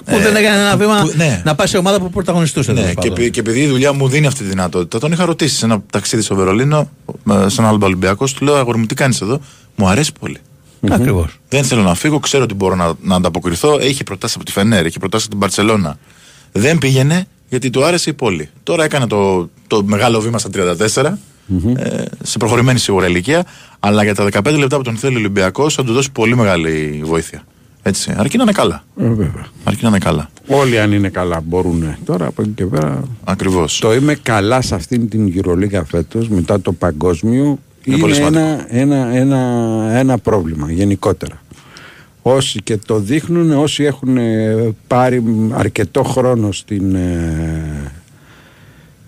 [0.05, 1.43] Που δεν έκανε ένα βήμα που- ναι.
[1.45, 2.73] να πάει σε ομάδα που πρωταγωνιστούσε.
[2.73, 3.13] Ναι, τέλος και, πάντων.
[3.17, 5.83] επει- και επειδή η δουλειά μου δίνει αυτή τη δυνατότητα, τον είχα ρωτήσει σε ένα
[5.93, 6.91] ταξίδι στο Βερολίνο,
[7.31, 9.41] ε, σε ένα άλλο Ολυμπιακός, του λέω: Αγόρι μου, τι κάνεις εδώ,
[9.75, 10.39] μου αρέσει πολύ.
[10.91, 11.39] Ακριβώς.
[11.49, 13.79] Δεν θέλω να φύγω, ξέρω ότι μπορώ να, να ανταποκριθώ.
[13.81, 15.99] Έχει προτάσει από τη Φενέρ, έχει προτάσει από την Παρσελώνα.
[16.53, 18.49] Δεν πήγαινε γιατί του άρεσε η πόλη.
[18.63, 20.49] Τώρα έκανε το, το μεγάλο βήμα στα
[20.95, 21.13] 34,
[21.77, 23.45] ε, σε προχωρημένη σίγουρα ηλικία,
[23.81, 27.03] αλλά για τα 15 λεπτά που τον θέλει ο Ολυμπιακός θα του δώσει πολύ μεγάλη
[27.05, 27.43] βοήθεια.
[27.83, 28.85] Έτσι, αρκεί να είναι καλά.
[28.97, 29.47] Ε, βέβαια.
[29.65, 30.31] Αρκεί να είναι καλά.
[30.49, 31.97] Όλοι αν είναι καλά μπορούν.
[32.05, 33.03] Τώρα από εκεί και πέρα.
[33.25, 33.79] Ακριβώς.
[33.79, 37.45] Το είμαι καλά σε αυτήν την Euroliga φέτος μετά το παγκόσμιο.
[37.45, 38.41] Είναι Είναι, πολύ σημαντικό.
[38.41, 39.39] ένα, ένα, ένα,
[39.99, 41.43] ένα πρόβλημα γενικότερα.
[42.23, 45.23] Όσοι και το δείχνουν, όσοι έχουν ε, πάρει
[45.53, 47.93] αρκετό χρόνο στην, ε,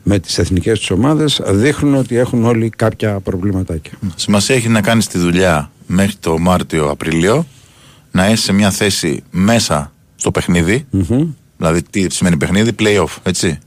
[0.03, 3.93] με τις εθνικές τους ομάδες δείχνουν ότι έχουν όλοι κάποια προβληματάκια.
[4.15, 7.47] Σημασία έχει να κάνεις τη δουλειά μέχρι το Μάρτιο-Απρίλιο,
[8.11, 10.87] να είσαι σε μια θέση μέσα στο παιχνιδι
[11.57, 13.59] Δηλαδή, τι σημαίνει παιχνίδι, playoff, έτσι.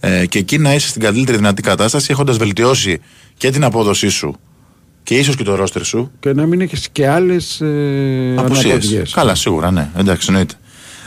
[0.00, 3.00] Ε, και εκεί να είσαι στην καλύτερη δυνατή κατάσταση, έχοντας βελτιώσει
[3.36, 4.36] και την απόδοσή σου
[5.02, 6.10] και ίσως και το ρόστερ σου.
[6.20, 8.64] Και να μην έχεις και άλλες ε, Απουσίες.
[8.64, 9.12] αναποδίες.
[9.12, 9.90] Καλά, σίγουρα, ναι.
[9.96, 10.54] Εντάξει, εννοείται.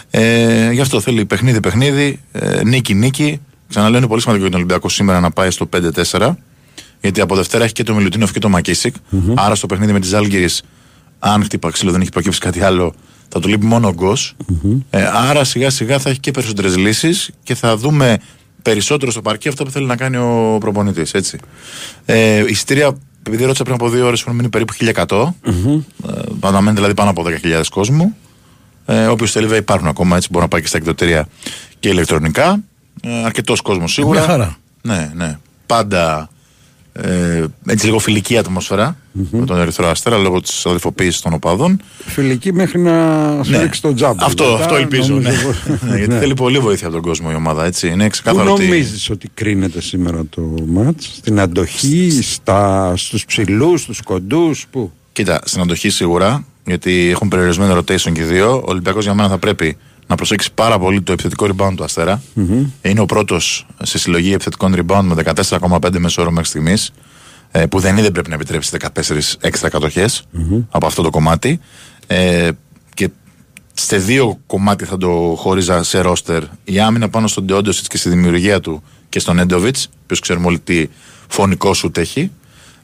[0.09, 3.41] Ε, γι' αυτό θέλει παιχνίδι-παιχνίδι, ε, νίκη-νίκη.
[3.71, 5.69] Ξαναλέω, είναι πολύ σημαντικό για τον Ολυμπιακό σήμερα να πάει στο
[6.11, 6.31] 5-4.
[7.01, 8.95] Γιατί από Δευτέρα έχει και το Μιλουτίνοφ και το μακισικ
[9.35, 10.49] Άρα στο παιχνίδι με τη Ζάλγκυρη,
[11.19, 12.93] αν χτύπα ξύλο δεν έχει προκύψει κάτι άλλο,
[13.29, 14.35] θα του λείπει μόνο ο γκος.
[14.89, 18.17] Ε, άρα σιγά σιγά θα έχει και περισσότερες λύσεις και θα δούμε
[18.61, 21.13] περισσότερο στο παρκή αυτό που θέλει να κάνει ο προπονητής.
[21.13, 21.37] Έτσι.
[22.05, 24.73] Ε, εισιτήρια, επειδή ρώτησα πριν από δύο ώρες, έχουν μείνει περίπου
[25.07, 25.33] 1100.
[26.07, 28.15] Ε, αναμένει δηλαδή πάνω από 10.000 κόσμου.
[28.85, 30.27] Ε, Όποιος θέλει, βέβαια, υπάρχουν ακόμα έτσι.
[30.31, 31.27] Μπορεί να πάει και στα εκδοτήρια
[31.79, 32.59] και ηλεκτρονικά.
[33.03, 34.19] Ε, Αρκετός κόσμος σίγουρα.
[34.19, 34.55] Μια χαρά.
[34.81, 35.37] Ναι, ναι.
[35.65, 36.29] Πάντα
[36.93, 41.81] ε, έτσι λίγο φιλική ατμόσφαιρα με τον Ερυθρό Αστέρα λόγω της αδελφοποίησης των οπαδών.
[42.05, 42.93] Φιλική μέχρι να
[43.43, 43.61] σου Ναι.
[43.61, 44.25] ρίξει τον τζάμπο.
[44.25, 45.13] Αυτό, Μετά, αυτό ελπίζω.
[45.15, 45.29] Ναι.
[45.29, 45.53] νομίζω-
[45.89, 46.19] Ναι, γιατί Ναι.
[46.19, 47.65] θέλει πολύ βοήθεια από τον κόσμο η ομάδα.
[47.65, 47.87] Έτσι.
[47.87, 48.63] Είναι Πού ξεκάθαρο ότι.
[48.63, 55.41] νομίζεις ότι κρίνεται σήμερα το μάτς, στην αντοχή, στα, στους ψηλούς, στους κοντούς, πού; Κοίτα,
[55.45, 58.53] στην αντοχή σίγουρα, γιατί έχουν περιορισμένο rotation και οι δύο.
[58.55, 59.77] Ο Ολυμπιακός για μένα θα πρέπει
[60.11, 62.21] να προσέξεις πάρα πολύ το επιθετικό rebound του αστερα
[62.81, 66.91] Είναι ο πρώτος σε συλλογή επιθετικών rebound με 14,5 μέσο όρο μέχρι στιγμής.
[67.69, 68.87] Που δεν είναι, δεν πρέπει να επιτρέψει 14
[69.39, 70.23] έξτρα κατοχές
[70.69, 71.59] από αυτό το κομμάτι.
[72.07, 72.49] Ε,
[72.93, 73.09] και
[73.73, 76.43] σε δύο κομμάτια θα το χώριζα σε ρόστερ.
[76.63, 80.45] Η άμυνα πάνω στον Ντεόντοσιτ και στη δημιουργία του και στον Έντοβιτ, ο οποίος ξέρουμε
[80.47, 80.87] όλοι τι
[81.27, 82.31] φωνικό σουτ έχει.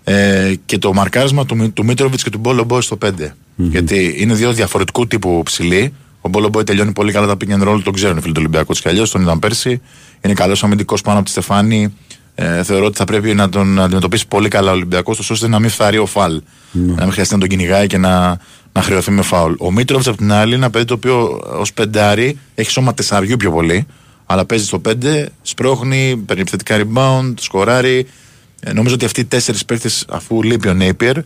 [0.03, 3.09] Ε, και το μαρκάρισμα του, Μι- του Μίτροβιτς και του Μπόλο Μπόι στο 5.
[3.55, 5.93] Γιατί είναι δύο διαφορετικού τύπου ψηλοί.
[6.21, 8.39] Ο Μπόλο Μπόι τελειώνει πολύ καλά τα pick and roll, τον ξέρουν οι φίλοι του
[8.39, 9.81] Ολυμπιακού τη κι αλλιώς, τον είδαν πέρσι.
[10.21, 11.93] Είναι καλός αμυντικός πάνω από τη Στεφάνη.
[12.35, 15.69] Ε, θεωρώ ότι θα πρέπει να τον αντιμετωπίσει πολύ καλά ο Ολυμπιακός, ώστε να μην
[15.69, 16.41] φθαρεί ο φαλ.
[16.71, 18.39] Να μην χρειαστεί να τον κυνηγάει και να,
[18.71, 19.53] να χρεωθεί με φάουλ.
[19.57, 23.37] Ο Μίτροβιτ απ' την άλλη είναι ένα παιδί το οποίο ως πεντάρι έχει σώμα τεσσαριού
[23.37, 23.87] πιο πολύ.
[24.25, 28.07] Αλλά παίζει στο 5, σπρώχνει, παίρνει επιθετικά rebound, σκοράρει.
[28.59, 31.17] Ε, νομίζω ότι αυτοί οι τέσσερις παίχτε, αφού λείπει ο Νέιπιερ,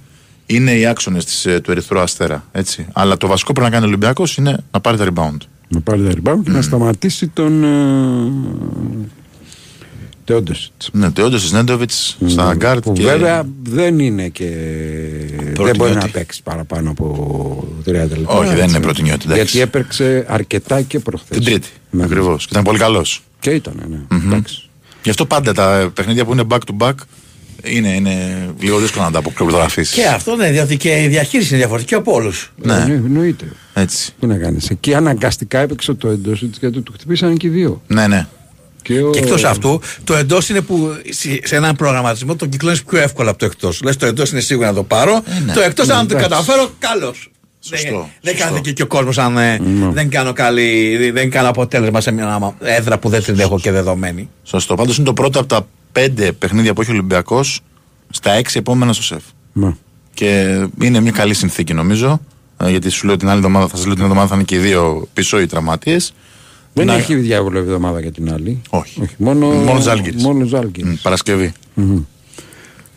[0.45, 2.45] είναι οι άξονες του Ερυθρού Αστέρα.
[2.51, 2.87] Έτσι.
[2.93, 5.37] Αλλά το βασικό που πρέπει να κάνει ο Ολυμπιακός είναι να πάρει τα rebound.
[5.67, 7.63] Να πάρει τα rebound και να σταματήσει τον.
[7.63, 9.07] Ε,
[10.25, 10.71] Τεόντοσιτς.
[10.91, 11.91] Ναι, Τεόντοσιτς, Νέντοβιτς
[12.27, 12.83] στα γκάρτ.
[12.83, 13.03] Που και...
[13.03, 14.49] βέβαια δεν είναι και.
[15.35, 16.05] Δεν μπορεί Προτινιώτη.
[16.05, 18.17] να παίξει παραπάνω από 30 λεπτά.
[18.27, 18.69] Όχι, δεν έτσι.
[18.69, 19.41] είναι πρώτης νιότης, εντάξει.
[19.41, 21.37] Γιατί έπαιξε αρκετά και προχθές.
[21.37, 21.69] Την Τρίτη.
[22.01, 22.43] Ακριβώς.
[22.43, 23.23] Και ήταν πολύ καλός.
[23.39, 24.17] Και ήταν, ναι.
[24.27, 24.69] Εντάξει.
[25.03, 26.93] Γι' αυτό πάντα τα παιχνίδια που είναι back to back
[27.63, 29.95] είναι, είναι λίγο δύσκολο να τα αποκρυπτογραφήσει.
[29.95, 32.51] Και αυτό ναι, διότι και η διαχείριση είναι διαφορετική από όλους.
[32.61, 32.73] Ναι.
[32.73, 33.45] Ε, εννοείται.
[33.73, 34.11] Έτσι.
[34.19, 34.69] Τι να κάνεις.
[34.69, 37.81] Εκεί αναγκαστικά έπαιξε το εντός γιατί του χτυπήσαν και οι δύο.
[37.87, 38.27] Ναι, ναι.
[38.81, 39.09] Και, ο...
[39.09, 43.29] Και εκτός αυτού, το εντός είναι που σε- σε έναν προγραμματισμό τον κυκλώνεις πιο εύκολα
[43.29, 43.81] από το εκτός.
[43.83, 45.23] Λες το εντός είναι σίγουρα να το πάρω.
[45.45, 45.53] ναι.
[45.53, 46.29] Το εκτός, Ναι, αν το εντάξει.
[46.29, 47.31] καταφέρω, καλώς.
[47.63, 49.89] Σωστό, Δεν κάθεται και, και ο κόσμος αν ε, Ναι.
[49.91, 54.29] δεν κάνω καλή, δεν κάνω αποτέλεσμα σε μια έδρα που δεν την έχω και δεδομένη.
[54.43, 54.75] Σωστό.
[54.75, 57.61] Πάντως είναι το πρώτο από τα πέντε παιχνίδια που έχει ο Ολυμπιακός
[58.09, 59.23] στα έξι επόμενα στο σεφ.
[59.53, 59.77] Μα.
[60.13, 62.21] Και είναι μια καλή συνθήκη νομίζω.
[62.57, 64.55] ε, Γιατί σου λέω την άλλη εβδομάδα, θα σα λέω την εβδομάδα θα είναι και
[64.55, 66.13] οι δύο πίσω οι τραυματίες.
[66.73, 68.61] Δεν Να- έχει διάβολο εβδομάδα για την άλλη.
[68.69, 69.01] Όχι.
[69.01, 70.23] Όχι μόνο Μόνο Ζάλγκιρις.
[70.23, 70.99] Μόνο Ζάλγκιρις.
[71.01, 71.51] Παρασκευή.
[71.73, 72.01] Μμμ.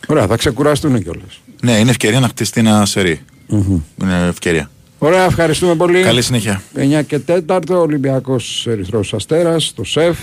[0.06, 1.40] Ωραία, θα ξεκουραστούν κιόλας.
[1.62, 3.20] Ναι, είναι ευκαιρία να χτιστεί ένα σερί.
[4.02, 4.70] Είναι ευκαιρία.
[4.98, 6.02] Ωραία, ευχαριστούμε πολύ.
[6.02, 6.62] Καλή συνέχεια.
[6.74, 10.18] 9 και 4, Ολυμπιακός Ερυθρός Αστέρας, το ΣΕΦ.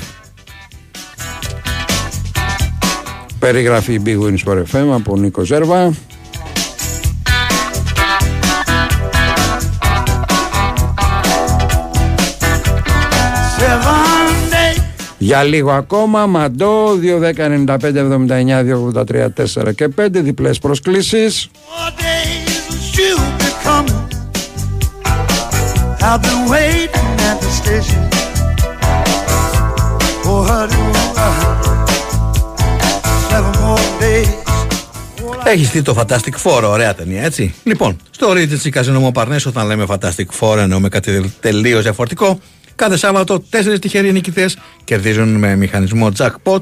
[3.42, 5.94] Περιγραφή Big Winnings voor FM από Νίκο Ζέρβα.
[15.18, 20.08] Για λίγο ακόμα, μαντώ 2, 10, 95, 79, 2, 83, 4 και 5.
[20.12, 21.50] Διπλές προσκλήσεις.
[35.44, 39.86] Έχεις δει το Fantastic Four, ωραία ταινία, έτσι; Λοιπόν, στο Regency Casino Montparnasse, όταν λέμε
[39.88, 42.40] Fantastic Four, εννοούμε κάτι τελείως διαφορετικό.
[42.76, 46.62] Κάθε Σάββατο, τέσσερις τυχεροί νικητές κερδίζουν με μηχανισμό jackpot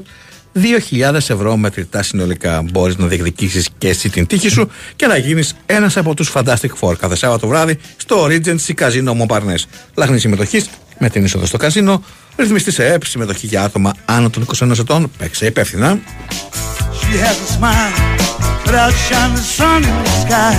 [0.54, 2.62] 2.000 ευρώ μετρητά συνολικά.
[2.72, 6.70] Μπορείς να διεκδικήσεις και εσύ την τύχη σου και να γίνεις ένας από τους Fantastic
[6.80, 9.64] Four κάθε Σάββατο βράδυ στο Regency Casino Montparnasse.
[9.94, 10.68] Λάχνη συμμετοχής
[11.02, 12.02] με την είσοδο στο καζίνο,
[12.36, 15.98] ρυθμιστή σε ΕΠ, συμμετοχή για άτομα άνω των 21 ετών, παίξε υπεύθυνα.
[17.00, 17.92] She has a smile,
[18.64, 20.54] but outshine the sun in the sky.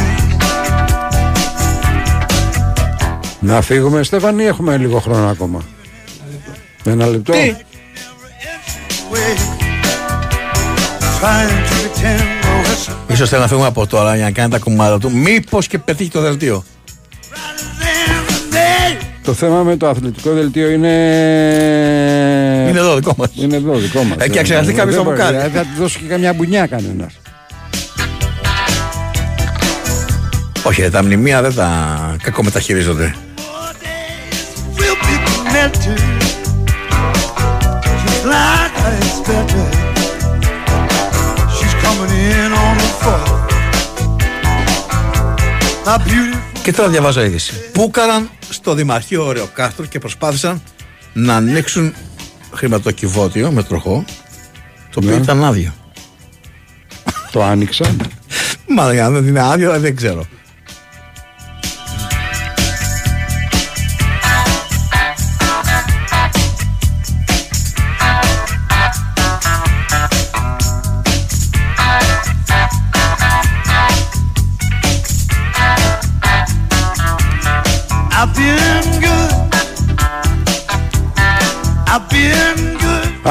[3.40, 5.64] Να φύγουμε, Στέφανη, έχουμε λίγο χρόνο ακόμα.
[6.84, 7.32] Ένα λεπτό.
[7.32, 7.56] Τι;
[11.22, 14.60] Trying to pretend oh, it's Ίσως θέλει να φύγουμε από τώρα για να κάνει τα
[14.60, 15.12] κομμάτια του.
[15.18, 16.64] Μήπως και πετύχει το δελτίο.
[19.24, 20.88] Το θέμα με το αθλητικό δελτίο είναι.
[22.70, 23.30] Είναι εδώ δικό μας.
[23.36, 24.18] Είναι εδώ δικό μας.
[24.20, 25.38] Ε, και αν ξεχαστεί κάποιος θα μου κάνει.
[25.38, 27.14] Θα του δώσω και καμιά μπουνιά κανένας.
[30.64, 31.70] Όχι, ρε, τα μνημεία δεν τα
[32.24, 33.16] κακομεταχειρίζονται.
[34.78, 35.94] real people meant to.
[38.04, 39.72] Just like I expected.
[41.56, 43.30] She's coming in on the fall.
[45.86, 47.54] My beautiful Και τώρα διαβάζω είδηση.
[47.72, 50.62] Πούκαραν στο Δημαρχείο Ωρεοκάστρου και προσπάθησαν
[51.14, 51.94] να ανοίξουν
[52.54, 54.06] χρηματοκιβώτιο με τροχό,
[54.92, 55.22] το οποίο Ναι.
[55.24, 55.74] ήταν άδειο.
[57.32, 57.96] Το άνοιξα.
[58.68, 60.26] Μα για να δεν είναι άδειο δεν ξέρω.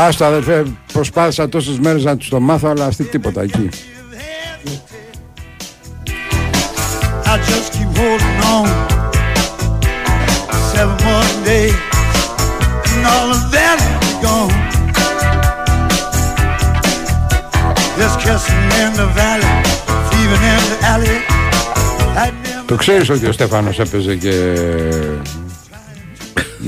[0.02, 3.68] Άστο αδελφέ, προσπάθησα τόσες μέρες να τους το μάθω, αλλά αυτή τίποτα εκεί.
[22.66, 24.54] Το ξέρεις ότι ο Στεφάνο έπαιζε και.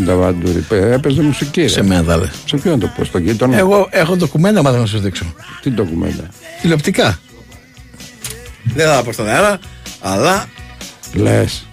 [0.05, 0.64] Νταβαντούρη.
[0.70, 1.69] Έπαιζε μουσική.
[1.69, 1.86] Σε ρε.
[1.86, 2.31] μένα τα λες.
[2.47, 5.24] Σε ποιον το πω, στον γείτονα; Εγώ έχω ντοκουμέντα, μα να σα δείξω.
[5.62, 6.28] Τι ντοκουμέντα;
[6.62, 7.19] Τηλεοπτικά.
[8.74, 9.59] Δεν θα τα πω στον αέρα,
[10.01, 10.47] αλλά
[11.14, 11.66] Λες.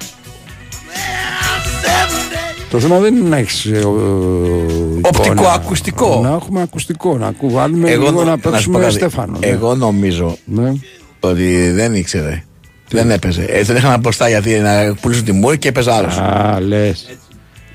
[2.70, 5.52] Το θέμα δεν είναι να έχεις ε, ο- Οπτικό, εικόνα.
[5.52, 6.20] ακουστικό.
[6.24, 8.94] Να έχουμε ακουστικό, να ακουβάλουμε εγώ, λίγο νο- να σου πω παίξουμε κάτι.
[8.94, 9.38] Στέφανο.
[9.40, 9.48] ναι.
[9.48, 10.74] Εγώ νομίζω Ναι.
[11.20, 12.44] ότι δεν ήξερε.
[12.90, 13.44] Δεν έπαιζε.
[13.44, 16.18] Ε, δεν είχαν μπροστά γιατί να πουλήσουν τη μούρη και έπαιζε άλλος.
[16.18, 17.06] Α, λες.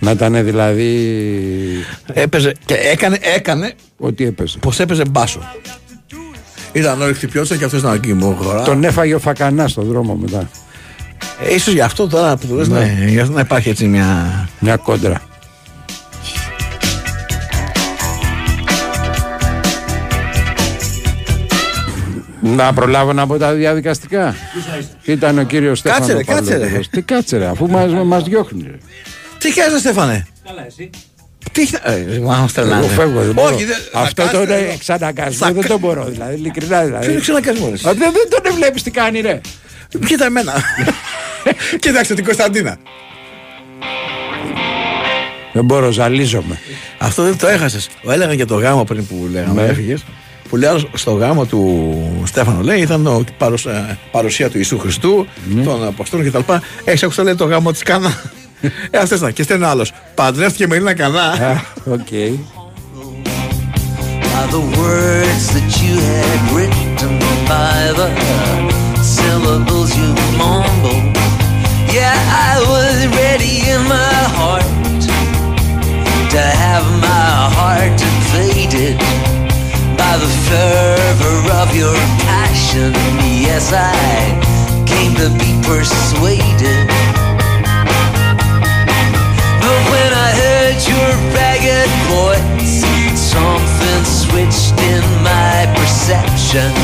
[0.04, 0.90] Να ήταν δηλαδή...
[2.12, 4.58] Έπαιζε και έκανε, έκανε Ότι έπαιζε.
[4.58, 5.40] πως έπαιζε μπάσο.
[6.72, 8.62] Ήταν όλοι χτυπιόντουσαν και αυτός ήταν εκεί μου χωρά.
[8.62, 10.50] Τον έφαγε ο Φακανάς στον δρόμο μετά.
[11.48, 12.78] Ε, ίσως γι' αυτό τώρα που το λες, Ναι.
[12.78, 14.48] ναι, γι' αυτό να υπάρχει έτσι μια...
[14.58, 15.22] Μια κόντρα.
[22.40, 24.34] Να προλάβω να πω τα διαδικαστικά.
[25.04, 26.56] Ήταν ο κύριος Στέφανος Κάτσε ρε, κάτσε ρε.
[26.58, 26.88] Παυλόπουλος.
[26.88, 28.70] Τι κάτσε ρε, αφού μας, μας διώχνει.
[29.44, 29.48] Ρε.
[29.50, 30.90] Τι κάνεις Στέφανε; Καλά, εσύ.
[31.52, 32.84] Τι ε, μα τρελάνε.
[32.84, 33.54] Εγώ φεύγω, δεν μπορώ.
[33.54, 36.34] Όχι, δεν- Αυτό θα τον κάτσε, ε, εξαναγκασμό θα δεν κα- τον μπορώ δηλαδή.
[36.34, 37.00] Ειλικρινά δηλαδή.
[37.04, 37.88] Ποιο είναι ξενακασμό, ρε.
[37.88, 39.40] Α, Δεν, δεν τον βλέπεις τι κάνει, ρε.
[40.06, 40.52] Κοίτα εμένα.
[41.80, 42.76] Κοίταξε την Κωνσταντίνα.
[45.52, 46.58] Δεν μπορώ, ζαλίζομαι.
[46.98, 47.88] Αυτό δεν το έχασες.
[48.08, 49.68] Έλεγα για το γάμο πριν που λέγαμε, Ναι.
[49.68, 50.04] έφυγες.
[50.48, 54.78] Που λέει άλλος, στο γάμο του Στέφανο λέει ήταν ο, παρουσ- ε, παρουσία του Ιησού
[54.78, 55.62] Χριστού, Ναι.
[55.62, 56.52] των Αποστόλων κτλ.
[56.84, 58.22] Έχει ακούσει λέει το γάμο της Κανά.
[58.91, 59.33] ε, αυτό ήταν.
[59.33, 59.85] Και στέλνει άλλο.
[60.15, 61.33] Παντρεύτηκε με Ελλήνα Κανά.
[61.85, 62.07] Οκ.
[64.39, 67.11] by the words that you had written,
[67.43, 68.07] by the
[69.03, 70.07] syllables you
[70.39, 71.11] mumbled.
[71.91, 72.15] Yeah,
[72.47, 74.63] I was ready in my heart
[76.31, 78.95] to have my heart invaded
[79.99, 82.93] by the fervor of your passion.
[83.43, 83.99] Yes, I
[84.87, 87.02] came to be persuaded.
[92.08, 92.84] Voice,
[93.18, 96.83] something switched in my perception.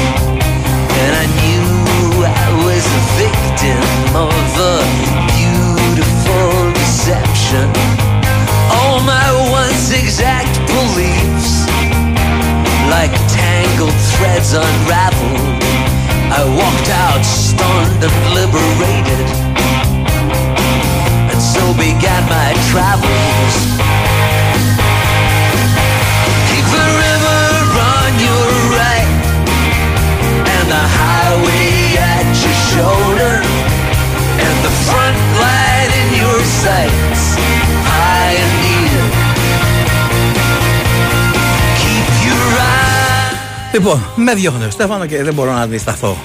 [43.81, 46.17] Λοιπόν, με διώχνει ο Στέφανο και δεν μπορώ να αντισταθώ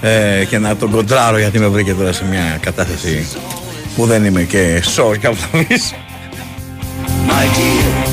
[0.00, 3.28] ε, και να τον κοντράρω γιατί με βρήκε τώρα σε μια κατάσταση
[3.96, 5.66] που δεν είμαι και σο και αυτομή.
[7.28, 8.08] My dear.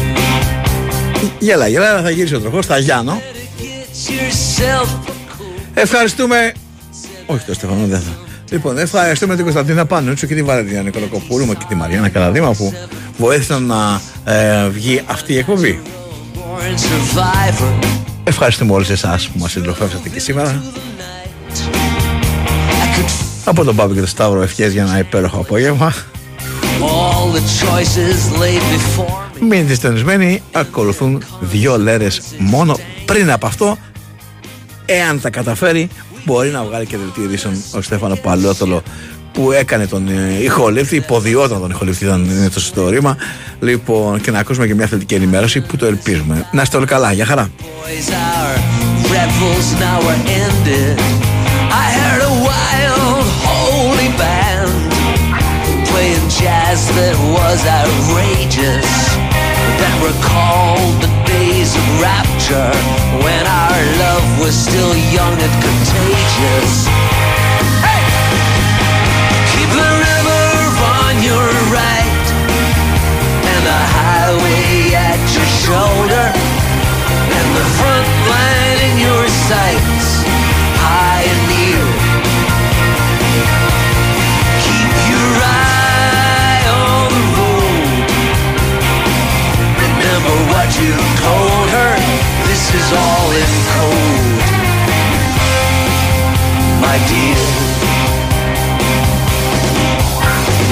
[1.40, 3.22] Γέλα, γέλα, θα γυρίσει ο τροχός, θα Γιάννο.
[3.60, 4.88] Get yourself
[5.74, 6.52] Ευχαριστούμε.
[7.26, 8.12] Όχι το Στεφανό, δεν θα.
[8.52, 12.74] Λοιπόν, ευχαριστούμε την Κωνσταντίνα Πάνουτσου και τη Βαλεντίνα Νικολακοπούλου και τη Μαριάννα Καλαδίμα που
[13.18, 14.02] βοήθησαν να
[14.34, 15.82] ε, βγει αυτή η εκπομπή.
[18.30, 18.38] Born survivor.
[18.38, 20.64] Ευχαριστούμε όλους εσάς που μας συντροφεύσατε και σήμερα.
[23.46, 25.94] Από τον Πάπη και τον Σταύρο ευχές για ένα υπέροχο απόγευμα.
[26.82, 29.48] All the choices laid before me.
[29.50, 33.78] Μείνετε στενισμένοι, ακολουθούν δύο λέρες μόνο πριν από αυτό.
[34.86, 35.90] Εάν τα καταφέρει,
[36.26, 38.84] μπορεί να βγάλει και δελτίο ειδήσεων ο Στέφανο Παλότολο
[39.40, 43.18] που έκανε τον ε, ηχοολύφθη, υποδιόταν τον ηχοολύφθη, ήταν το ιστορήμα.
[43.60, 46.48] Λοιπόν, και να ακούσουμε και μια θετική ενημέρωση που το ελπίζουμε.
[46.52, 47.50] Να είστε όλοι καλά, για χαρά!
[75.66, 76.28] Shoulder
[77.36, 80.08] and the front line in your sights.
[80.80, 81.84] Pioneer.
[84.64, 88.08] Keep your eye on the road.
[89.84, 90.96] Remember what you
[91.28, 91.94] told her.
[92.48, 94.40] This is all in code.
[96.84, 97.42] My dear.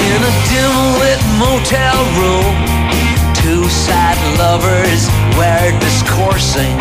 [0.08, 2.54] In a dim lit motel room,
[3.48, 5.08] two sad lovers
[5.40, 6.76] were discoursing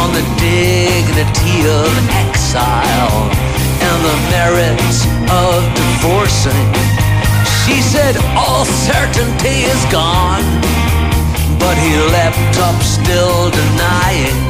[0.00, 3.28] on the dignity of exile
[3.84, 6.64] and the merits of divorcing.
[7.60, 10.48] She said all certainty is gone,
[11.60, 14.40] but he leapt up still denying.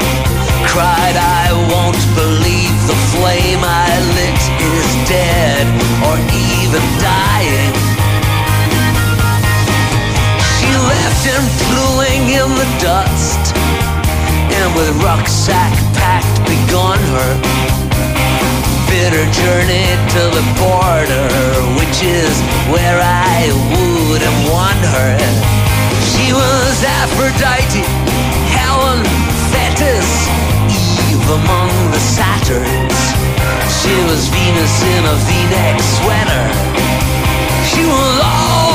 [0.70, 4.42] Cried, I won't believe the flame I lit
[4.78, 5.66] is dead
[6.06, 6.14] or
[6.54, 7.99] even dying.
[11.20, 17.32] She left him in the dust and with rucksack packed begun her
[18.88, 19.84] bitter journey
[20.16, 21.28] to the border,
[21.76, 22.32] which is
[22.72, 25.12] where I would have won her.
[26.08, 27.84] She was Aphrodite,
[28.56, 29.04] Helen,
[29.52, 30.08] Thetis,
[30.72, 32.96] Eve among the satyrs.
[33.80, 36.44] She was Venus in a v-neck sweater.
[37.68, 38.69] She was all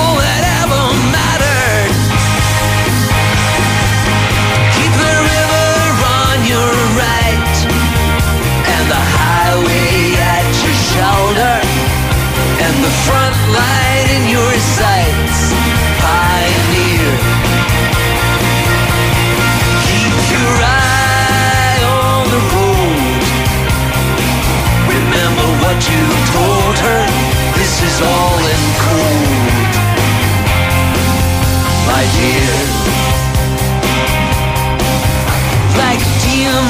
[35.77, 35.99] Like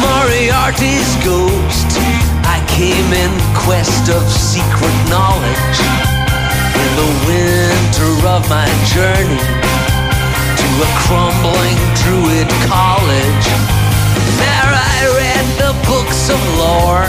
[0.01, 1.89] Moriarty's ghost,
[2.45, 5.79] I came in quest of secret knowledge.
[6.83, 9.41] In the winter of my journey
[10.59, 13.47] to a crumbling druid college.
[14.41, 17.07] There I read the books of lore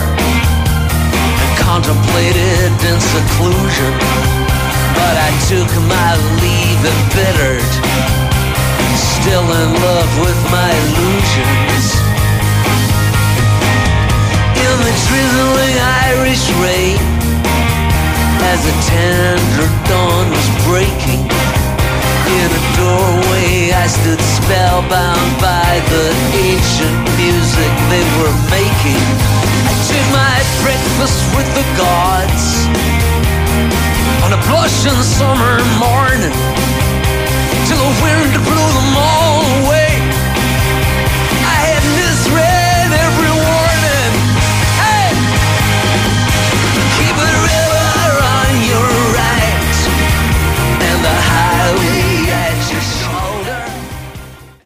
[1.41, 4.56] and contemplated in seclusion.
[4.97, 6.11] But I took my
[6.41, 7.71] leave embittered,
[8.97, 11.85] still in love with my illusions.
[14.57, 15.77] In the drizzling
[16.09, 16.99] Irish rain,
[18.53, 21.23] as a tender dawn was breaking,
[22.41, 26.07] in a doorway I stood spellbound by the
[26.41, 29.05] ancient music they were making.
[29.69, 32.86] I took my breakfast with the gods
[34.27, 36.35] on a blushing summer morning.
[37.67, 39.76] Till the wind blew them all